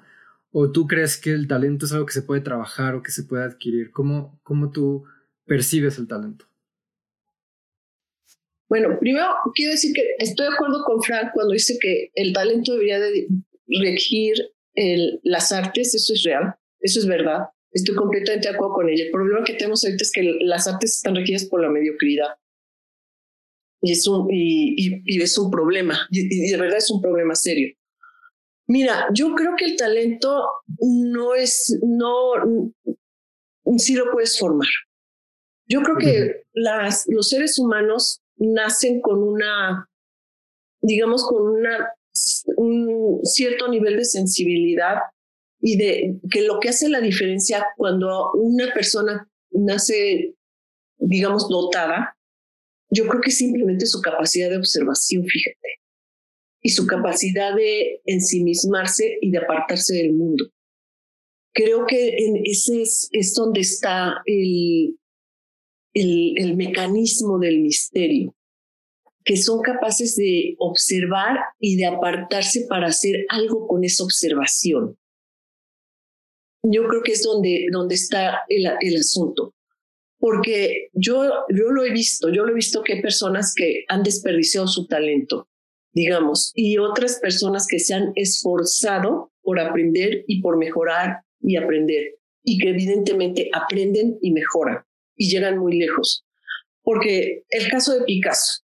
¿O 0.51 0.72
tú 0.72 0.88
crees 0.88 1.18
que 1.18 1.32
el 1.32 1.47
talento 1.47 1.86
es 1.86 1.91
algo 1.91 2.05
que 2.05 2.13
se 2.13 2.22
puede 2.22 2.41
trabajar 2.41 2.95
o 2.95 3.03
que 3.03 3.11
se 3.11 3.24
puede 3.24 3.43
adquirir? 3.43 3.91
¿Cómo, 3.91 4.39
cómo 4.43 4.72
tú 4.72 5.03
percibes 5.45 5.97
el 5.97 6.07
talento? 6.07 6.45
Bueno, 8.70 8.97
primero 8.99 9.28
quiero 9.55 9.72
decir 9.72 9.93
que 9.93 10.03
estoy 10.20 10.47
de 10.47 10.53
acuerdo 10.53 10.84
con 10.84 11.01
Frank 11.01 11.32
cuando 11.34 11.53
dice 11.53 11.78
que 11.82 12.11
el 12.15 12.34
talento 12.34 12.74
debería 12.74 12.99
de 12.99 13.28
regir 13.68 14.34
las 15.24 15.51
artes, 15.51 15.95
eso 15.95 16.13
es 16.13 16.24
real, 16.24 16.55
eso 16.80 16.99
es 16.99 17.07
verdad. 17.07 17.47
Estoy 17.72 17.95
completamente 17.95 18.49
de 18.49 18.55
acuerdo 18.55 18.74
con 18.74 18.89
ella. 18.89 19.05
El 19.05 19.11
problema 19.11 19.43
que 19.43 19.53
tenemos 19.53 19.84
ahorita 19.84 20.03
es 20.03 20.11
que 20.11 20.24
las 20.41 20.68
artes 20.68 20.97
están 20.97 21.15
regidas 21.15 21.45
por 21.45 21.61
la 21.61 21.70
mediocridad. 21.70 22.30
Y 23.82 23.91
es 23.91 24.07
un, 24.07 24.28
y, 24.32 25.01
y, 25.05 25.22
es 25.22 25.38
un 25.38 25.51
problema, 25.51 26.07
y, 26.09 26.49
de 26.49 26.57
verdad 26.57 26.78
es 26.78 26.89
un 26.89 26.99
problema 26.99 27.36
serio. 27.36 27.76
Mira, 28.65 29.07
yo 29.13 29.36
creo 29.36 29.55
que 29.55 29.65
el 29.65 29.78
talento 29.78 30.49
no 30.80 31.36
es, 31.36 31.80
no, 31.84 32.34
sí 33.78 33.93
lo 33.93 34.11
puedes 34.11 34.39
formar. 34.39 34.68
Yo 35.68 35.82
creo 35.84 35.97
que 35.97 36.43
las, 36.53 37.05
los 37.07 37.30
seres 37.30 37.59
humanos 37.59 38.22
nacen 38.38 38.99
con 38.99 39.22
una, 39.22 39.88
digamos, 40.82 41.26
con 41.28 41.43
una 41.43 41.93
un 42.55 43.20
cierto 43.24 43.68
nivel 43.68 43.97
de 43.97 44.05
sensibilidad 44.05 44.97
y 45.60 45.78
de 45.78 46.20
que 46.32 46.41
lo 46.41 46.60
que 46.60 46.70
hace 46.70 46.89
la 46.89 47.01
diferencia 47.01 47.66
cuando 47.76 48.32
una 48.34 48.74
persona 48.74 49.30
nace, 49.51 50.36
digamos, 50.97 51.49
dotada, 51.49 52.18
yo 52.89 53.08
creo 53.08 53.22
que 53.22 53.32
simplemente 53.32 53.86
su 53.86 54.01
capacidad 54.01 54.49
de 54.49 54.58
observación, 54.58 55.26
fíjate, 55.26 55.80
y 56.62 56.70
su 56.70 56.86
capacidad 56.88 57.55
de 57.55 58.01
ensimismarse 58.05 59.18
y 59.22 59.32
de 59.32 59.39
apartarse 59.39 59.95
del 59.95 60.14
mundo. 60.14 60.45
Creo 61.53 61.86
que 61.88 62.16
ese 62.45 62.82
es, 62.82 63.10
es 63.12 63.34
donde 63.34 63.62
está 63.62 64.22
el, 64.26 64.97
el 65.93 66.55
mecanismo 66.55 67.39
del 67.39 67.62
misterio 67.62 68.38
que 69.28 69.36
son 69.36 69.62
capaces 69.62 70.16
de 70.16 70.55
observar 70.58 71.38
y 71.60 71.76
de 71.76 71.86
apartarse 71.86 72.66
para 72.70 72.88
hacer 72.88 73.26
algo 73.28 73.68
con 73.68 73.84
esa 73.84 74.05
observación. 74.05 74.97
Yo 76.64 76.88
creo 76.88 77.01
que 77.03 77.14
es 77.14 77.24
donde, 77.24 77.68
donde 77.72 77.95
está 77.95 78.41
el, 78.49 78.66
el 78.82 78.97
asunto. 78.97 79.53
Porque 80.20 80.89
yo, 80.93 81.24
yo 81.49 81.72
lo 81.72 81.86
he 81.86 81.91
visto, 81.91 82.30
yo 82.30 82.43
lo 82.43 82.51
he 82.51 82.55
visto 82.55 82.84
que 82.84 82.93
hay 82.93 83.01
personas 83.01 83.53
que 83.55 83.86
han 83.88 84.03
desperdiciado 84.03 84.68
su 84.68 84.88
talento, 84.88 85.47
digamos, 85.93 86.51
y 86.55 86.80
otras 86.80 87.20
personas 87.20 87.68
que 87.70 87.80
se 87.80 87.93
han 87.93 88.14
esforzado 88.16 89.32
por 89.41 89.60
aprender 89.60 90.24
y 90.28 90.41
por 90.41 90.58
mejorar 90.58 91.22
y 91.39 91.55
aprender, 91.55 92.16
y 92.43 92.58
que 92.58 92.70
evidentemente 92.70 93.49
aprenden 93.53 94.18
y 94.22 94.32
mejoran 94.32 94.84
y 95.16 95.30
llegan 95.30 95.60
muy 95.60 95.78
lejos. 95.78 96.26
Porque 96.82 97.43
el 97.49 97.70
caso 97.70 97.93
de 97.93 98.05
Picasso, 98.05 98.64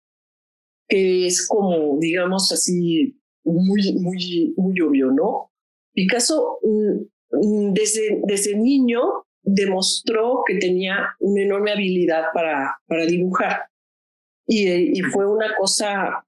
que 0.88 1.26
es 1.26 1.46
como, 1.48 1.98
digamos 1.98 2.52
así, 2.52 3.16
muy, 3.44 3.94
muy, 3.94 4.54
muy 4.56 4.80
obvio, 4.80 5.10
¿no? 5.10 5.52
Picasso 5.94 6.58
mm, 6.62 7.04
desde, 7.30 8.20
desde 8.24 8.56
niño 8.56 9.00
demostró 9.42 10.42
que 10.46 10.56
tenía 10.56 11.16
una 11.20 11.42
enorme 11.42 11.72
habilidad 11.72 12.24
para, 12.34 12.78
para 12.86 13.06
dibujar. 13.06 13.62
Y, 14.46 14.98
y 14.98 15.02
fue 15.02 15.26
una 15.26 15.54
cosa 15.56 16.24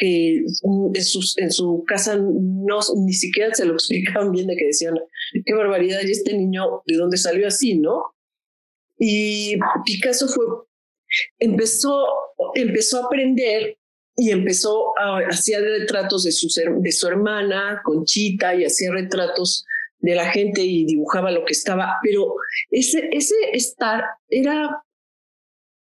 que 0.00 0.38
en, 0.38 1.04
sus, 1.04 1.36
en 1.38 1.50
su 1.50 1.84
casa 1.86 2.16
no, 2.16 2.78
ni 2.96 3.12
siquiera 3.12 3.54
se 3.54 3.66
lo 3.66 3.74
explicaban 3.74 4.32
bien 4.32 4.46
de 4.46 4.56
que 4.56 4.66
decían, 4.66 4.94
qué 5.44 5.54
barbaridad, 5.54 6.00
y 6.02 6.10
este 6.10 6.36
niño, 6.36 6.82
¿de 6.86 6.96
dónde 6.96 7.18
salió 7.18 7.46
así, 7.46 7.78
no? 7.78 8.14
Y 8.98 9.58
Picasso 9.84 10.26
fue, 10.26 10.44
empezó, 11.38 12.06
empezó 12.54 13.02
a 13.02 13.06
aprender 13.06 13.76
y 14.16 14.30
empezó 14.30 14.98
a 14.98 15.18
hacía 15.28 15.60
retratos 15.60 16.24
de 16.24 16.32
su, 16.32 16.48
de 16.80 16.92
su 16.92 17.06
hermana, 17.06 17.82
Conchita, 17.84 18.54
y 18.54 18.64
hacía 18.64 18.92
retratos 18.92 19.66
de 20.00 20.14
la 20.14 20.30
gente 20.30 20.62
y 20.62 20.84
dibujaba 20.86 21.30
lo 21.30 21.44
que 21.44 21.52
estaba, 21.52 21.96
pero 22.02 22.34
ese, 22.70 23.08
ese 23.12 23.34
estar 23.52 24.04
era, 24.28 24.82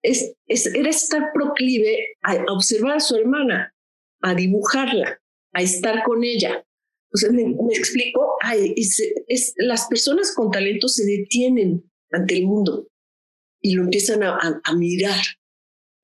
es, 0.03 0.35
era 0.47 0.89
estar 0.89 1.31
proclive 1.33 2.17
a, 2.21 2.43
observar 2.51 2.97
a 2.97 2.99
su 2.99 3.15
hermana, 3.15 3.73
a 4.21 4.35
dibujarla, 4.35 5.21
a 5.53 5.61
estar 5.61 6.03
con 6.03 6.23
ella. 6.23 6.65
Sea, 7.13 7.31
me, 7.31 7.43
explico, 7.75 8.37
Ay, 8.41 8.73
es, 8.77 9.53
las 9.57 9.87
personas 9.87 10.33
con 10.33 10.49
talento 10.49 10.87
se 10.87 11.05
detienen 11.05 11.83
ante 12.11 12.37
el 12.37 12.45
mundo 12.45 12.87
y 13.61 13.75
lo 13.75 13.83
empiezan 13.83 14.23
a, 14.23 14.61
a 14.63 14.75
mirar 14.75 15.21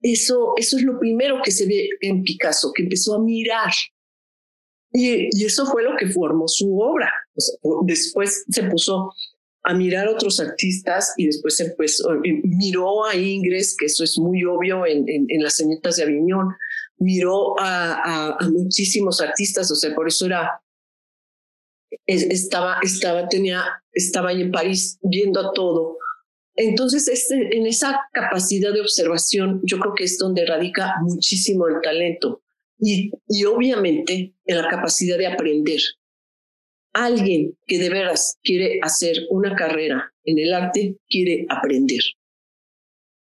eso, 0.01 0.53
eso 0.57 0.77
es 0.77 0.83
lo 0.83 0.99
primero 0.99 1.41
que 1.43 1.51
se 1.51 1.65
ve 1.65 1.89
en 2.01 2.23
Picasso, 2.23 2.71
que 2.73 2.83
empezó 2.83 3.15
a 3.15 3.23
mirar. 3.23 3.71
Y, 4.91 5.45
eso 5.45 5.65
fue 5.65 5.83
lo 5.83 5.95
que 5.97 6.07
formó 6.07 6.47
su 6.47 6.79
obra. 6.79 7.11
después 7.85 8.45
se 8.49 8.63
puso 8.63 9.13
a 9.63 9.73
mirar 9.73 10.07
otros 10.07 10.39
artistas 10.39 11.13
y 11.17 11.25
después 11.25 11.59
empezó, 11.59 12.09
miró 12.43 13.05
a 13.05 13.15
Ingres, 13.15 13.75
que 13.77 13.87
eso 13.87 14.03
es 14.03 14.17
muy 14.17 14.43
obvio 14.45 14.85
en, 14.85 15.05
en, 15.07 15.43
las 15.43 15.55
señoritas 15.55 15.97
de 15.97 16.03
Aviñón, 16.03 16.55
miró 16.99 17.59
a, 17.59 18.37
a, 18.39 18.49
muchísimos 18.49 19.19
artistas, 19.19 19.69
o 19.69 19.75
sea, 19.75 19.93
por 19.93 20.07
eso 20.07 20.25
era, 20.25 20.61
estaba, 22.05 22.77
estaba, 22.81 23.27
tenía, 23.27 23.65
estaba 23.91 24.29
ahí 24.29 24.41
en 24.41 24.51
París 24.51 24.97
viendo 25.01 25.41
a 25.41 25.51
todo 25.51 25.97
entonces, 26.57 27.07
este, 27.07 27.55
en 27.55 27.67
esa 27.67 28.01
capacidad 28.11 28.73
de 28.73 28.81
observación, 28.81 29.61
yo 29.63 29.79
creo 29.79 29.93
que 29.93 30.05
es 30.05 30.17
donde 30.17 30.43
radica 30.43 30.95
muchísimo 31.01 31.67
el 31.67 31.81
talento. 31.83 32.41
Y, 32.79 33.11
y 33.27 33.45
obviamente 33.45 34.35
en 34.45 34.57
la 34.57 34.67
capacidad 34.67 35.17
de 35.17 35.27
aprender. 35.27 35.79
Alguien 36.93 37.57
que 37.65 37.77
de 37.77 37.89
veras 37.89 38.37
quiere 38.43 38.79
hacer 38.81 39.17
una 39.29 39.55
carrera 39.55 40.13
en 40.23 40.39
el 40.39 40.53
arte 40.53 40.97
quiere 41.07 41.45
aprender. 41.49 42.01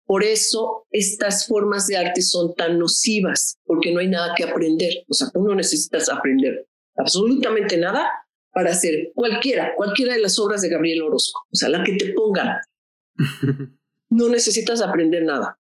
Por 0.05 0.23
eso 0.23 0.85
estas 0.91 1.47
formas 1.47 1.87
de 1.87 1.97
arte 1.97 2.21
son 2.21 2.53
tan 2.53 2.77
nocivas, 2.77 3.57
porque 3.65 3.91
no 3.91 3.99
hay 3.99 4.07
nada 4.07 4.33
que 4.35 4.43
aprender. 4.43 5.03
O 5.09 5.13
sea, 5.13 5.29
tú 5.33 5.41
no 5.41 5.55
necesitas 5.55 6.09
aprender 6.09 6.67
absolutamente 6.95 7.77
nada 7.77 8.09
para 8.53 8.71
hacer 8.71 9.11
cualquiera, 9.15 9.73
cualquiera 9.75 10.13
de 10.13 10.21
las 10.21 10.39
obras 10.39 10.61
de 10.61 10.69
Gabriel 10.69 11.01
Orozco. 11.01 11.41
O 11.51 11.55
sea, 11.55 11.69
la 11.69 11.83
que 11.83 11.93
te 11.93 12.13
pongan. 12.13 12.59
no 14.09 14.29
necesitas 14.29 14.81
aprender 14.81 15.23
nada. 15.23 15.59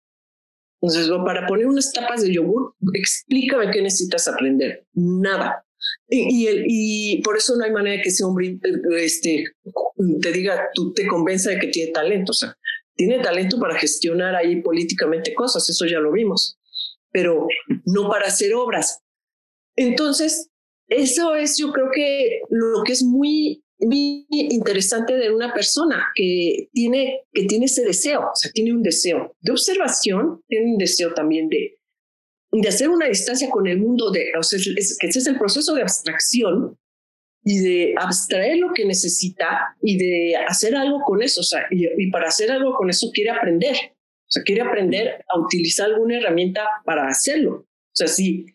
Entonces, 0.82 1.10
para 1.26 1.46
poner 1.46 1.68
unas 1.68 1.92
tapas 1.92 2.22
de 2.22 2.34
yogur, 2.34 2.74
explícame 2.94 3.72
qué 3.72 3.82
necesitas 3.82 4.28
aprender. 4.28 4.86
Nada. 4.94 5.66
Y, 6.08 7.22
por 7.24 7.38
eso 7.38 7.56
no 7.56 7.66
hay 7.66 7.72
manera 7.72 8.02
que 8.02 8.10
ese 8.10 8.24
hombre 8.24 8.58
este, 8.98 9.46
te 10.22 10.32
diga, 10.32 10.70
tú 10.74 10.94
te 10.94 11.06
convenza 11.08 11.52
de 11.52 11.60
que 11.60 11.68
tiene 11.68 11.92
talento. 11.92 12.32
O 12.32 12.36
sea, 12.36 12.58
tiene 12.96 13.20
talento 13.20 13.60
para 13.60 13.78
gestionar 13.78 14.36
ahí 14.36 14.62
políticamente 14.62 15.34
cosas, 15.34 15.70
eso 15.70 15.86
ya 15.86 16.00
lo 16.00 16.12
vimos, 16.12 16.60
pero 17.12 17.48
no 17.86 18.10
para 18.10 18.28
hacer 18.28 18.54
obras. 18.54 19.02
Entonces, 19.78 20.50
eso 20.90 21.36
es 21.36 21.58
yo 21.58 21.72
creo 21.72 21.92
que 21.94 22.42
lo 22.50 22.84
que 22.84 22.92
es 22.92 23.04
muy 23.04 23.64
muy 23.80 24.26
interesante 24.30 25.16
de 25.16 25.32
una 25.32 25.54
persona 25.54 26.08
que 26.16 26.70
tiene, 26.74 27.22
que 27.32 27.46
tiene 27.46 27.66
ese 27.66 27.84
deseo, 27.84 28.22
o 28.22 28.36
sea, 28.36 28.52
tiene 28.52 28.74
un 28.74 28.84
deseo 28.84 29.36
de 29.40 29.52
observación, 29.52 30.42
tiene 30.48 30.72
un 30.74 30.78
deseo 30.78 31.14
también 31.14 31.48
de, 31.50 31.78
de 32.52 32.68
hacer 32.68 32.90
una 32.90 33.08
distancia 33.08 33.50
con 33.50 33.68
el 33.68 33.80
mundo, 33.80 34.12
de, 34.12 34.32
o 34.38 34.44
sea, 34.44 34.60
es, 34.60 34.98
ese 35.00 35.20
es 35.20 35.28
el 35.28 35.38
proceso 35.38 35.74
de 35.74 35.82
abstracción 35.82 36.78
y 37.44 37.60
de 37.60 37.94
abstraer 37.98 38.58
lo 38.58 38.74
que 38.74 38.86
necesita 38.86 39.76
y 39.82 39.98
de 39.98 40.36
hacer 40.36 40.76
algo 40.76 41.02
con 41.06 41.24
eso, 41.24 41.42
o 41.42 41.44
sea, 41.46 41.62
y, 41.72 41.86
y 41.98 42.12
para 42.12 42.28
hacer 42.28 42.52
algo 42.52 42.74
con 42.76 42.90
eso 42.90 43.10
quiere 43.14 43.30
aprender, 43.30 43.76
o 43.76 44.32
sea, 44.32 44.44
quiere 44.44 44.62
aprender 44.62 45.24
a 45.28 45.40
utilizar 45.40 45.88
alguna 45.88 46.18
herramienta 46.18 46.62
para 46.86 47.08
hacerlo. 47.08 47.66
O 47.90 47.96
sea, 47.96 48.08
si, 48.08 48.46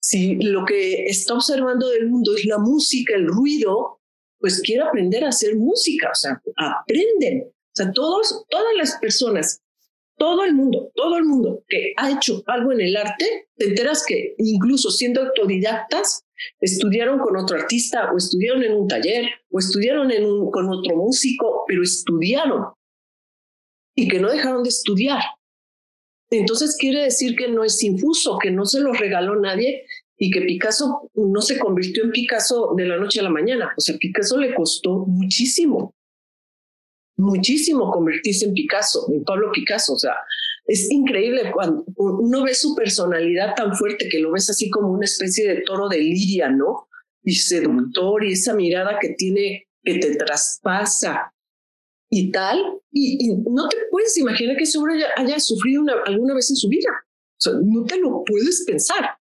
si 0.00 0.34
lo 0.36 0.64
que 0.64 1.04
está 1.06 1.34
observando 1.34 1.88
del 1.90 2.08
mundo 2.08 2.34
es 2.36 2.44
la 2.46 2.58
música, 2.58 3.14
el 3.14 3.28
ruido, 3.28 4.01
pues 4.42 4.60
quiere 4.60 4.82
aprender 4.82 5.24
a 5.24 5.28
hacer 5.28 5.56
música, 5.56 6.10
o 6.10 6.14
sea, 6.14 6.42
aprenden. 6.56 7.44
O 7.44 7.74
sea, 7.74 7.92
todos, 7.92 8.44
todas 8.50 8.74
las 8.76 8.98
personas, 8.98 9.62
todo 10.18 10.44
el 10.44 10.52
mundo, 10.52 10.90
todo 10.96 11.16
el 11.16 11.24
mundo 11.24 11.64
que 11.68 11.94
ha 11.96 12.10
hecho 12.10 12.42
algo 12.46 12.72
en 12.72 12.80
el 12.80 12.96
arte, 12.96 13.48
te 13.56 13.68
enteras 13.68 14.04
que 14.06 14.34
incluso 14.38 14.90
siendo 14.90 15.22
autodidactas, 15.22 16.24
estudiaron 16.60 17.20
con 17.20 17.36
otro 17.36 17.56
artista 17.56 18.10
o 18.12 18.16
estudiaron 18.16 18.64
en 18.64 18.74
un 18.74 18.88
taller 18.88 19.26
o 19.48 19.60
estudiaron 19.60 20.10
con 20.50 20.68
otro 20.68 20.96
músico, 20.96 21.64
pero 21.68 21.82
estudiaron 21.82 22.64
y 23.94 24.08
que 24.08 24.18
no 24.18 24.28
dejaron 24.28 24.64
de 24.64 24.70
estudiar. 24.70 25.22
Entonces 26.30 26.76
quiere 26.78 27.04
decir 27.04 27.36
que 27.36 27.46
no 27.46 27.62
es 27.62 27.80
infuso, 27.84 28.38
que 28.38 28.50
no 28.50 28.64
se 28.64 28.80
lo 28.80 28.92
regaló 28.92 29.36
nadie 29.36 29.86
y 30.22 30.30
que 30.30 30.42
Picasso 30.42 31.10
no 31.14 31.42
se 31.42 31.58
convirtió 31.58 32.04
en 32.04 32.12
Picasso 32.12 32.74
de 32.76 32.86
la 32.86 32.96
noche 32.96 33.18
a 33.18 33.24
la 33.24 33.30
mañana. 33.30 33.72
O 33.76 33.80
sea, 33.80 33.96
Picasso 33.98 34.38
le 34.38 34.54
costó 34.54 35.04
muchísimo, 35.04 35.96
muchísimo 37.16 37.90
convertirse 37.90 38.44
en 38.44 38.54
Picasso, 38.54 39.04
en 39.12 39.24
Pablo 39.24 39.50
Picasso. 39.50 39.94
O 39.94 39.98
sea, 39.98 40.14
es 40.64 40.88
increíble 40.92 41.50
cuando 41.52 41.84
uno 41.96 42.44
ve 42.44 42.54
su 42.54 42.72
personalidad 42.76 43.56
tan 43.56 43.74
fuerte 43.74 44.08
que 44.08 44.20
lo 44.20 44.30
ves 44.30 44.48
así 44.48 44.70
como 44.70 44.92
una 44.92 45.06
especie 45.06 45.48
de 45.48 45.62
toro 45.62 45.88
de 45.88 45.98
lidia, 45.98 46.48
¿no? 46.50 46.86
Y 47.24 47.34
seductor 47.34 48.24
y 48.24 48.34
esa 48.34 48.54
mirada 48.54 49.00
que 49.00 49.16
tiene, 49.18 49.66
que 49.82 49.98
te 49.98 50.14
traspasa 50.14 51.34
y 52.08 52.30
tal. 52.30 52.62
Y, 52.92 53.38
no 53.50 53.68
te 53.68 53.76
puedes 53.90 54.16
imaginar 54.18 54.56
que 54.56 54.62
ese 54.62 54.78
hombre 54.78 55.02
haya, 55.16 55.40
sufrido 55.40 55.82
alguna 56.06 56.34
vez 56.34 56.48
en 56.50 56.56
su 56.56 56.68
vida. 56.68 56.90
O 57.10 57.40
sea, 57.40 57.54
no 57.60 57.82
te 57.86 57.98
lo 57.98 58.22
puedes 58.24 58.62
pensar. 58.64 59.16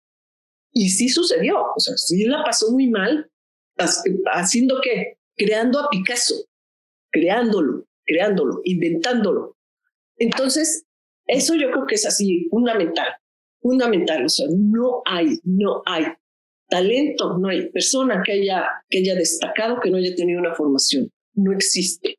Y 0.74 0.90
sí 0.90 1.10
sucedió, 1.10 1.62
o 1.76 1.80
sea, 1.80 1.98
sí 1.98 2.26
la 2.26 2.44
pasó 2.44 2.72
muy 2.72 2.90
mal, 2.90 3.30
haciendo 4.32 4.80
qué? 4.82 5.18
Creando 5.36 5.80
a 5.80 5.90
Picasso, 5.90 6.36
creándolo, 7.12 7.86
creándolo, 8.06 8.62
inventándolo. 8.64 9.58
Entonces, 10.18 10.86
eso 11.28 11.56
yo 11.56 11.72
creo 11.72 11.86
que 11.88 11.96
es 11.96 12.06
así, 12.06 12.48
fundamental, 12.50 13.08
fundamental. 13.62 14.26
O 14.26 14.30
sea, 14.30 14.48
no 14.50 15.02
hay, 15.06 15.40
no 15.44 15.82
hay 15.86 16.06
talento, 16.70 17.38
no 17.38 17.50
hay 17.50 17.70
persona 17.70 18.22
que 18.26 18.34
haya, 18.34 18.68
que 18.90 19.00
haya 19.00 19.16
destacado 19.16 19.80
que 19.82 19.90
no 19.90 19.98
haya 19.98 20.16
tenido 20.16 20.40
una 20.40 20.56
formación. 20.56 21.10
No 21.34 21.52
existe, 21.52 22.18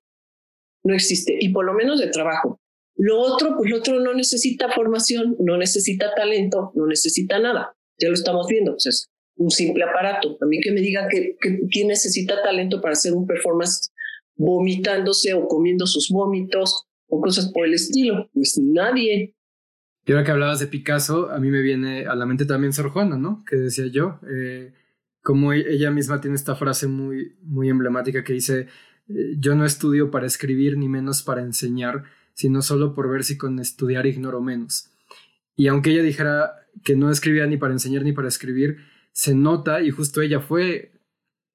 no 0.84 0.94
existe. 0.94 1.36
Y 1.40 1.50
por 1.50 1.64
lo 1.64 1.72
menos 1.72 2.00
de 2.00 2.09
trabajo. 2.09 2.59
Lo 2.96 3.18
otro, 3.18 3.57
pues 3.57 3.70
lo 3.70 3.78
otro 3.78 3.98
no 4.00 4.12
necesita 4.12 4.70
formación, 4.70 5.36
no 5.38 5.57
necesita 5.57 6.14
talento, 6.14 6.72
no 6.74 6.86
necesita 6.86 7.38
nada 7.38 7.74
ya 8.03 8.09
lo 8.09 8.14
estamos 8.14 8.46
viendo, 8.48 8.72
pues 8.72 8.86
es 8.86 9.11
un 9.36 9.50
simple 9.50 9.84
aparato. 9.84 10.36
A 10.40 10.46
mí 10.46 10.61
que 10.61 10.72
me 10.72 10.80
digan 10.80 11.09
que, 11.09 11.36
quién 11.70 11.88
necesita 11.88 12.42
talento 12.42 12.80
para 12.80 12.92
hacer 12.92 13.12
un 13.12 13.26
performance 13.26 13.92
vomitándose 14.36 15.34
o 15.34 15.46
comiendo 15.46 15.86
sus 15.86 16.09
vómitos 16.11 16.86
o 17.09 17.20
cosas 17.20 17.50
por 17.53 17.66
el 17.66 17.74
estilo, 17.74 18.28
pues 18.32 18.59
nadie. 18.59 19.36
Y 20.05 20.12
ahora 20.12 20.24
que 20.24 20.30
hablabas 20.32 20.59
de 20.59 20.66
Picasso, 20.66 21.30
a 21.30 21.38
mí 21.38 21.50
me 21.50 21.62
viene 21.62 22.07
a 22.07 22.14
la 22.14 22.26
mente 22.26 22.44
también 22.44 22.72
Sor 22.72 22.90
Juana, 22.90 23.16
¿no? 23.16 23.44
Que 23.48 23.57
decía 23.57 23.86
yo, 23.86 24.18
eh, 24.28 24.72
como 25.22 25.53
e-, 25.53 25.74
ella 25.74 25.90
misma 25.90 26.20
tiene 26.20 26.36
esta 26.36 26.57
frase 26.57 26.88
muy, 26.88 27.36
muy 27.42 27.68
emblemática 27.68 28.24
que 28.24 28.32
dice, 28.32 28.66
eh, 29.09 29.36
yo 29.38 29.55
no 29.55 29.64
estudio 29.64 30.11
para 30.11 30.26
escribir 30.26 30.76
ni 30.76 30.88
menos 30.88 31.22
para 31.22 31.42
enseñar, 31.42 32.05
sino 32.34 32.62
solo 32.62 32.94
por 32.94 33.11
ver 33.11 33.22
si 33.22 33.36
con 33.36 33.61
estudiar 33.61 34.07
ignoro 34.07 34.40
menos. 34.40 34.90
Y 35.55 35.68
aunque 35.68 35.90
ella 35.90 36.03
dijera 36.03 36.62
que 36.85 36.97
no 36.97 37.11
escribía 37.11 37.47
ni 37.47 37.57
para 37.57 37.73
enseñar 37.73 38.03
ni 38.03 38.12
para 38.12 38.29
escribir, 38.29 38.79
se 39.12 39.35
nota, 39.35 39.83
y 39.83 39.91
justo 39.91 40.20
ella 40.23 40.41
fue 40.41 40.93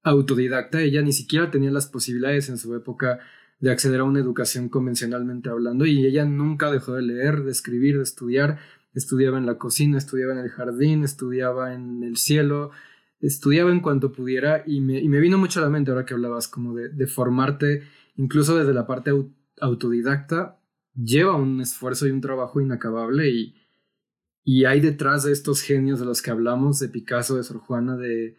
autodidacta, 0.04 0.82
ella 0.82 1.02
ni 1.02 1.12
siquiera 1.12 1.52
tenía 1.52 1.72
las 1.72 1.88
posibilidades 1.88 2.50
en 2.50 2.58
su 2.58 2.74
época 2.76 3.20
de 3.60 3.72
acceder 3.72 4.02
a 4.02 4.04
una 4.04 4.20
educación 4.20 4.70
convencionalmente 4.70 5.50
hablando, 5.50 5.86
y 5.86 6.06
ella 6.06 6.26
nunca 6.26 6.72
dejó 6.72 6.94
de 6.94 7.02
leer, 7.02 7.44
de 7.44 7.52
escribir, 7.52 7.98
de 7.98 8.04
estudiar, 8.04 8.60
estudiaba 8.94 9.38
en 9.38 9.46
la 9.46 9.58
cocina, 9.58 9.98
estudiaba 9.98 10.34
en 10.34 10.40
el 10.40 10.50
jardín, 10.50 11.04
estudiaba 11.04 11.74
en 11.74 12.04
el 12.04 12.18
cielo, 12.18 12.72
estudiaba 13.20 13.72
en 13.72 13.80
cuanto 13.80 14.12
pudiera, 14.12 14.64
y 14.66 14.82
me, 14.82 15.00
y 15.00 15.10
me 15.10 15.20
vino 15.20 15.38
mucho 15.38 15.60
a 15.60 15.64
la 15.64 15.70
mente 15.70 15.92
ahora 15.92 16.06
que 16.06 16.14
hablabas 16.14 16.48
como 16.48 16.76
de, 16.76 17.08
formarte, 17.08 17.84
incluso 18.16 18.58
desde 18.58 18.74
la 18.74 18.86
parte 18.86 19.12
autodidacta, 19.60 20.60
lleva 20.94 21.36
un 21.36 21.62
esfuerzo 21.62 22.08
y 22.08 22.12
un 22.12 22.22
trabajo 22.22 22.62
inacabable 22.62 23.30
y, 23.30 23.56
y 24.50 24.64
hay 24.64 24.80
detrás 24.80 25.26
de 25.26 25.34
estos 25.34 25.62
genios 25.62 26.00
de 26.00 26.06
los 26.06 26.22
que 26.22 26.32
hablamos, 26.32 26.80
de 26.80 26.88
Picasso, 26.88 27.36
de 27.36 27.44
Sor 27.44 27.58
Juana, 27.58 27.98
de 27.98 28.38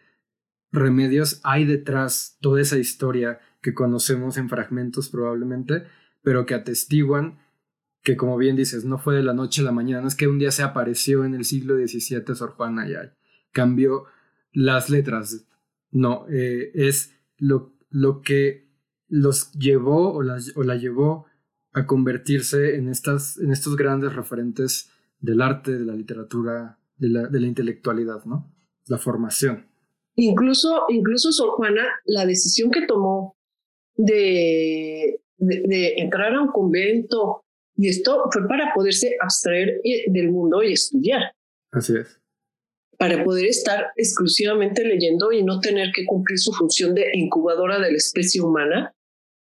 Remedios, 0.71 1.39
hay 1.43 1.65
detrás 1.65 2.39
toda 2.41 2.59
esa 2.61 2.79
historia 2.79 3.39
que 3.61 3.75
conocemos 3.75 4.37
en 4.37 4.49
fragmentos 4.49 5.09
probablemente, 5.09 5.83
pero 6.23 6.47
que 6.47 6.55
atestiguan 6.55 7.37
que, 8.01 8.17
como 8.17 8.37
bien 8.37 8.55
dices, 8.55 8.85
no 8.85 8.97
fue 8.97 9.17
de 9.17 9.21
la 9.21 9.35
noche 9.35 9.61
a 9.61 9.65
la 9.65 9.71
mañana, 9.71 10.01
no 10.01 10.07
es 10.07 10.15
que 10.15 10.27
un 10.27 10.39
día 10.39 10.49
se 10.49 10.63
apareció 10.63 11.25
en 11.25 11.35
el 11.35 11.45
siglo 11.45 11.75
XVII 11.75 12.33
Sor 12.33 12.53
Juana 12.53 12.89
y 12.89 12.95
cambió 13.51 14.05
las 14.51 14.89
letras. 14.89 15.45
No, 15.91 16.25
eh, 16.27 16.71
es 16.73 17.13
lo, 17.37 17.77
lo 17.91 18.21
que 18.21 18.67
los 19.09 19.51
llevó 19.51 20.11
o 20.11 20.23
la, 20.23 20.39
o 20.55 20.63
la 20.63 20.75
llevó 20.75 21.27
a 21.71 21.85
convertirse 21.85 22.77
en, 22.77 22.89
estas, 22.89 23.37
en 23.37 23.51
estos 23.51 23.75
grandes 23.75 24.15
referentes 24.15 24.89
del 25.19 25.41
arte, 25.41 25.77
de 25.77 25.85
la 25.85 25.93
literatura, 25.93 26.79
de 26.97 27.09
la, 27.09 27.27
de 27.27 27.39
la 27.39 27.47
intelectualidad, 27.47 28.23
¿no? 28.25 28.53
La 28.87 28.97
formación. 28.97 29.67
Incluso, 30.15 30.85
incluso 30.89 31.31
Sor 31.31 31.51
Juana, 31.51 31.87
la 32.05 32.25
decisión 32.25 32.71
que 32.71 32.85
tomó 32.85 33.37
de, 33.95 35.21
de, 35.37 35.93
entrar 35.97 36.33
a 36.33 36.41
un 36.41 36.49
convento 36.49 37.43
y 37.75 37.87
esto 37.87 38.23
fue 38.31 38.47
para 38.47 38.73
poderse 38.73 39.15
abstraer 39.21 39.81
del 40.07 40.31
mundo 40.31 40.61
y 40.63 40.73
estudiar. 40.73 41.33
Así 41.71 41.95
es. 41.95 42.19
Para 42.97 43.23
poder 43.23 43.45
estar 43.45 43.87
exclusivamente 43.95 44.83
leyendo 44.83 45.31
y 45.31 45.43
no 45.43 45.61
tener 45.61 45.91
que 45.95 46.05
cumplir 46.05 46.37
su 46.37 46.51
función 46.51 46.93
de 46.93 47.05
incubadora 47.13 47.79
de 47.79 47.91
la 47.91 47.97
especie 47.97 48.41
humana 48.41 48.93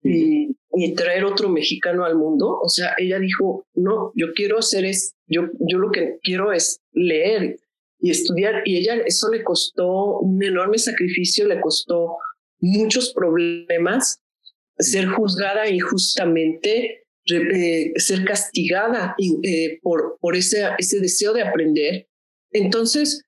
y, 0.01 0.55
y 0.75 0.93
traer 0.93 1.23
otro 1.23 1.49
mexicano 1.49 2.05
al 2.05 2.15
mundo. 2.15 2.59
O 2.61 2.69
sea, 2.69 2.93
ella 2.97 3.19
dijo, 3.19 3.65
no, 3.73 4.11
yo 4.15 4.27
quiero 4.33 4.59
hacer 4.59 4.85
es 4.85 5.15
yo, 5.27 5.43
yo 5.59 5.79
lo 5.79 5.91
que 5.91 6.17
quiero 6.21 6.51
es 6.51 6.81
leer 6.91 7.57
y 7.99 8.11
estudiar. 8.11 8.61
Y 8.65 8.77
ella 8.77 8.95
eso 9.05 9.29
le 9.29 9.43
costó 9.43 10.19
un 10.19 10.43
enorme 10.43 10.77
sacrificio, 10.77 11.47
le 11.47 11.61
costó 11.61 12.17
muchos 12.59 13.13
problemas, 13.13 14.21
ser 14.77 15.07
juzgada 15.07 15.69
injustamente, 15.69 17.05
eh, 17.31 17.93
ser 17.95 18.23
castigada 18.25 19.15
eh, 19.43 19.79
por, 19.81 20.17
por 20.19 20.35
ese, 20.35 20.67
ese 20.77 20.99
deseo 20.99 21.33
de 21.33 21.43
aprender. 21.43 22.07
Entonces, 22.51 23.23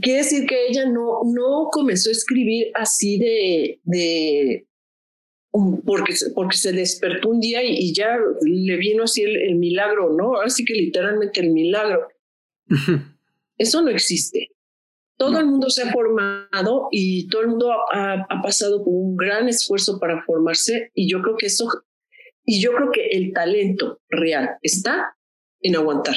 quiere 0.00 0.20
decir 0.20 0.46
que 0.46 0.68
ella 0.68 0.86
no, 0.86 1.20
no 1.24 1.68
comenzó 1.70 2.10
a 2.10 2.12
escribir 2.12 2.70
así 2.74 3.18
de, 3.18 3.80
de 3.84 4.66
porque, 5.52 6.14
porque 6.34 6.56
se 6.56 6.72
despertó 6.72 7.28
un 7.28 7.40
día 7.40 7.62
y, 7.62 7.92
ya 7.94 8.16
le 8.40 8.76
vino 8.76 9.04
así 9.04 9.22
el, 9.22 9.56
milagro, 9.56 10.14
¿no? 10.14 10.40
Así 10.40 10.64
que 10.64 10.72
literalmente 10.72 11.40
el 11.40 11.50
milagro. 11.50 12.08
Eso 13.58 13.82
no 13.82 13.90
existe. 13.90 14.50
Todo 15.18 15.38
el 15.38 15.46
mundo 15.46 15.68
se 15.68 15.82
ha 15.82 15.92
formado 15.92 16.88
y 16.90 17.28
todo 17.28 17.42
el 17.42 17.48
mundo 17.48 17.70
ha, 17.70 18.26
ha, 18.28 18.42
pasado 18.42 18.82
por 18.82 18.94
un 18.94 19.16
gran 19.16 19.48
esfuerzo 19.48 20.00
para 20.00 20.22
formarse 20.24 20.90
y 20.94 21.08
yo 21.08 21.20
creo 21.20 21.36
que 21.36 21.46
eso, 21.46 21.68
y 22.44 22.60
yo 22.60 22.72
creo 22.72 22.90
que 22.90 23.08
el 23.08 23.32
talento 23.32 24.00
real 24.08 24.56
está 24.62 25.16
en 25.60 25.76
aguantar, 25.76 26.16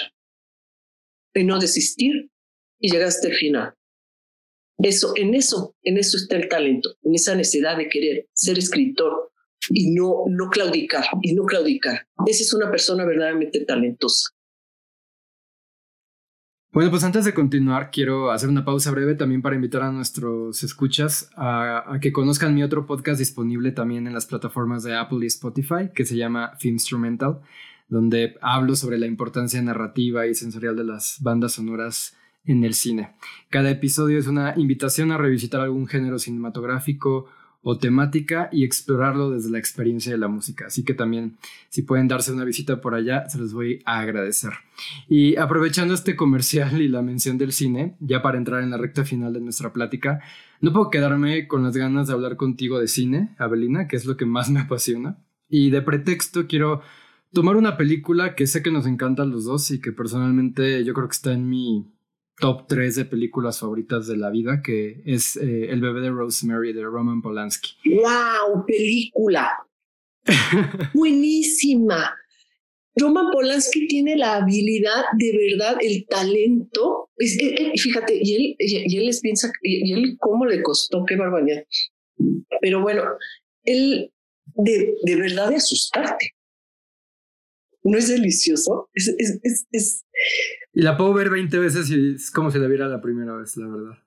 en 1.34 1.48
no 1.48 1.60
desistir 1.60 2.32
y 2.80 2.90
llegar 2.90 3.10
hasta 3.10 3.28
el 3.28 3.36
final. 3.36 3.74
Eso, 4.78 5.14
en 5.16 5.34
eso, 5.34 5.76
en 5.84 5.98
eso 5.98 6.18
está 6.18 6.36
el 6.36 6.50
talento, 6.50 6.96
en 7.04 7.16
esa 7.16 7.36
necesidad 7.36 7.78
de 7.78 7.88
querer 7.88 8.28
ser 8.34 8.58
escritor 8.58 9.32
y 9.70 9.92
no, 9.92 10.26
no 10.28 10.50
claudicar, 10.50 11.06
y 11.22 11.34
no 11.34 11.44
claudicar. 11.46 12.08
Esa 12.28 12.44
es 12.44 12.54
una 12.54 12.70
persona 12.70 13.06
verdaderamente 13.06 13.64
talentosa. 13.66 14.30
Bueno, 16.76 16.92
pues 16.92 17.06
antes 17.06 17.24
de 17.24 17.34
continuar, 17.34 17.90
quiero 17.90 18.32
hacer 18.32 18.50
una 18.50 18.66
pausa 18.66 18.92
breve 18.92 19.16
también 19.16 19.42
para 19.42 19.56
invitar 19.56 19.82
a 19.82 19.94
nuestros 19.94 20.62
escuchas 20.62 21.30
a, 21.38 22.00
que 22.02 22.12
conozcan 22.12 22.54
mi 22.54 22.64
otro 22.64 22.86
podcast 22.86 23.18
disponible 23.18 23.72
también 23.72 24.08
en 24.08 24.14
las 24.14 24.26
plataformas 24.26 24.84
de 24.84 24.94
Apple 24.94 25.20
y 25.22 25.28
Spotify, 25.28 25.90
que 25.96 26.04
se 26.04 26.18
llama 26.18 26.58
Instrumental, 26.62 27.40
donde 27.88 28.36
hablo 28.42 28.76
sobre 28.76 28.98
la 28.98 29.06
importancia 29.06 29.62
narrativa 29.62 30.28
y 30.28 30.36
sensorial 30.36 30.76
de 30.76 30.84
las 30.84 31.16
bandas 31.22 31.54
sonoras 31.54 32.18
en 32.46 32.64
el 32.64 32.74
cine. 32.74 33.12
Cada 33.50 33.70
episodio 33.70 34.20
es 34.20 34.28
una 34.28 34.54
invitación 34.58 35.12
a 35.12 35.18
revisitar 35.18 35.62
algún 35.62 35.88
género 35.88 36.20
cinematográfico 36.20 37.28
o 37.68 37.80
temática 37.80 38.48
y 38.52 38.64
explorarlo 38.64 39.32
desde 39.32 39.50
la 39.50 39.58
experiencia 39.58 40.12
de 40.12 40.20
la 40.20 40.28
música. 40.28 40.68
Así 40.68 40.84
que 40.84 40.94
también 40.94 41.38
si 41.70 41.82
pueden 41.82 42.08
darse 42.08 42.32
una 42.32 42.44
visita 42.44 42.80
por 42.80 42.94
allá, 42.94 43.28
se 43.28 43.40
los 43.40 43.54
voy 43.54 43.82
a 43.86 44.02
agradecer. 44.02 44.52
Y 45.10 45.36
aprovechando 45.38 45.96
este 45.96 46.16
comercial 46.16 46.80
y 46.80 46.88
la 46.88 47.02
mención 47.02 47.40
del 47.40 47.54
cine, 47.54 47.96
ya 48.00 48.22
para 48.22 48.38
entrar 48.38 48.62
en 48.62 48.70
la 48.70 48.78
recta 48.78 49.04
final 49.04 49.34
de 49.34 49.42
nuestra 49.42 49.74
plática, 49.74 50.22
no 50.62 50.74
puedo 50.74 50.92
quedarme 50.92 51.48
con 51.48 51.64
las 51.64 51.76
ganas 51.76 52.06
de 52.06 52.14
hablar 52.14 52.36
contigo 52.36 52.80
de 52.80 52.88
cine, 52.88 53.34
Abelina, 53.40 53.88
que 53.88 53.96
es 53.96 54.06
lo 54.06 54.16
que 54.16 54.28
más 54.28 54.52
me 54.52 54.60
apasiona. 54.60 55.18
Y 55.50 55.72
de 55.72 55.82
pretexto 55.82 56.46
quiero 56.46 56.84
tomar 57.34 57.56
una 57.56 57.78
película 57.78 58.36
que 58.36 58.46
sé 58.46 58.62
que 58.62 58.70
nos 58.70 58.86
encantan 58.86 59.32
los 59.32 59.46
dos 59.46 59.72
y 59.72 59.82
que 59.82 59.92
personalmente 59.92 60.84
yo 60.84 60.94
creo 60.94 61.08
que 61.08 61.16
está 61.16 61.34
en 61.34 61.50
mi 61.50 61.95
top 62.38 62.68
3 62.68 62.96
de 62.96 63.06
películas 63.06 63.60
favoritas 63.60 64.08
de 64.08 64.18
la 64.18 64.30
vida, 64.30 64.62
que 64.62 65.02
es 65.06 65.38
eh, 65.38 65.72
El 65.72 65.82
bebé 65.82 66.02
de 66.02 66.12
Rosemary 66.12 66.74
de 66.74 66.84
Roman 66.84 67.22
Polanski. 67.22 67.78
¡Wow! 67.86 68.66
Película. 68.66 69.52
Buenísima. 70.94 72.16
Roman 72.98 73.30
Polanski 73.32 73.88
tiene 73.88 74.16
la 74.16 74.36
habilidad, 74.36 75.04
de 75.18 75.38
verdad, 75.38 75.78
el 75.82 76.06
talento. 76.08 77.10
fíjate, 77.18 78.20
y 78.22 78.36
él, 78.36 78.56
y 78.58 78.98
él 78.98 79.06
les 79.06 79.20
piensa, 79.20 79.52
y 79.62 79.92
él 79.92 80.18
cómo 80.20 80.46
le 80.46 80.62
costó, 80.64 81.04
qué 81.06 81.18
barbaridad. 81.18 81.66
Pero 82.62 82.82
bueno, 82.82 83.04
él 83.64 84.12
de, 84.56 84.96
de 85.04 85.16
verdad 85.16 85.50
de 85.50 85.58
asustarte. 85.58 86.36
¿No 87.86 88.00
es 88.00 88.10
delicioso? 88.10 88.90
Es, 88.96 89.14
es, 89.20 89.68
es, 89.72 90.06
Y 90.74 90.82
la 90.82 90.98
puedo 90.98 91.14
ver 91.14 91.30
20 91.30 91.60
veces 91.60 91.90
y 91.92 92.16
es 92.16 92.32
como 92.32 92.50
si 92.50 92.58
la 92.58 92.68
viera 92.68 92.88
la 92.88 93.00
primera 93.00 93.38
vez, 93.38 93.56
la 93.58 93.68
verdad. 93.68 94.04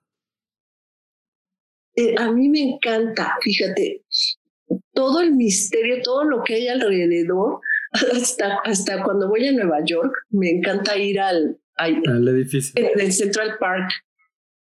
Eh, 1.95 2.13
a 2.17 2.29
mí 2.29 2.49
me 2.49 2.61
encanta, 2.61 3.37
fíjate, 3.41 4.03
todo 4.93 5.21
el 5.21 5.31
misterio, 5.31 6.01
todo 6.03 6.25
lo 6.25 6.43
que 6.43 6.55
hay 6.55 6.67
alrededor, 6.67 7.61
hasta, 8.13 8.59
hasta 8.65 9.01
cuando 9.01 9.29
voy 9.29 9.47
a 9.47 9.53
Nueva 9.53 9.79
York, 9.85 10.13
me 10.29 10.49
encanta 10.49 10.97
ir 10.97 11.21
al, 11.21 11.57
al, 11.75 12.27
edificio. 12.27 12.73
En 12.75 13.13
Central 13.13 13.55
Park. 13.61 13.89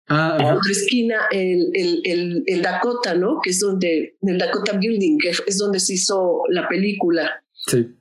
Ah, 0.09 0.37
a 0.41 0.55
otra 0.57 0.73
esquina, 0.73 1.17
el, 1.31 1.71
el, 1.75 2.01
el, 2.05 2.43
el, 2.47 2.63
Dakota, 2.63 3.15
¿no? 3.15 3.41
Que 3.43 3.51
es 3.51 3.61
donde, 3.61 4.17
el 4.23 4.39
Dakota 4.39 4.77
Building, 4.77 5.19
que 5.19 5.31
es 5.31 5.59
donde 5.59 5.81
se 5.81 5.95
hizo 5.95 6.43
la 6.49 6.67
película. 6.67 7.45
Sí. 7.53 7.95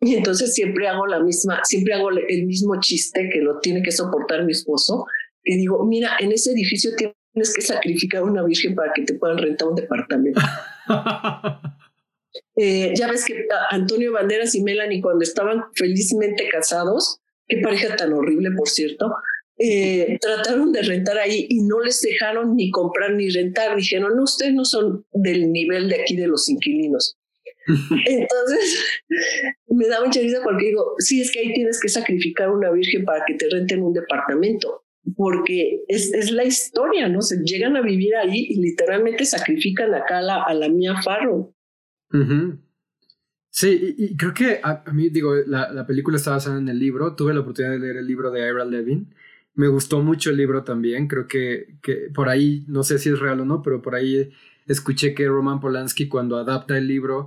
Y 0.00 0.14
entonces 0.14 0.54
siempre 0.54 0.86
hago 0.86 1.06
la 1.06 1.20
misma, 1.20 1.60
siempre 1.64 1.94
hago 1.94 2.10
el 2.10 2.46
mismo 2.46 2.78
chiste 2.80 3.28
que 3.32 3.40
lo 3.40 3.58
tiene 3.58 3.82
que 3.82 3.90
soportar 3.90 4.44
mi 4.44 4.52
esposo. 4.52 5.06
Y 5.42 5.56
digo, 5.56 5.84
mira, 5.84 6.12
en 6.20 6.32
ese 6.32 6.52
edificio 6.52 6.92
tienes 6.96 7.54
que 7.54 7.62
sacrificar 7.62 8.22
una 8.22 8.44
virgen 8.44 8.74
para 8.74 8.92
que 8.92 9.02
te 9.02 9.14
puedan 9.14 9.38
rentar 9.38 9.68
un 9.68 9.74
departamento. 9.74 10.40
eh, 12.56 12.92
ya 12.94 13.10
ves 13.10 13.24
que 13.24 13.46
Antonio 13.70 14.12
Banderas 14.12 14.54
y 14.54 14.62
Melanie 14.62 15.00
cuando 15.00 15.24
estaban 15.24 15.64
felizmente 15.74 16.48
casados, 16.48 17.20
qué 17.48 17.58
pareja 17.60 17.96
tan 17.96 18.12
horrible, 18.12 18.50
por 18.52 18.68
cierto, 18.68 19.12
eh, 19.60 20.18
trataron 20.20 20.70
de 20.70 20.82
rentar 20.82 21.18
ahí 21.18 21.46
y 21.48 21.62
no 21.62 21.80
les 21.80 22.00
dejaron 22.00 22.54
ni 22.54 22.70
comprar 22.70 23.14
ni 23.14 23.28
rentar. 23.28 23.76
Dijeron, 23.76 24.16
no, 24.16 24.22
ustedes 24.22 24.54
no 24.54 24.64
son 24.64 25.04
del 25.12 25.50
nivel 25.50 25.88
de 25.88 26.00
aquí 26.00 26.14
de 26.14 26.28
los 26.28 26.48
inquilinos. 26.48 27.17
Entonces, 28.06 29.00
me 29.68 29.88
da 29.88 30.04
mucha 30.04 30.20
risa 30.20 30.40
porque 30.42 30.66
digo, 30.66 30.94
sí, 30.98 31.20
es 31.20 31.30
que 31.30 31.40
ahí 31.40 31.52
tienes 31.52 31.80
que 31.80 31.88
sacrificar 31.88 32.50
una 32.50 32.70
virgen 32.70 33.04
para 33.04 33.24
que 33.26 33.34
te 33.34 33.48
renten 33.50 33.82
un 33.82 33.92
departamento, 33.92 34.84
porque 35.16 35.82
es, 35.88 36.12
es 36.12 36.30
la 36.30 36.44
historia, 36.44 37.08
¿no? 37.08 37.22
Se 37.22 37.38
llegan 37.44 37.76
a 37.76 37.82
vivir 37.82 38.16
ahí 38.16 38.46
y 38.50 38.60
literalmente 38.60 39.24
sacrifican 39.24 39.94
acá 39.94 40.18
a 40.18 40.22
la, 40.22 40.42
a 40.42 40.54
la 40.54 40.68
Mía 40.68 41.00
Farro. 41.02 41.54
Sí, 43.50 43.94
y, 43.98 44.16
creo 44.16 44.32
que 44.34 44.60
a, 44.62 44.84
mí, 44.92 45.08
digo, 45.10 45.34
la, 45.46 45.72
la, 45.72 45.86
película 45.86 46.16
está 46.16 46.30
basada 46.30 46.58
en 46.58 46.68
el 46.68 46.78
libro, 46.78 47.14
tuve 47.14 47.34
la 47.34 47.40
oportunidad 47.40 47.72
de 47.72 47.80
leer 47.80 47.96
el 47.96 48.06
libro 48.06 48.30
de 48.30 48.46
Ira 48.46 48.64
Levin. 48.64 49.14
Me 49.54 49.68
gustó 49.68 50.00
mucho 50.00 50.30
el 50.30 50.36
libro 50.36 50.62
también, 50.62 51.08
creo 51.08 51.26
que, 51.26 51.76
que 51.82 52.10
por 52.14 52.28
ahí, 52.28 52.64
no 52.68 52.84
sé 52.84 52.98
si 52.98 53.08
es 53.08 53.18
real 53.18 53.40
o 53.40 53.44
no, 53.44 53.62
pero 53.62 53.82
por 53.82 53.94
ahí 53.94 54.30
escuché 54.68 55.14
que 55.14 55.26
Roman 55.26 55.60
Polanski 55.60 56.08
cuando 56.08 56.36
adapta 56.36 56.78
el 56.78 56.86
libro 56.86 57.26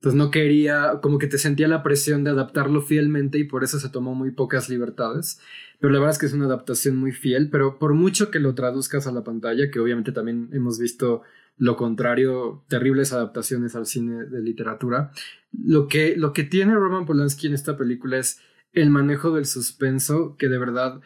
pues 0.00 0.14
no 0.14 0.30
quería, 0.30 1.00
como 1.02 1.18
que 1.18 1.26
te 1.26 1.38
sentía 1.38 1.68
la 1.68 1.82
presión 1.82 2.24
de 2.24 2.30
adaptarlo 2.30 2.80
fielmente 2.80 3.38
y 3.38 3.44
por 3.44 3.64
eso 3.64 3.78
se 3.78 3.90
tomó 3.90 4.14
muy 4.14 4.30
pocas 4.30 4.68
libertades. 4.68 5.40
Pero 5.78 5.92
la 5.92 5.98
verdad 5.98 6.14
es 6.14 6.18
que 6.18 6.26
es 6.26 6.32
una 6.32 6.46
adaptación 6.46 6.96
muy 6.96 7.12
fiel, 7.12 7.50
pero 7.50 7.78
por 7.78 7.94
mucho 7.94 8.30
que 8.30 8.40
lo 8.40 8.54
traduzcas 8.54 9.06
a 9.06 9.12
la 9.12 9.24
pantalla, 9.24 9.70
que 9.70 9.80
obviamente 9.80 10.12
también 10.12 10.48
hemos 10.52 10.78
visto 10.78 11.22
lo 11.56 11.76
contrario, 11.76 12.64
terribles 12.68 13.12
adaptaciones 13.12 13.76
al 13.76 13.84
cine 13.84 14.24
de 14.24 14.40
literatura, 14.40 15.10
lo 15.52 15.88
que, 15.88 16.16
lo 16.16 16.32
que 16.32 16.44
tiene 16.44 16.74
Roman 16.74 17.04
Polanski 17.04 17.48
en 17.48 17.54
esta 17.54 17.76
película 17.76 18.16
es 18.16 18.40
el 18.72 18.88
manejo 18.88 19.34
del 19.34 19.44
suspenso, 19.44 20.36
que 20.38 20.48
de 20.48 20.58
verdad 20.58 21.00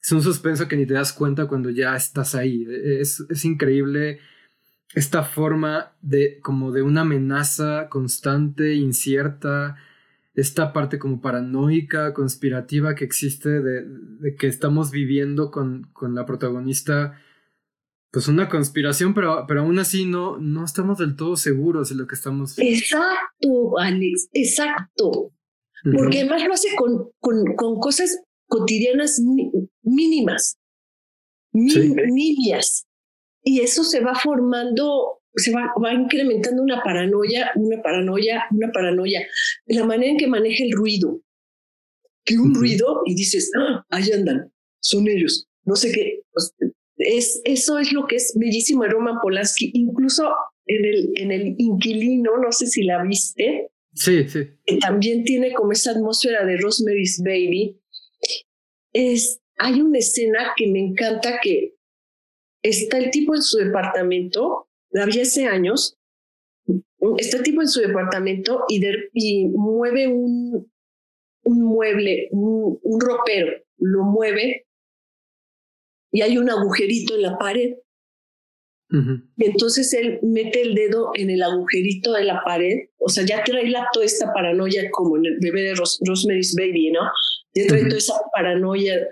es 0.00 0.12
un 0.12 0.22
suspenso 0.22 0.66
que 0.66 0.76
ni 0.76 0.86
te 0.86 0.94
das 0.94 1.12
cuenta 1.12 1.46
cuando 1.46 1.68
ya 1.68 1.94
estás 1.94 2.34
ahí. 2.34 2.66
Es, 2.70 3.22
es 3.28 3.44
increíble 3.44 4.20
esta 4.94 5.22
forma 5.22 5.96
de 6.00 6.40
como 6.40 6.72
de 6.72 6.82
una 6.82 7.02
amenaza 7.02 7.88
constante, 7.88 8.74
incierta, 8.74 9.76
esta 10.34 10.72
parte 10.72 10.98
como 10.98 11.20
paranoica, 11.20 12.14
conspirativa 12.14 12.94
que 12.94 13.04
existe 13.04 13.60
de, 13.60 14.36
que 14.38 14.46
estamos 14.46 14.90
viviendo 14.90 15.50
con, 15.50 15.90
con, 15.92 16.14
la 16.14 16.24
protagonista, 16.26 17.20
pues 18.10 18.28
una 18.28 18.48
conspiración, 18.48 19.14
pero, 19.14 19.44
pero 19.46 19.62
aún 19.62 19.78
así 19.78 20.06
no, 20.06 20.38
no 20.38 20.64
estamos 20.64 20.98
del 20.98 21.16
todo 21.16 21.36
seguros 21.36 21.90
de 21.90 21.96
lo 21.96 22.06
que 22.06 22.14
estamos. 22.14 22.58
Exacto, 22.58 23.78
Alex, 23.78 24.28
exacto. 24.32 25.32
Porque 25.84 26.20
además 26.20 26.44
lo 26.44 26.54
hace 26.54 26.68
con, 26.76 27.10
con, 27.20 27.54
con 27.54 27.78
cosas 27.78 28.20
cotidianas 28.46 29.20
mínimas, 29.82 30.58
nimias 31.52 32.87
y 33.48 33.60
eso 33.60 33.82
se 33.82 34.00
va 34.00 34.14
formando, 34.14 35.22
se 35.34 35.50
va, 35.52 35.72
va 35.82 35.94
incrementando 35.94 36.62
una 36.62 36.82
paranoia, 36.82 37.50
una 37.56 37.80
paranoia, 37.80 38.44
una 38.50 38.70
paranoia. 38.70 39.26
La 39.64 39.86
manera 39.86 40.12
en 40.12 40.18
que 40.18 40.26
maneja 40.26 40.64
el 40.64 40.72
ruido. 40.72 41.22
Que 42.26 42.36
un 42.36 42.54
ruido 42.54 43.00
y 43.06 43.14
dices, 43.14 43.50
ah, 43.58 43.86
ahí 43.88 44.12
andan, 44.12 44.52
son 44.80 45.08
ellos. 45.08 45.48
No 45.64 45.76
sé 45.76 45.92
qué. 45.92 46.20
Es, 46.98 47.40
eso 47.46 47.78
es 47.78 47.90
lo 47.90 48.06
que 48.06 48.16
es 48.16 48.34
bellísimo 48.36 48.82
de 48.82 48.90
Roman 48.90 49.16
Polanski. 49.22 49.70
Incluso 49.72 50.30
en 50.66 50.84
el, 50.84 51.12
en 51.16 51.32
el 51.32 51.54
inquilino, 51.56 52.36
no 52.36 52.52
sé 52.52 52.66
si 52.66 52.82
la 52.82 53.02
viste. 53.02 53.70
Sí, 53.94 54.28
sí. 54.28 54.40
también 54.78 55.24
tiene 55.24 55.54
como 55.54 55.72
esa 55.72 55.92
atmósfera 55.92 56.44
de 56.44 56.58
Rosemary's 56.58 57.22
Baby. 57.24 57.80
Es, 58.92 59.40
hay 59.56 59.80
una 59.80 60.00
escena 60.00 60.52
que 60.54 60.66
me 60.66 60.80
encanta 60.80 61.40
que 61.42 61.77
está 62.68 62.98
el 62.98 63.10
tipo 63.10 63.34
en 63.34 63.42
su 63.42 63.58
departamento, 63.58 64.68
había 64.94 65.22
hace 65.22 65.46
años, 65.46 65.98
está 67.18 67.38
el 67.38 67.42
tipo 67.42 67.62
en 67.62 67.68
su 67.68 67.80
departamento 67.80 68.64
y, 68.68 68.84
y 69.12 69.48
mueve 69.48 70.08
un, 70.08 70.70
un 71.48 71.62
mueble, 71.62 72.28
un, 72.30 73.00
ropero, 73.00 73.52
lo 73.78 74.04
mueve 74.04 74.66
y 76.12 76.22
hay 76.22 76.36
un 76.38 76.50
agujerito 76.50 77.14
en 77.14 77.22
la 77.22 77.38
pared. 77.38 77.74
Entonces 79.36 79.92
él 79.92 80.18
mete 80.22 80.62
el 80.62 80.74
dedo 80.74 81.10
en 81.14 81.28
el 81.28 81.42
agujerito 81.42 82.14
de 82.14 82.24
la 82.24 82.42
pared, 82.42 82.88
o 82.98 83.10
sea, 83.10 83.24
ya 83.24 83.44
trae 83.44 83.68
la, 83.68 83.86
toda 83.92 84.06
esta 84.06 84.32
paranoia 84.32 84.90
como 84.90 85.18
en 85.18 85.26
el 85.26 85.38
bebé 85.40 85.62
de 85.62 85.74
Rosemary's 85.74 86.54
Baby, 86.56 86.92
¿no? 86.92 87.00
Ya 87.54 87.66
trae 87.66 87.84
toda 87.84 87.98
esa 87.98 88.14
paranoia 88.32 89.06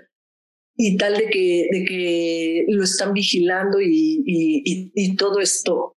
y 0.77 0.95
tal 0.95 1.17
de 1.17 1.27
que, 1.27 1.67
de 1.71 1.85
que 1.85 2.65
lo 2.69 2.83
están 2.83 3.11
vigilando 3.11 3.81
y, 3.81 4.23
y, 4.25 4.91
y, 4.93 5.15
todo 5.15 5.39
esto. 5.39 5.97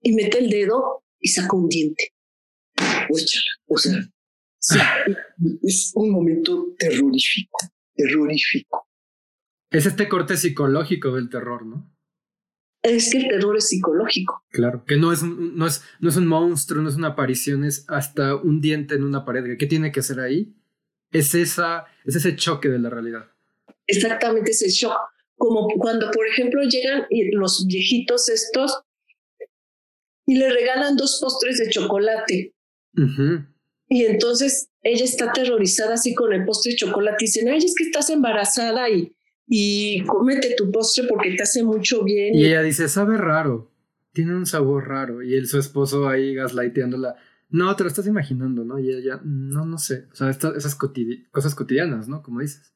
Y 0.00 0.12
mete 0.12 0.38
el 0.38 0.48
dedo 0.48 1.02
y 1.18 1.28
saca 1.28 1.56
un 1.56 1.68
diente. 1.68 2.12
O 3.66 3.76
sea, 3.76 5.04
es 5.62 5.92
un 5.94 6.10
momento 6.12 6.74
terrorífico, 6.78 7.58
terrorífico. 7.94 8.86
Es 9.70 9.86
este 9.86 10.08
corte 10.08 10.36
psicológico 10.36 11.14
del 11.14 11.28
terror, 11.28 11.66
¿no? 11.66 11.92
Es 12.82 13.10
que 13.10 13.18
el 13.18 13.28
terror 13.28 13.56
es 13.56 13.68
psicológico. 13.68 14.42
Claro, 14.50 14.84
que 14.84 14.96
no 14.96 15.12
es, 15.12 15.22
no 15.22 15.66
es, 15.66 15.82
no 15.98 16.08
es 16.08 16.16
un 16.16 16.26
monstruo, 16.26 16.82
no 16.82 16.88
es 16.88 16.96
una 16.96 17.08
aparición, 17.08 17.64
es 17.64 17.84
hasta 17.88 18.36
un 18.36 18.60
diente 18.60 18.94
en 18.94 19.04
una 19.04 19.24
pared. 19.24 19.58
¿Qué 19.58 19.66
tiene 19.66 19.92
que 19.92 20.00
hacer 20.00 20.20
ahí? 20.20 20.54
Es, 21.10 21.34
esa, 21.34 21.86
es 22.04 22.16
ese 22.16 22.36
choque 22.36 22.68
de 22.68 22.78
la 22.78 22.90
realidad. 22.90 23.30
Exactamente 23.90 24.50
ese 24.52 24.68
shock. 24.68 24.96
Como 25.36 25.68
cuando, 25.78 26.10
por 26.10 26.26
ejemplo, 26.26 26.62
llegan 26.62 27.06
los 27.32 27.66
viejitos 27.66 28.28
estos 28.28 28.82
y 30.26 30.36
le 30.36 30.50
regalan 30.50 30.96
dos 30.96 31.18
postres 31.20 31.58
de 31.58 31.70
chocolate. 31.70 32.54
Y 33.88 34.04
entonces 34.04 34.70
ella 34.82 35.04
está 35.04 35.30
aterrorizada 35.30 35.94
así 35.94 36.14
con 36.14 36.32
el 36.32 36.44
postre 36.44 36.72
de 36.72 36.76
chocolate 36.76 37.24
y 37.24 37.26
dicen, 37.26 37.48
ay, 37.48 37.58
es 37.58 37.74
que 37.76 37.84
estás 37.84 38.10
embarazada 38.10 38.88
y, 38.88 39.16
y 39.46 40.04
cómete 40.04 40.54
tu 40.56 40.70
postre 40.70 41.08
porque 41.08 41.34
te 41.34 41.42
hace 41.42 41.64
mucho 41.64 42.04
bien. 42.04 42.34
Y 42.34 42.46
ella 42.46 42.62
dice, 42.62 42.88
sabe 42.88 43.16
raro, 43.16 43.72
tiene 44.12 44.36
un 44.36 44.46
sabor 44.46 44.88
raro. 44.88 45.22
Y 45.22 45.34
él, 45.34 45.48
su 45.48 45.58
esposo 45.58 46.08
ahí 46.08 46.34
gaslighteándola, 46.34 47.16
no, 47.48 47.74
te 47.74 47.82
lo 47.82 47.88
estás 47.88 48.06
imaginando, 48.06 48.64
¿no? 48.64 48.78
Y 48.78 48.90
ella, 48.90 49.20
no, 49.24 49.64
no 49.64 49.78
sé, 49.78 50.06
o 50.12 50.14
sea, 50.14 50.30
esas 50.30 50.76
cosas 50.76 51.54
cotidianas, 51.54 52.08
¿no? 52.08 52.22
Como 52.22 52.40
dices. 52.40 52.72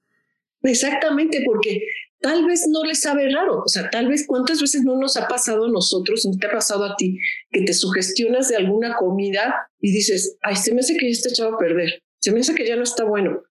Exactamente, 0.64 1.42
porque 1.44 1.80
tal 2.20 2.46
vez 2.46 2.64
no 2.68 2.84
le 2.84 2.94
sabe 2.94 3.30
raro, 3.30 3.62
o 3.64 3.68
sea, 3.68 3.90
tal 3.90 4.08
vez 4.08 4.26
cuántas 4.26 4.60
veces 4.60 4.82
no 4.82 4.96
nos 4.96 5.16
ha 5.18 5.28
pasado 5.28 5.66
a 5.66 5.70
nosotros, 5.70 6.24
no 6.24 6.38
te 6.38 6.46
ha 6.46 6.52
pasado 6.52 6.84
a 6.84 6.96
ti, 6.96 7.18
que 7.50 7.62
te 7.62 7.74
sugestionas 7.74 8.48
de 8.48 8.56
alguna 8.56 8.96
comida 8.96 9.54
y 9.78 9.92
dices, 9.92 10.38
ay, 10.40 10.56
se 10.56 10.74
me 10.74 10.80
hace 10.80 10.96
que 10.96 11.06
ya 11.06 11.12
está 11.12 11.28
echado 11.28 11.54
a 11.54 11.58
perder, 11.58 12.02
se 12.20 12.32
me 12.32 12.40
hace 12.40 12.54
que 12.54 12.66
ya 12.66 12.76
no 12.76 12.82
está 12.82 13.04
bueno. 13.04 13.42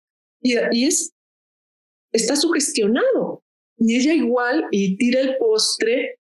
Y, 0.41 0.55
y 0.71 0.85
es, 0.85 1.13
está 2.11 2.35
sugestionado. 2.35 3.43
Y 3.77 3.95
ella 3.97 4.13
igual 4.13 4.65
y 4.71 4.97
tira 4.97 5.21
el 5.21 5.37
postre 5.37 6.19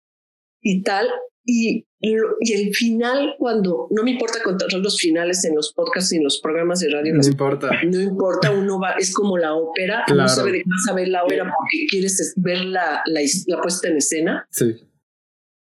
y 0.62 0.84
tal, 0.84 1.08
y, 1.46 1.86
y 2.00 2.54
el 2.54 2.74
final, 2.74 3.36
cuando 3.38 3.88
no 3.92 4.04
me 4.04 4.12
importa 4.12 4.42
contar 4.44 4.72
los 4.74 5.00
finales 5.00 5.44
en 5.46 5.56
los 5.56 5.74
podcasts 5.74 6.14
y 6.14 6.18
en 6.18 6.24
los 6.24 6.40
programas 6.40 6.80
de 6.80 6.90
radio, 6.90 7.14
no 7.14 7.26
importa. 7.26 7.70
No 7.84 8.00
importa, 8.00 8.52
uno 8.52 8.80
va, 8.80 8.92
es 8.94 9.14
como 9.14 9.38
la 9.38 9.54
ópera, 9.54 10.06
no 10.14 10.28
sabe 10.28 10.52
de 10.52 10.64
vas 10.66 10.88
a 10.90 10.96
ver 10.96 11.08
la 11.08 11.24
ópera 11.24 11.44
porque 11.44 11.86
quieres 11.90 12.34
ver 12.38 12.66
la, 12.66 13.02
la, 13.06 13.22
la 13.48 13.62
puesta 13.62 13.88
en 13.88 13.98
escena. 13.98 14.48
Sí. 14.52 14.76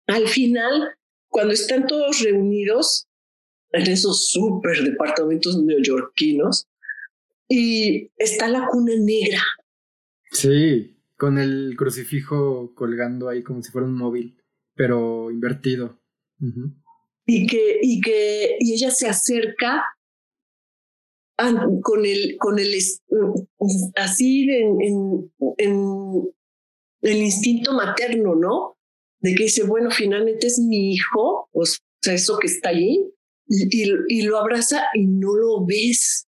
Al 0.07 0.28
final, 0.28 0.95
cuando 1.30 1.53
están 1.53 1.88
todos 1.88 2.21
reunidos 2.21 3.07
en 3.71 3.91
esos 3.91 4.30
súper 4.30 4.84
departamentos 4.84 5.61
neoyorquinos, 5.61 6.67
y 7.47 8.11
está 8.17 8.47
la 8.47 8.67
cuna 8.67 8.93
negra. 8.97 9.41
Sí, 10.32 10.97
con 11.17 11.38
el 11.38 11.76
crucifijo 11.78 12.73
colgando 12.73 13.30
ahí 13.30 13.43
como 13.43 13.61
si 13.61 13.71
fuera 13.71 13.88
un 13.88 13.95
móvil 13.95 14.41
pero 14.76 15.32
invertido. 15.32 15.99
Y 17.26 17.47
que, 17.47 17.80
y 17.82 18.01
que, 18.01 18.57
y 18.59 18.73
ella 18.73 18.91
se 18.91 19.07
acerca 19.07 19.84
con 21.82 22.05
el, 22.05 22.38
con 22.38 22.59
el, 22.59 22.73
así 23.95 24.49
en, 24.49 24.82
en, 24.82 25.34
en, 25.57 26.34
el 27.01 27.17
instinto 27.17 27.73
materno, 27.73 28.36
¿no? 28.36 28.78
De 29.19 29.34
que 29.36 29.43
dice, 29.43 29.63
bueno, 29.63 29.89
finalmente 29.91 30.47
es 30.47 30.59
mi 30.59 30.93
hijo, 30.93 31.49
o 31.51 31.65
sea, 32.01 32.13
eso 32.13 32.38
que 32.39 32.47
está 32.47 32.69
allí, 32.69 33.11
y, 33.47 33.91
y 34.07 34.21
lo 34.23 34.38
abraza 34.38 34.84
y 34.93 35.07
no 35.07 35.36
lo 35.36 35.65
ves. 35.65 36.28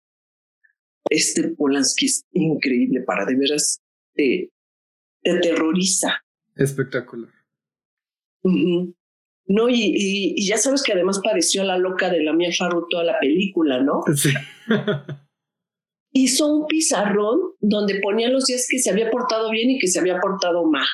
Este 1.10 1.48
Polanski 1.48 2.06
es 2.06 2.24
increíble 2.32 3.00
para 3.02 3.24
de 3.24 3.34
veras 3.34 3.80
te, 4.14 4.52
te 5.22 5.38
terroriza. 5.40 6.22
Espectacular. 6.54 7.37
No, 8.42 9.70
y, 9.70 9.94
y, 10.36 10.46
ya 10.46 10.58
sabes 10.58 10.82
que 10.82 10.92
además 10.92 11.20
pareció 11.24 11.64
la 11.64 11.78
loca 11.78 12.10
de 12.10 12.22
la 12.22 12.34
Mia 12.34 12.50
Farrow 12.56 12.86
toda 12.90 13.02
la 13.02 13.18
película, 13.18 13.82
¿no? 13.82 14.02
Sí. 14.14 14.28
Hizo 16.12 16.54
un 16.54 16.66
pizarrón 16.66 17.40
donde 17.58 17.98
ponía 18.00 18.28
los 18.28 18.44
días 18.44 18.66
que 18.70 18.78
se 18.78 18.90
había 18.90 19.10
portado 19.10 19.50
bien 19.50 19.70
y 19.70 19.78
que 19.78 19.88
se 19.88 20.00
había 20.00 20.20
portado 20.20 20.66
mal. 20.66 20.86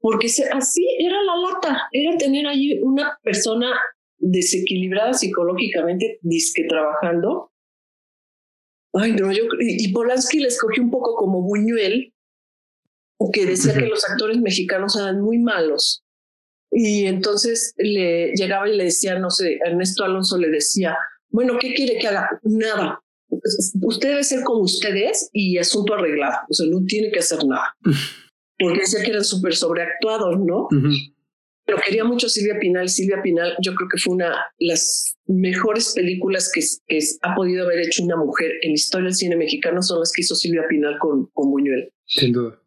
Porque 0.00 0.26
así 0.26 0.86
era 0.98 1.16
la 1.22 1.36
lata, 1.36 1.88
era 1.92 2.16
tener 2.18 2.46
allí 2.46 2.78
una 2.82 3.18
persona 3.22 3.72
desequilibrada 4.18 5.14
psicológicamente, 5.14 6.18
disque 6.20 6.64
trabajando. 6.68 7.52
Ay, 8.92 9.12
no, 9.12 9.32
yo 9.32 9.44
y 9.60 9.92
Polanski 9.92 10.40
le 10.40 10.48
escogió 10.48 10.82
un 10.82 10.90
poco 10.90 11.16
como 11.16 11.40
Buñuel, 11.42 12.12
que 13.32 13.46
decía 13.46 13.72
que 13.74 13.86
los 13.86 14.08
actores 14.10 14.38
mexicanos 14.38 14.96
eran 14.96 15.20
muy 15.22 15.38
malos 15.38 16.04
y 16.70 17.06
entonces 17.06 17.74
le 17.76 18.32
llegaba 18.34 18.68
y 18.68 18.76
le 18.76 18.84
decía, 18.84 19.18
no 19.18 19.30
sé, 19.30 19.58
Ernesto 19.64 20.04
Alonso 20.04 20.38
le 20.38 20.48
decía, 20.48 20.96
bueno, 21.28 21.56
¿qué 21.60 21.74
quiere 21.74 21.98
que 21.98 22.06
haga? 22.06 22.28
Nada. 22.42 23.00
Usted 23.82 24.08
debe 24.08 24.24
ser 24.24 24.42
como 24.42 24.62
ustedes 24.62 25.30
y 25.32 25.58
asunto 25.58 25.94
arreglado. 25.94 26.38
O 26.48 26.54
sea, 26.54 26.66
no 26.68 26.84
tiene 26.86 27.10
que 27.10 27.20
hacer 27.20 27.38
nada. 27.46 27.76
Porque 28.58 28.80
decía 28.80 29.02
que 29.02 29.10
eran 29.10 29.24
súper 29.24 29.54
sobreactuados, 29.54 30.38
¿no? 30.38 30.68
Pero 31.64 31.78
quería 31.84 32.04
mucho 32.04 32.28
Silvia 32.28 32.58
Pinal. 32.58 32.88
Silvia 32.88 33.22
Pinal, 33.22 33.56
yo 33.62 33.74
creo 33.74 33.88
que 33.88 33.98
fue 33.98 34.14
una 34.14 34.28
de 34.58 34.66
las 34.66 35.16
mejores 35.26 35.92
películas 35.94 36.50
que, 36.52 36.60
que 36.86 36.98
ha 37.22 37.34
podido 37.34 37.64
haber 37.64 37.80
hecho 37.80 38.02
una 38.04 38.16
mujer 38.16 38.52
en 38.62 38.70
la 38.70 38.74
historia 38.74 39.06
del 39.06 39.14
cine 39.14 39.36
mexicano 39.36 39.80
son 39.80 40.00
las 40.00 40.12
que 40.12 40.22
hizo 40.22 40.34
Silvia 40.34 40.64
Pinal 40.68 40.98
con, 40.98 41.26
con 41.32 41.50
Buñuel. 41.50 41.90
Sin 42.04 42.32
duda. 42.32 42.60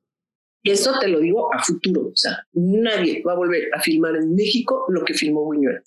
Y 0.64 0.72
eso 0.72 0.97
te 0.99 1.09
lo 1.09 1.20
digo 1.20 1.53
a 1.53 1.61
futuro. 1.61 2.07
O 2.07 2.16
sea, 2.16 2.47
nadie 2.53 3.22
va 3.28 3.34
a 3.34 3.38
volver 3.38 3.70
a 3.74 3.82
filmar 3.82 4.16
en 4.16 4.34
México 4.34 4.86
lo 4.88 5.03
que 5.03 5.14
filmó 5.14 5.43
Buñuel. 5.43 5.84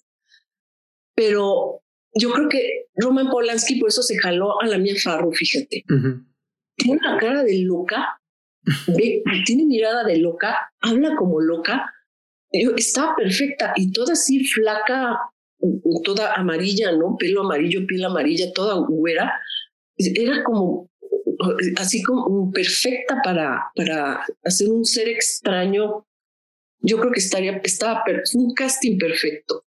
Pero 1.15 1.83
yo 2.15 2.31
creo 2.31 2.49
que 2.49 2.87
Roman 2.95 3.31
Polanski 3.31 3.81
por 3.81 3.89
eso 3.89 4.03
se 4.03 4.19
jaló 4.19 4.61
a 4.61 4.67
la 4.67 4.77
mía 4.77 4.95
Farro, 5.03 5.33
fíjate. 5.33 5.85
Tiene 6.77 6.99
una 7.01 7.17
cara 7.19 7.43
de 7.43 7.61
loca, 7.61 8.21
ve, 8.89 9.23
tiene 9.47 9.65
mirada 9.65 10.05
de 10.05 10.19
loca, 10.19 10.71
habla 10.81 11.17
como 11.17 11.41
loca. 11.41 11.93
Está 12.53 13.15
perfecta 13.17 13.73
y 13.77 13.93
toda 13.93 14.13
así 14.13 14.45
flaca, 14.45 15.19
toda 16.05 16.35
amarilla, 16.35 16.93
¿no? 16.93 17.17
Pelo 17.19 17.43
amarillo, 17.43 17.87
piel 17.87 18.05
amarilla, 18.05 18.53
toda 18.53 18.75
güera. 18.87 19.41
Era 19.97 20.45
como 20.45 20.91
así 21.77 22.03
como 22.03 22.51
perfecta 22.51 23.21
para, 23.23 23.71
para 23.75 24.25
hacer 24.45 24.69
un 24.69 24.85
ser 24.85 25.09
extraño, 25.09 26.07
yo 26.81 26.99
creo 26.99 27.13
que 27.13 27.21
estaría, 27.21 27.61
estaba 27.65 28.03
un 28.35 28.55
casting 28.55 28.99
perfecto. 28.99 29.67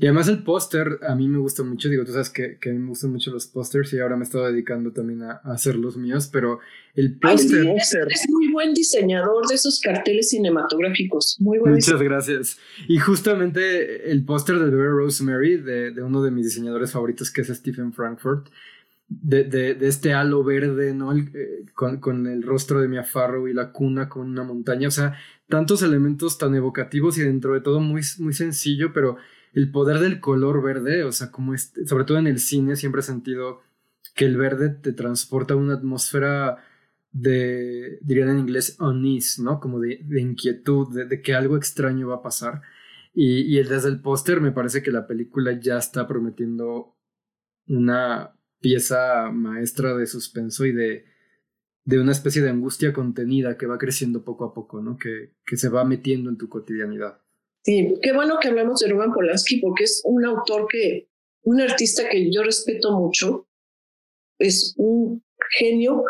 Y 0.00 0.06
además 0.06 0.28
el 0.28 0.42
póster 0.42 0.98
a 1.06 1.14
mí 1.14 1.28
me 1.28 1.36
gusta 1.36 1.62
mucho, 1.62 1.90
digo, 1.90 2.06
tú 2.06 2.12
sabes 2.12 2.30
que, 2.30 2.56
que 2.58 2.70
a 2.70 2.72
mí 2.72 2.78
me 2.78 2.88
gustan 2.88 3.12
mucho 3.12 3.30
los 3.30 3.46
pósters 3.46 3.92
y 3.92 4.00
ahora 4.00 4.16
me 4.16 4.24
estoy 4.24 4.50
dedicando 4.50 4.92
también 4.92 5.22
a, 5.22 5.42
hacer 5.44 5.76
los 5.76 5.98
míos, 5.98 6.30
pero 6.32 6.58
el 6.94 7.18
póster... 7.18 7.66
es, 7.76 8.26
muy 8.30 8.50
buen 8.50 8.72
diseñador 8.72 9.46
de 9.46 9.56
esos 9.56 9.78
carteles 9.78 10.30
cinematográficos, 10.30 11.36
muy 11.38 11.58
buen 11.58 11.74
Muchas 11.74 12.00
gracias. 12.00 12.56
Y 12.88 12.98
justamente 12.98 14.10
el 14.10 14.24
póster 14.24 14.58
de 14.58 14.70
bebé 14.70 14.88
Rosemary, 14.88 15.58
de, 15.58 15.90
de 15.90 16.02
uno 16.02 16.22
de 16.22 16.30
mis 16.30 16.46
diseñadores 16.46 16.92
favoritos, 16.92 17.30
que 17.30 17.42
es 17.42 17.48
Stephen 17.48 17.92
Frankfurt, 17.92 18.48
de, 19.10 19.42
de, 19.44 19.74
de, 19.74 19.88
este 19.88 20.14
halo 20.14 20.44
verde, 20.44 20.94
¿no? 20.94 21.12
Eh, 21.12 21.66
con, 21.74 21.98
con, 21.98 22.28
el 22.28 22.44
rostro 22.44 22.80
de 22.80 22.88
Mia 22.88 23.02
Farrow 23.02 23.48
y 23.48 23.52
la 23.52 23.72
cuna 23.72 24.08
con 24.08 24.28
una 24.28 24.44
montaña, 24.44 24.86
o 24.88 24.92
sea, 24.92 25.16
tantos 25.48 25.82
elementos 25.82 26.38
tan 26.38 26.54
evocativos 26.54 27.18
y 27.18 27.22
dentro 27.22 27.54
de 27.54 27.60
todo 27.60 27.80
muy, 27.80 28.02
muy 28.18 28.32
sencillo, 28.32 28.92
pero 28.92 29.16
el 29.52 29.72
poder 29.72 29.98
del 29.98 30.20
color 30.20 30.62
verde, 30.62 31.02
o 31.02 31.10
sea, 31.10 31.32
como 31.32 31.54
este, 31.54 31.86
sobre 31.86 32.04
todo 32.04 32.18
en 32.18 32.28
el 32.28 32.38
cine 32.38 32.76
siempre 32.76 33.00
he 33.00 33.04
sentido 33.04 33.60
que 34.14 34.26
el 34.26 34.36
verde 34.36 34.70
te 34.70 34.92
transporta 34.92 35.54
a 35.54 35.56
una 35.56 35.74
atmósfera 35.74 36.58
de, 37.10 37.98
dirían 38.02 38.30
en 38.30 38.38
inglés, 38.38 38.76
unease, 38.78 39.42
¿no? 39.42 39.58
Como 39.58 39.80
de, 39.80 40.00
de 40.04 40.20
inquietud, 40.20 40.94
de, 40.94 41.06
de, 41.06 41.20
que 41.20 41.34
algo 41.34 41.56
extraño 41.56 42.08
va 42.08 42.16
a 42.16 42.22
pasar. 42.22 42.62
Y, 43.12 43.58
y 43.58 43.62
desde 43.64 43.88
el 43.88 44.00
póster 44.00 44.40
me 44.40 44.52
parece 44.52 44.82
que 44.82 44.92
la 44.92 45.08
película 45.08 45.58
ya 45.58 45.78
está 45.78 46.06
prometiendo 46.06 46.94
una 47.66 48.36
pieza 48.60 49.30
maestra 49.30 49.96
de 49.96 50.06
suspenso 50.06 50.66
y 50.66 50.72
de, 50.72 51.04
de 51.84 51.98
una 51.98 52.12
especie 52.12 52.42
de 52.42 52.50
angustia 52.50 52.92
contenida 52.92 53.56
que 53.56 53.66
va 53.66 53.78
creciendo 53.78 54.24
poco 54.24 54.44
a 54.44 54.54
poco, 54.54 54.80
¿no? 54.80 54.96
Que, 54.96 55.32
que 55.44 55.56
se 55.56 55.68
va 55.68 55.84
metiendo 55.84 56.30
en 56.30 56.36
tu 56.36 56.48
cotidianidad. 56.48 57.20
Sí, 57.64 57.94
qué 58.02 58.12
bueno 58.12 58.38
que 58.40 58.48
hablamos 58.48 58.80
de 58.80 58.88
Roman 58.88 59.12
Polanski 59.12 59.60
porque 59.60 59.84
es 59.84 60.00
un 60.04 60.24
autor 60.24 60.66
que, 60.70 61.10
un 61.42 61.60
artista 61.60 62.08
que 62.08 62.32
yo 62.32 62.42
respeto 62.42 62.98
mucho, 62.98 63.48
es 64.38 64.74
un 64.76 65.22
genio 65.58 66.04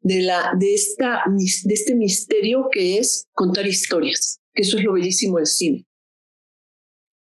de, 0.00 0.22
la, 0.22 0.52
de, 0.58 0.74
esta, 0.74 1.22
de 1.26 1.74
este 1.74 1.94
misterio 1.94 2.68
que 2.70 2.98
es 2.98 3.26
contar 3.32 3.66
historias, 3.66 4.40
que 4.54 4.62
eso 4.62 4.78
es 4.78 4.84
lo 4.84 4.94
bellísimo 4.94 5.36
del 5.36 5.46
cine. 5.46 5.86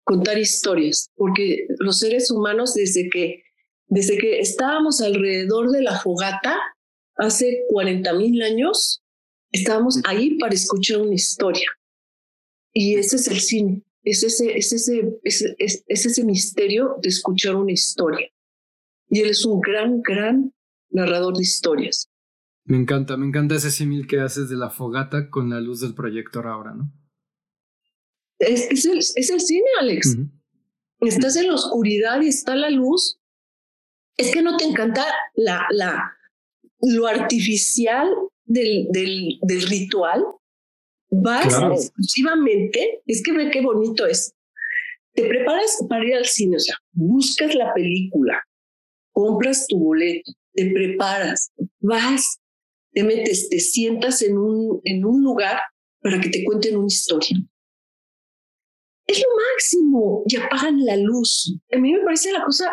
Contar 0.04 0.38
historias, 0.38 1.10
porque 1.16 1.68
los 1.80 2.00
seres 2.00 2.32
humanos 2.32 2.74
desde 2.74 3.10
que, 3.10 3.44
desde 3.92 4.18
que 4.18 4.40
estábamos 4.40 5.02
alrededor 5.02 5.70
de 5.70 5.82
la 5.82 6.00
fogata, 6.00 6.58
hace 7.18 7.66
40 7.68 8.14
mil 8.14 8.42
años, 8.42 9.04
estábamos 9.52 10.00
ahí 10.06 10.38
para 10.38 10.54
escuchar 10.54 11.02
una 11.02 11.14
historia. 11.14 11.68
Y 12.72 12.96
ese 12.96 13.18
es 13.18 13.28
el 13.28 13.42
cine, 13.42 13.84
es 14.04 14.24
ese, 14.24 14.58
es 14.58 14.72
ese, 14.72 15.20
es, 15.24 15.44
es, 15.58 15.84
es 15.86 16.06
ese 16.06 16.24
misterio 16.24 16.96
de 17.02 17.10
escuchar 17.10 17.58
una 17.58 17.74
historia. 17.74 18.30
Y 19.10 19.20
él 19.20 19.30
es 19.30 19.44
un 19.44 19.60
gran, 19.60 20.02
gran 20.02 20.54
narrador 20.90 21.36
de 21.36 21.44
historias. 21.44 22.10
Me 22.64 22.78
encanta, 22.78 23.18
me 23.18 23.28
encanta 23.28 23.56
ese 23.56 23.72
símil 23.72 24.08
que 24.08 24.22
haces 24.22 24.48
de 24.48 24.56
la 24.56 24.70
fogata 24.70 25.30
con 25.30 25.50
la 25.50 25.60
luz 25.60 25.82
del 25.82 25.96
proyector 25.96 26.48
ahora, 26.48 26.74
¿no? 26.74 26.94
Es, 28.40 28.72
es, 28.72 28.86
el, 28.86 29.00
es 29.00 29.30
el, 29.30 29.42
cine, 29.42 29.68
Alex. 29.82 30.18
Estás 31.02 31.36
en 31.36 31.48
la 31.48 31.56
oscuridad 31.56 32.22
y 32.22 32.30
está 32.30 32.56
la 32.56 32.70
luz. 32.70 33.21
Es 34.18 34.32
que 34.32 34.42
no 34.42 34.58
te 34.58 34.66
encanta 34.66 35.06
la, 35.36 35.66
la, 35.72 36.18
lo 36.82 37.08
artificial 37.08 38.10
del, 38.46 38.88
del, 38.92 39.40
del 39.42 39.62
ritual. 39.64 40.24
Vas 41.10 41.54
exclusivamente, 41.74 43.02
es 43.06 43.22
que 43.22 43.34
ve 43.34 43.50
qué 43.52 43.62
bonito 43.62 44.06
es. 44.06 44.34
Te 45.14 45.28
preparas 45.28 45.78
para 45.90 46.06
ir 46.06 46.16
al 46.16 46.26
cine, 46.26 46.56
o 46.56 46.60
sea, 46.60 46.76
buscas 46.94 47.54
la 47.54 47.74
película, 47.74 48.42
compras 49.12 49.68
tu 49.68 49.78
boleto, 49.78 50.32
te 50.54 50.72
preparas, 50.72 51.52
vas, 51.80 52.40
te 52.94 53.04
metes, 53.04 53.50
te 53.50 53.60
sientas 53.60 54.22
en 54.22 54.38
un, 54.38 54.80
en 54.86 55.04
un 55.04 55.22
lugar 55.22 55.60
para 56.02 56.20
que 56.22 56.30
te 56.30 56.46
cuenten 56.46 56.78
una 56.78 56.88
historia. 56.88 57.38
Es 59.06 59.20
lo 59.20 59.28
máximo 59.52 60.24
y 60.28 60.38
apagan 60.38 60.86
la 60.86 60.96
luz. 60.96 61.60
A 61.74 61.78
mí 61.78 61.92
me 61.92 62.04
parece 62.06 62.32
la 62.32 62.46
cosa, 62.46 62.72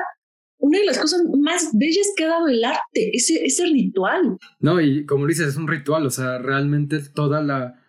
una 0.58 0.78
de 0.78 0.84
las 0.84 0.98
cosas 0.98 1.22
más 1.40 1.70
bellas 1.72 2.06
que 2.16 2.24
ha 2.24 2.28
dado 2.28 2.48
el 2.48 2.64
arte, 2.64 3.16
ese, 3.16 3.44
ese 3.44 3.64
ritual. 3.64 4.38
No, 4.60 4.80
y 4.80 5.06
como 5.06 5.26
dices, 5.26 5.48
es 5.48 5.56
un 5.56 5.68
ritual, 5.68 6.04
o 6.06 6.10
sea, 6.10 6.38
realmente 6.38 7.00
toda 7.14 7.42
la, 7.42 7.80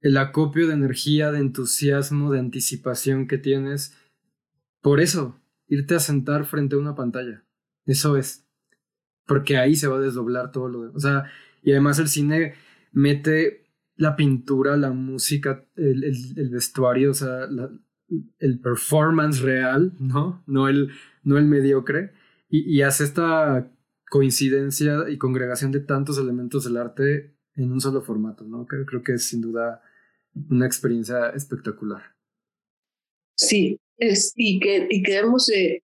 el 0.00 0.16
acopio 0.16 0.66
de 0.66 0.74
energía, 0.74 1.32
de 1.32 1.38
entusiasmo, 1.38 2.30
de 2.30 2.40
anticipación 2.40 3.26
que 3.26 3.38
tienes. 3.38 3.96
Por 4.80 5.00
eso, 5.00 5.40
irte 5.68 5.94
a 5.94 6.00
sentar 6.00 6.44
frente 6.44 6.76
a 6.76 6.78
una 6.78 6.94
pantalla. 6.94 7.44
Eso 7.86 8.16
es. 8.16 8.46
Porque 9.26 9.56
ahí 9.56 9.76
se 9.76 9.88
va 9.88 9.96
a 9.96 10.00
desdoblar 10.00 10.52
todo 10.52 10.68
lo 10.68 10.80
demás. 10.82 10.96
O 10.96 11.00
sea, 11.00 11.24
y 11.62 11.72
además 11.72 11.98
el 11.98 12.08
cine 12.08 12.54
mete 12.92 13.64
la 13.96 14.16
pintura, 14.16 14.76
la 14.76 14.90
música, 14.90 15.66
el, 15.76 16.04
el, 16.04 16.50
vestuario, 16.50 17.10
o 17.10 17.14
sea, 17.14 17.48
el 18.38 18.60
performance 18.60 19.40
real, 19.40 19.92
¿no? 19.98 20.42
No 20.46 20.68
el, 20.68 20.90
no 21.22 21.38
el 21.38 21.46
mediocre. 21.46 22.12
Y, 22.48 22.76
y, 22.76 22.82
hace 22.82 23.04
esta 23.04 23.70
coincidencia 24.10 25.08
y 25.08 25.18
congregación 25.18 25.70
de 25.70 25.80
tantos 25.80 26.18
elementos 26.18 26.64
del 26.64 26.78
arte 26.78 27.36
en 27.56 27.72
un 27.72 27.80
solo 27.80 28.00
formato, 28.00 28.44
¿no? 28.44 28.66
Creo, 28.66 28.86
creo 28.86 29.02
que 29.02 29.12
es 29.14 29.28
sin 29.28 29.40
duda 29.40 29.82
una 30.48 30.66
experiencia 30.66 31.30
espectacular. 31.30 32.02
Sí, 33.36 33.78
es, 33.98 34.32
y 34.36 34.60
que, 34.60 34.86
y 34.88 35.02
que 35.02 35.18
hemos, 35.18 35.50
eh, 35.50 35.82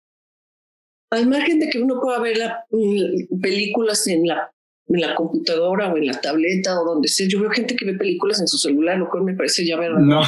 al 1.11 1.28
margen 1.28 1.59
de 1.59 1.70
que 1.70 1.82
uno 1.82 1.99
pueda 2.01 2.20
ver 2.20 2.38
la, 2.38 2.65
mm, 2.72 3.39
películas 3.39 4.05
en 4.07 4.28
la 4.28 4.51
en 4.89 5.01
la 5.01 5.15
computadora 5.15 5.93
o 5.93 5.97
en 5.97 6.07
la 6.07 6.20
tableta 6.20 6.80
o 6.80 6.86
donde 6.86 7.07
sea. 7.07 7.28
Yo 7.28 7.39
veo 7.39 7.51
gente 7.51 7.76
que 7.76 7.86
ve 7.86 7.93
películas 7.93 8.41
en 8.41 8.47
su 8.47 8.57
celular, 8.57 8.97
lo 8.97 9.09
cual 9.09 9.24
me 9.24 9.36
parece 9.36 9.65
ya 9.65 9.78
verdad. 9.78 9.99
No. 9.99 10.22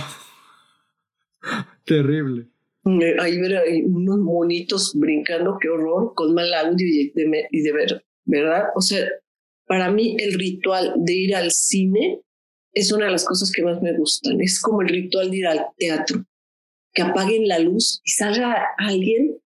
Terrible. 1.92 2.48
Ahí 3.20 3.38
ver 3.38 3.62
unos 3.86 4.20
monitos 4.20 4.94
brincando, 4.96 5.58
qué 5.60 5.68
horror, 5.68 6.14
con 6.16 6.34
mal 6.34 6.54
audio 6.54 6.88
y 6.88 7.12
de, 7.14 7.48
y 7.52 7.62
de 7.62 7.74
ver, 7.74 8.06
¿verdad? 8.24 8.64
O 8.76 8.82
sea, 8.82 9.06
para 9.68 9.92
mí 9.92 10.16
el 10.18 10.40
ritual 10.40 10.94
de 10.96 11.14
ir 11.14 11.36
al 11.36 11.52
cine 11.52 12.22
es 12.74 12.94
una 12.94 13.08
de 13.08 13.12
las 13.12 13.26
cosas 13.26 13.52
que 13.52 13.62
más 13.62 13.82
me 13.82 13.96
gustan. 13.98 14.40
Es 14.40 14.62
como 14.62 14.82
el 14.82 14.88
ritual 14.88 15.32
de 15.32 15.38
ir 15.38 15.48
al 15.48 15.66
teatro, 15.78 16.26
que 16.94 17.02
apaguen 17.02 17.50
la 17.50 17.60
luz 17.60 18.00
y 18.06 18.12
salga 18.12 18.68
alguien 18.78 19.38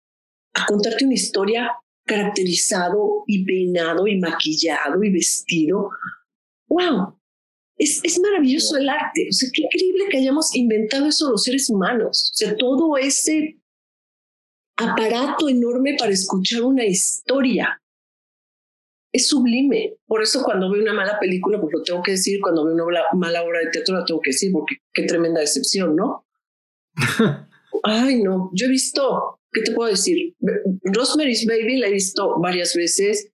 a 0.53 0.67
contarte 0.67 1.07
una 1.07 1.15
historia 1.15 1.73
caracterizado 2.05 3.25
y 3.27 3.47
peinado 3.47 4.07
y 4.07 4.21
maquillado 4.21 5.03
y 5.03 5.11
vestido. 5.11 5.89
¡Wow! 6.69 7.19
Es, 7.77 8.01
es 8.05 8.21
maravilloso 8.21 8.77
el 8.77 8.89
arte. 8.89 9.27
O 9.29 9.33
sea, 9.33 9.49
qué 9.53 9.63
increíble 9.63 10.05
que 10.11 10.19
hayamos 10.19 10.55
inventado 10.55 11.07
eso 11.07 11.31
los 11.31 11.43
seres 11.43 11.69
humanos. 11.69 12.31
O 12.33 12.37
sea, 12.37 12.57
todo 12.57 12.97
ese 12.97 13.61
aparato 14.77 15.49
enorme 15.49 15.97
para 15.99 16.13
escuchar 16.13 16.63
una 16.63 16.85
historia. 16.85 17.81
Es 19.13 19.29
sublime. 19.29 19.97
Por 20.07 20.23
eso 20.23 20.43
cuando 20.43 20.71
veo 20.71 20.83
una 20.83 20.95
mala 20.95 21.19
película, 21.21 21.61
pues 21.61 21.73
lo 21.73 21.83
tengo 21.83 22.03
que 22.03 22.13
decir. 22.13 22.41
Cuando 22.41 22.65
veo 22.65 22.75
una 22.75 23.03
mala 23.13 23.43
obra 23.43 23.61
de 23.61 23.71
teatro, 23.71 23.97
lo 23.97 24.05
tengo 24.05 24.21
que 24.21 24.31
decir, 24.31 24.51
porque 24.53 24.77
qué 24.93 25.05
tremenda 25.05 25.41
decepción, 25.41 25.95
¿no? 25.95 26.27
Ay, 27.83 28.23
no. 28.23 28.51
Yo 28.55 28.67
he 28.67 28.71
visto 28.71 29.41
¿qué 29.55 29.63
te 29.63 29.73
puedo 29.73 29.91
decir? 29.91 30.35
Rosemary's 30.83 31.47
Baby 31.47 31.79
la 31.79 31.87
he 31.87 31.93
visto 31.93 32.39
varias 32.41 32.75
veces. 32.75 33.33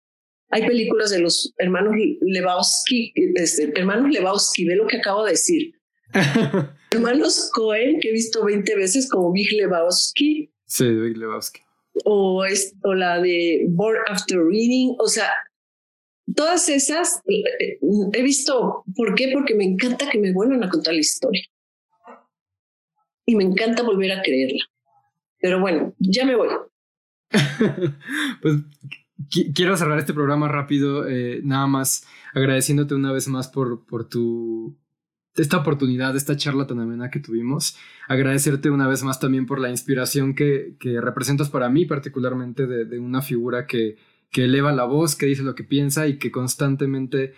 Hay 0.50 0.66
películas 0.66 1.10
de 1.10 1.20
los 1.20 1.54
hermanos 1.58 1.94
Lebowski, 2.20 3.12
este, 3.36 3.72
hermanos 3.76 4.10
Lebowski, 4.10 4.64
ve 4.64 4.76
lo 4.76 4.86
que 4.86 4.98
acabo 4.98 5.24
de 5.24 5.32
decir. 5.32 5.74
hermanos 6.90 7.50
Cohen, 7.54 8.00
que 8.00 8.08
he 8.08 8.12
visto 8.12 8.44
20 8.44 8.76
veces 8.76 9.08
como 9.08 9.32
Big 9.32 9.52
Lebowski. 9.52 10.52
Sí, 10.66 10.88
Big 10.88 11.16
Lebowski. 11.16 11.60
O, 12.04 12.44
o 12.82 12.94
la 12.94 13.20
de 13.20 13.66
Born 13.68 13.98
After 14.08 14.38
Reading. 14.38 14.96
O 14.98 15.06
sea, 15.06 15.30
todas 16.34 16.68
esas 16.68 17.22
eh, 17.26 17.78
he 18.12 18.22
visto. 18.22 18.84
¿Por 18.96 19.14
qué? 19.14 19.30
Porque 19.32 19.54
me 19.54 19.64
encanta 19.64 20.10
que 20.10 20.18
me 20.18 20.32
vuelvan 20.32 20.64
a 20.64 20.68
contar 20.68 20.94
la 20.94 21.00
historia. 21.00 21.42
Y 23.24 23.36
me 23.36 23.44
encanta 23.44 23.84
volver 23.84 24.10
a 24.12 24.22
creerla. 24.22 24.64
Pero 25.38 25.60
bueno, 25.60 25.94
ya 25.98 26.24
me 26.24 26.34
voy. 26.34 26.48
pues 28.42 28.56
quiero 29.28 29.76
cerrar 29.76 29.98
este 29.98 30.14
programa 30.14 30.48
rápido, 30.48 31.06
eh, 31.08 31.40
nada 31.44 31.66
más 31.66 32.06
agradeciéndote 32.34 32.94
una 32.94 33.12
vez 33.12 33.28
más 33.28 33.48
por, 33.48 33.84
por 33.86 34.08
tu 34.08 34.76
esta 35.36 35.58
oportunidad, 35.58 36.16
esta 36.16 36.36
charla 36.36 36.66
tan 36.66 36.80
amena 36.80 37.10
que 37.10 37.20
tuvimos. 37.20 37.76
Agradecerte 38.08 38.70
una 38.70 38.88
vez 38.88 39.02
más 39.04 39.20
también 39.20 39.46
por 39.46 39.60
la 39.60 39.70
inspiración 39.70 40.34
que, 40.34 40.74
que 40.78 41.00
representas 41.00 41.48
para 41.50 41.68
mí, 41.70 41.86
particularmente 41.86 42.66
de, 42.66 42.84
de, 42.84 42.98
una 42.98 43.22
figura 43.22 43.66
que, 43.66 43.96
que 44.30 44.44
eleva 44.44 44.72
la 44.72 44.84
voz, 44.84 45.14
que 45.14 45.26
dice 45.26 45.42
lo 45.42 45.54
que 45.54 45.64
piensa 45.64 46.08
y 46.08 46.18
que 46.18 46.30
constantemente 46.30 47.34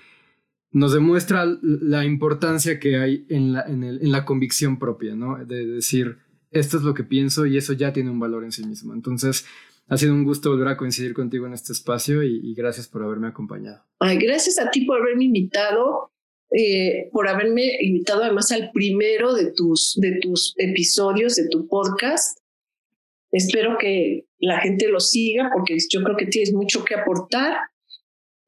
nos 0.72 0.94
demuestra 0.94 1.44
la 1.62 2.04
importancia 2.04 2.80
que 2.80 2.96
hay 2.96 3.26
en 3.28 3.52
la, 3.52 3.62
en, 3.62 3.84
el, 3.84 4.00
en 4.02 4.10
la 4.10 4.24
convicción 4.24 4.78
propia, 4.78 5.14
¿no? 5.14 5.44
De 5.44 5.66
decir, 5.66 6.18
esto 6.50 6.78
es 6.78 6.82
lo 6.82 6.94
que 6.94 7.04
pienso 7.04 7.44
y 7.44 7.59
eso 7.59 7.74
ya 7.74 7.92
tiene 7.92 8.10
un 8.10 8.18
valor 8.18 8.44
en 8.44 8.52
sí 8.52 8.64
mismo. 8.64 8.94
Entonces, 8.94 9.46
ha 9.93 9.98
sido 9.98 10.14
un 10.14 10.24
gusto 10.24 10.48
volver 10.48 10.69
a 10.69 10.77
coincidir 10.78 11.12
contigo 11.12 11.47
en 11.47 11.52
este 11.52 11.74
espacio 11.74 12.23
y, 12.23 12.55
gracias 12.55 12.89
por 12.89 13.02
haberme 13.02 13.28
acompañado. 13.28 13.85
Ay, 13.98 14.16
gracias 14.16 14.59
a 14.59 14.70
ti 14.70 14.86
por 14.86 14.98
haberme 14.98 15.24
invitado, 15.27 16.10
eh, 16.51 17.10
por 17.12 17.28
haberme 17.28 17.77
invitado 17.78 18.23
además 18.23 18.51
al 18.52 18.70
primero 18.73 19.35
de 19.35 19.52
tus, 19.52 19.98
de 20.01 20.19
tus 20.23 20.55
episodios 20.56 21.36
de 21.36 21.47
tu 21.51 21.69
podcast. 21.69 22.39
Espero 23.32 23.77
que 23.78 24.24
la 24.39 24.60
gente 24.60 24.89
lo 24.89 24.98
siga 24.98 25.51
porque 25.52 25.77
yo 25.90 26.02
creo 26.02 26.16
que 26.16 26.27
tienes 26.27 26.55
mucho 26.55 26.86
que 26.86 26.94
aportar 26.94 27.59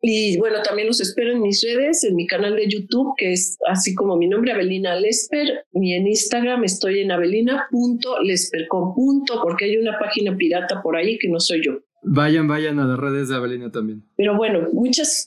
y 0.07 0.37
bueno, 0.37 0.61
también 0.63 0.87
los 0.87 1.01
espero 1.01 1.33
en 1.33 1.41
mis 1.41 1.63
redes, 1.63 2.05
en 2.05 2.15
mi 2.15 2.27
canal 2.27 2.57
de 2.57 2.69
YouTube, 2.69 3.15
que 3.17 3.33
es 3.33 3.57
así 3.67 3.95
como 3.95 4.19
mi 4.19 4.29
nombre, 4.29 4.53
Avelina 4.53 4.95
Lesper, 4.97 5.65
y 5.73 5.95
en 5.95 6.07
Instagram 6.07 6.63
estoy 6.63 7.01
en 7.01 7.11
avelina.lesper.com, 7.11 9.25
porque 9.43 9.65
hay 9.65 9.79
una 9.79 9.99
página 9.99 10.37
pirata 10.37 10.83
por 10.83 10.95
ahí 10.95 11.19
que 11.19 11.31
no 11.31 11.41
soy 11.41 11.65
yo. 11.65 11.79
Vayan, 12.03 12.47
vayan 12.47 12.81
a 12.81 12.85
las 12.85 12.99
redes 12.99 13.31
de 13.31 13.37
Avelina 13.37 13.71
también. 13.71 14.07
Pero 14.15 14.37
bueno, 14.37 14.69
muchas, 14.75 15.27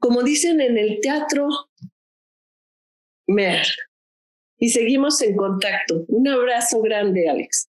como 0.00 0.24
dicen 0.24 0.60
en 0.60 0.76
el 0.76 0.98
teatro, 1.00 1.46
mer. 3.28 3.68
Y 4.58 4.70
seguimos 4.70 5.22
en 5.22 5.36
contacto. 5.36 6.06
Un 6.08 6.26
abrazo 6.26 6.82
grande, 6.82 7.28
Alex. 7.28 7.68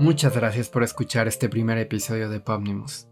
Muchas 0.00 0.34
gracias 0.34 0.70
por 0.70 0.82
escuchar 0.82 1.28
este 1.28 1.50
primer 1.50 1.76
episodio 1.76 2.30
de 2.30 2.40
Popnimus. 2.40 3.06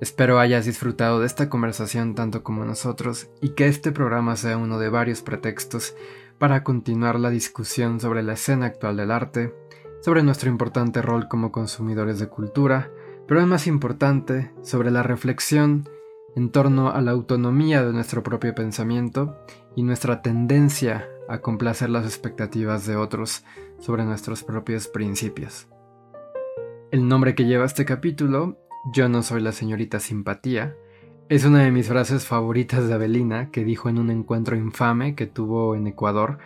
Espero 0.00 0.40
hayas 0.40 0.66
disfrutado 0.66 1.20
de 1.20 1.26
esta 1.26 1.48
conversación 1.48 2.16
tanto 2.16 2.42
como 2.42 2.64
nosotros 2.64 3.30
y 3.40 3.50
que 3.50 3.68
este 3.68 3.92
programa 3.92 4.34
sea 4.34 4.56
uno 4.56 4.80
de 4.80 4.88
varios 4.88 5.22
pretextos 5.22 5.94
para 6.38 6.64
continuar 6.64 7.20
la 7.20 7.30
discusión 7.30 8.00
sobre 8.00 8.24
la 8.24 8.32
escena 8.32 8.66
actual 8.66 8.96
del 8.96 9.12
arte, 9.12 9.54
sobre 10.02 10.24
nuestro 10.24 10.50
importante 10.50 11.00
rol 11.00 11.28
como 11.28 11.52
consumidores 11.52 12.18
de 12.18 12.26
cultura, 12.26 12.90
pero 13.28 13.40
es 13.40 13.46
más 13.46 13.68
importante, 13.68 14.50
sobre 14.62 14.90
la 14.90 15.04
reflexión 15.04 15.88
en 16.34 16.50
torno 16.50 16.90
a 16.90 17.00
la 17.02 17.12
autonomía 17.12 17.84
de 17.84 17.92
nuestro 17.92 18.24
propio 18.24 18.52
pensamiento 18.52 19.38
y 19.76 19.84
nuestra 19.84 20.22
tendencia 20.22 21.08
a 21.28 21.38
complacer 21.38 21.88
las 21.88 22.04
expectativas 22.04 22.84
de 22.84 22.96
otros 22.96 23.44
sobre 23.78 24.04
nuestros 24.04 24.42
propios 24.42 24.88
principios. 24.88 25.68
El 26.96 27.08
nombre 27.08 27.34
que 27.34 27.44
lleva 27.44 27.66
este 27.66 27.84
capítulo, 27.84 28.56
Yo 28.90 29.10
no 29.10 29.22
soy 29.22 29.42
la 29.42 29.52
señorita 29.52 30.00
simpatía, 30.00 30.74
es 31.28 31.44
una 31.44 31.62
de 31.62 31.70
mis 31.70 31.88
frases 31.88 32.24
favoritas 32.24 32.88
de 32.88 32.94
Avelina 32.94 33.50
que 33.50 33.64
dijo 33.64 33.90
en 33.90 33.98
un 33.98 34.08
encuentro 34.08 34.56
infame 34.56 35.14
que 35.14 35.26
tuvo 35.26 35.74
en 35.74 35.86
Ecuador 35.88 36.38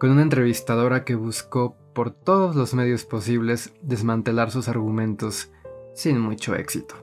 con 0.00 0.10
una 0.10 0.22
entrevistadora 0.22 1.04
que 1.04 1.14
buscó 1.14 1.76
por 1.94 2.10
todos 2.10 2.56
los 2.56 2.74
medios 2.74 3.04
posibles 3.04 3.74
desmantelar 3.80 4.50
sus 4.50 4.66
argumentos 4.66 5.52
sin 5.94 6.18
mucho 6.18 6.56
éxito. 6.56 6.96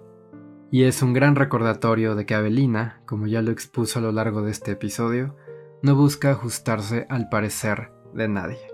Y 0.70 0.84
es 0.84 1.02
un 1.02 1.14
gran 1.14 1.38
recordatorio 1.38 2.16
de 2.16 2.26
que 2.26 2.36
Avelina, 2.36 3.02
como 3.06 3.28
ya 3.28 3.42
lo 3.42 3.52
expuso 3.52 4.00
a 4.00 4.02
lo 4.02 4.12
largo 4.12 4.42
de 4.42 4.52
este 4.52 4.72
episodio, 4.72 5.38
no 5.82 5.96
busca 5.96 6.32
ajustarse 6.32 7.08
al 7.08 7.30
parecer 7.30 7.94
de 8.14 8.28
nadie. 8.28 8.69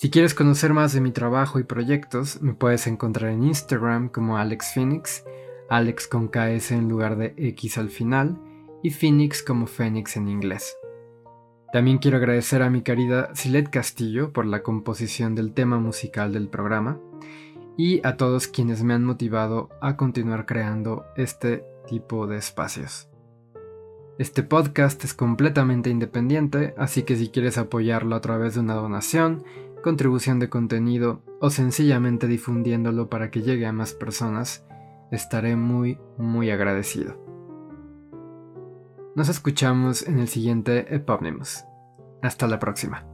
Si 0.00 0.08
quieres 0.08 0.32
conocer 0.32 0.72
más 0.72 0.94
de 0.94 1.02
mi 1.02 1.10
trabajo 1.10 1.58
y 1.58 1.64
proyectos, 1.64 2.40
me 2.40 2.54
puedes 2.54 2.86
encontrar 2.86 3.32
en 3.32 3.44
Instagram 3.44 4.08
como 4.08 4.38
Alex 4.38 4.72
Phoenix, 4.72 5.26
Alex 5.68 6.06
con 6.06 6.28
KS 6.28 6.70
en 6.70 6.88
lugar 6.88 7.18
de 7.18 7.34
X 7.36 7.76
al 7.76 7.90
final, 7.90 8.40
y 8.82 8.92
Phoenix 8.92 9.42
como 9.42 9.66
Phoenix 9.66 10.16
en 10.16 10.28
inglés. 10.28 10.74
También 11.70 11.98
quiero 11.98 12.16
agradecer 12.16 12.62
a 12.62 12.70
mi 12.70 12.80
querida 12.80 13.28
Silet 13.34 13.68
Castillo 13.68 14.32
por 14.32 14.46
la 14.46 14.62
composición 14.62 15.34
del 15.34 15.52
tema 15.52 15.78
musical 15.78 16.32
del 16.32 16.48
programa 16.48 16.98
y 17.76 18.00
a 18.02 18.16
todos 18.16 18.48
quienes 18.48 18.82
me 18.82 18.94
han 18.94 19.04
motivado 19.04 19.68
a 19.82 19.98
continuar 19.98 20.46
creando 20.46 21.04
este 21.14 21.62
tipo 21.86 22.26
de 22.26 22.38
espacios. 22.38 23.10
Este 24.20 24.42
podcast 24.42 25.02
es 25.04 25.14
completamente 25.14 25.88
independiente, 25.88 26.74
así 26.76 27.04
que 27.04 27.16
si 27.16 27.30
quieres 27.30 27.56
apoyarlo 27.56 28.14
a 28.14 28.20
través 28.20 28.52
de 28.52 28.60
una 28.60 28.74
donación, 28.74 29.44
contribución 29.80 30.38
de 30.38 30.48
contenido 30.48 31.22
o 31.40 31.50
sencillamente 31.50 32.26
difundiéndolo 32.26 33.08
para 33.08 33.30
que 33.30 33.42
llegue 33.42 33.66
a 33.66 33.72
más 33.72 33.94
personas, 33.94 34.66
estaré 35.10 35.56
muy, 35.56 35.98
muy 36.18 36.50
agradecido. 36.50 37.16
Nos 39.16 39.28
escuchamos 39.28 40.06
en 40.06 40.18
el 40.18 40.28
siguiente 40.28 40.94
Epónimos. 40.94 41.64
Hasta 42.22 42.46
la 42.46 42.58
próxima. 42.58 43.09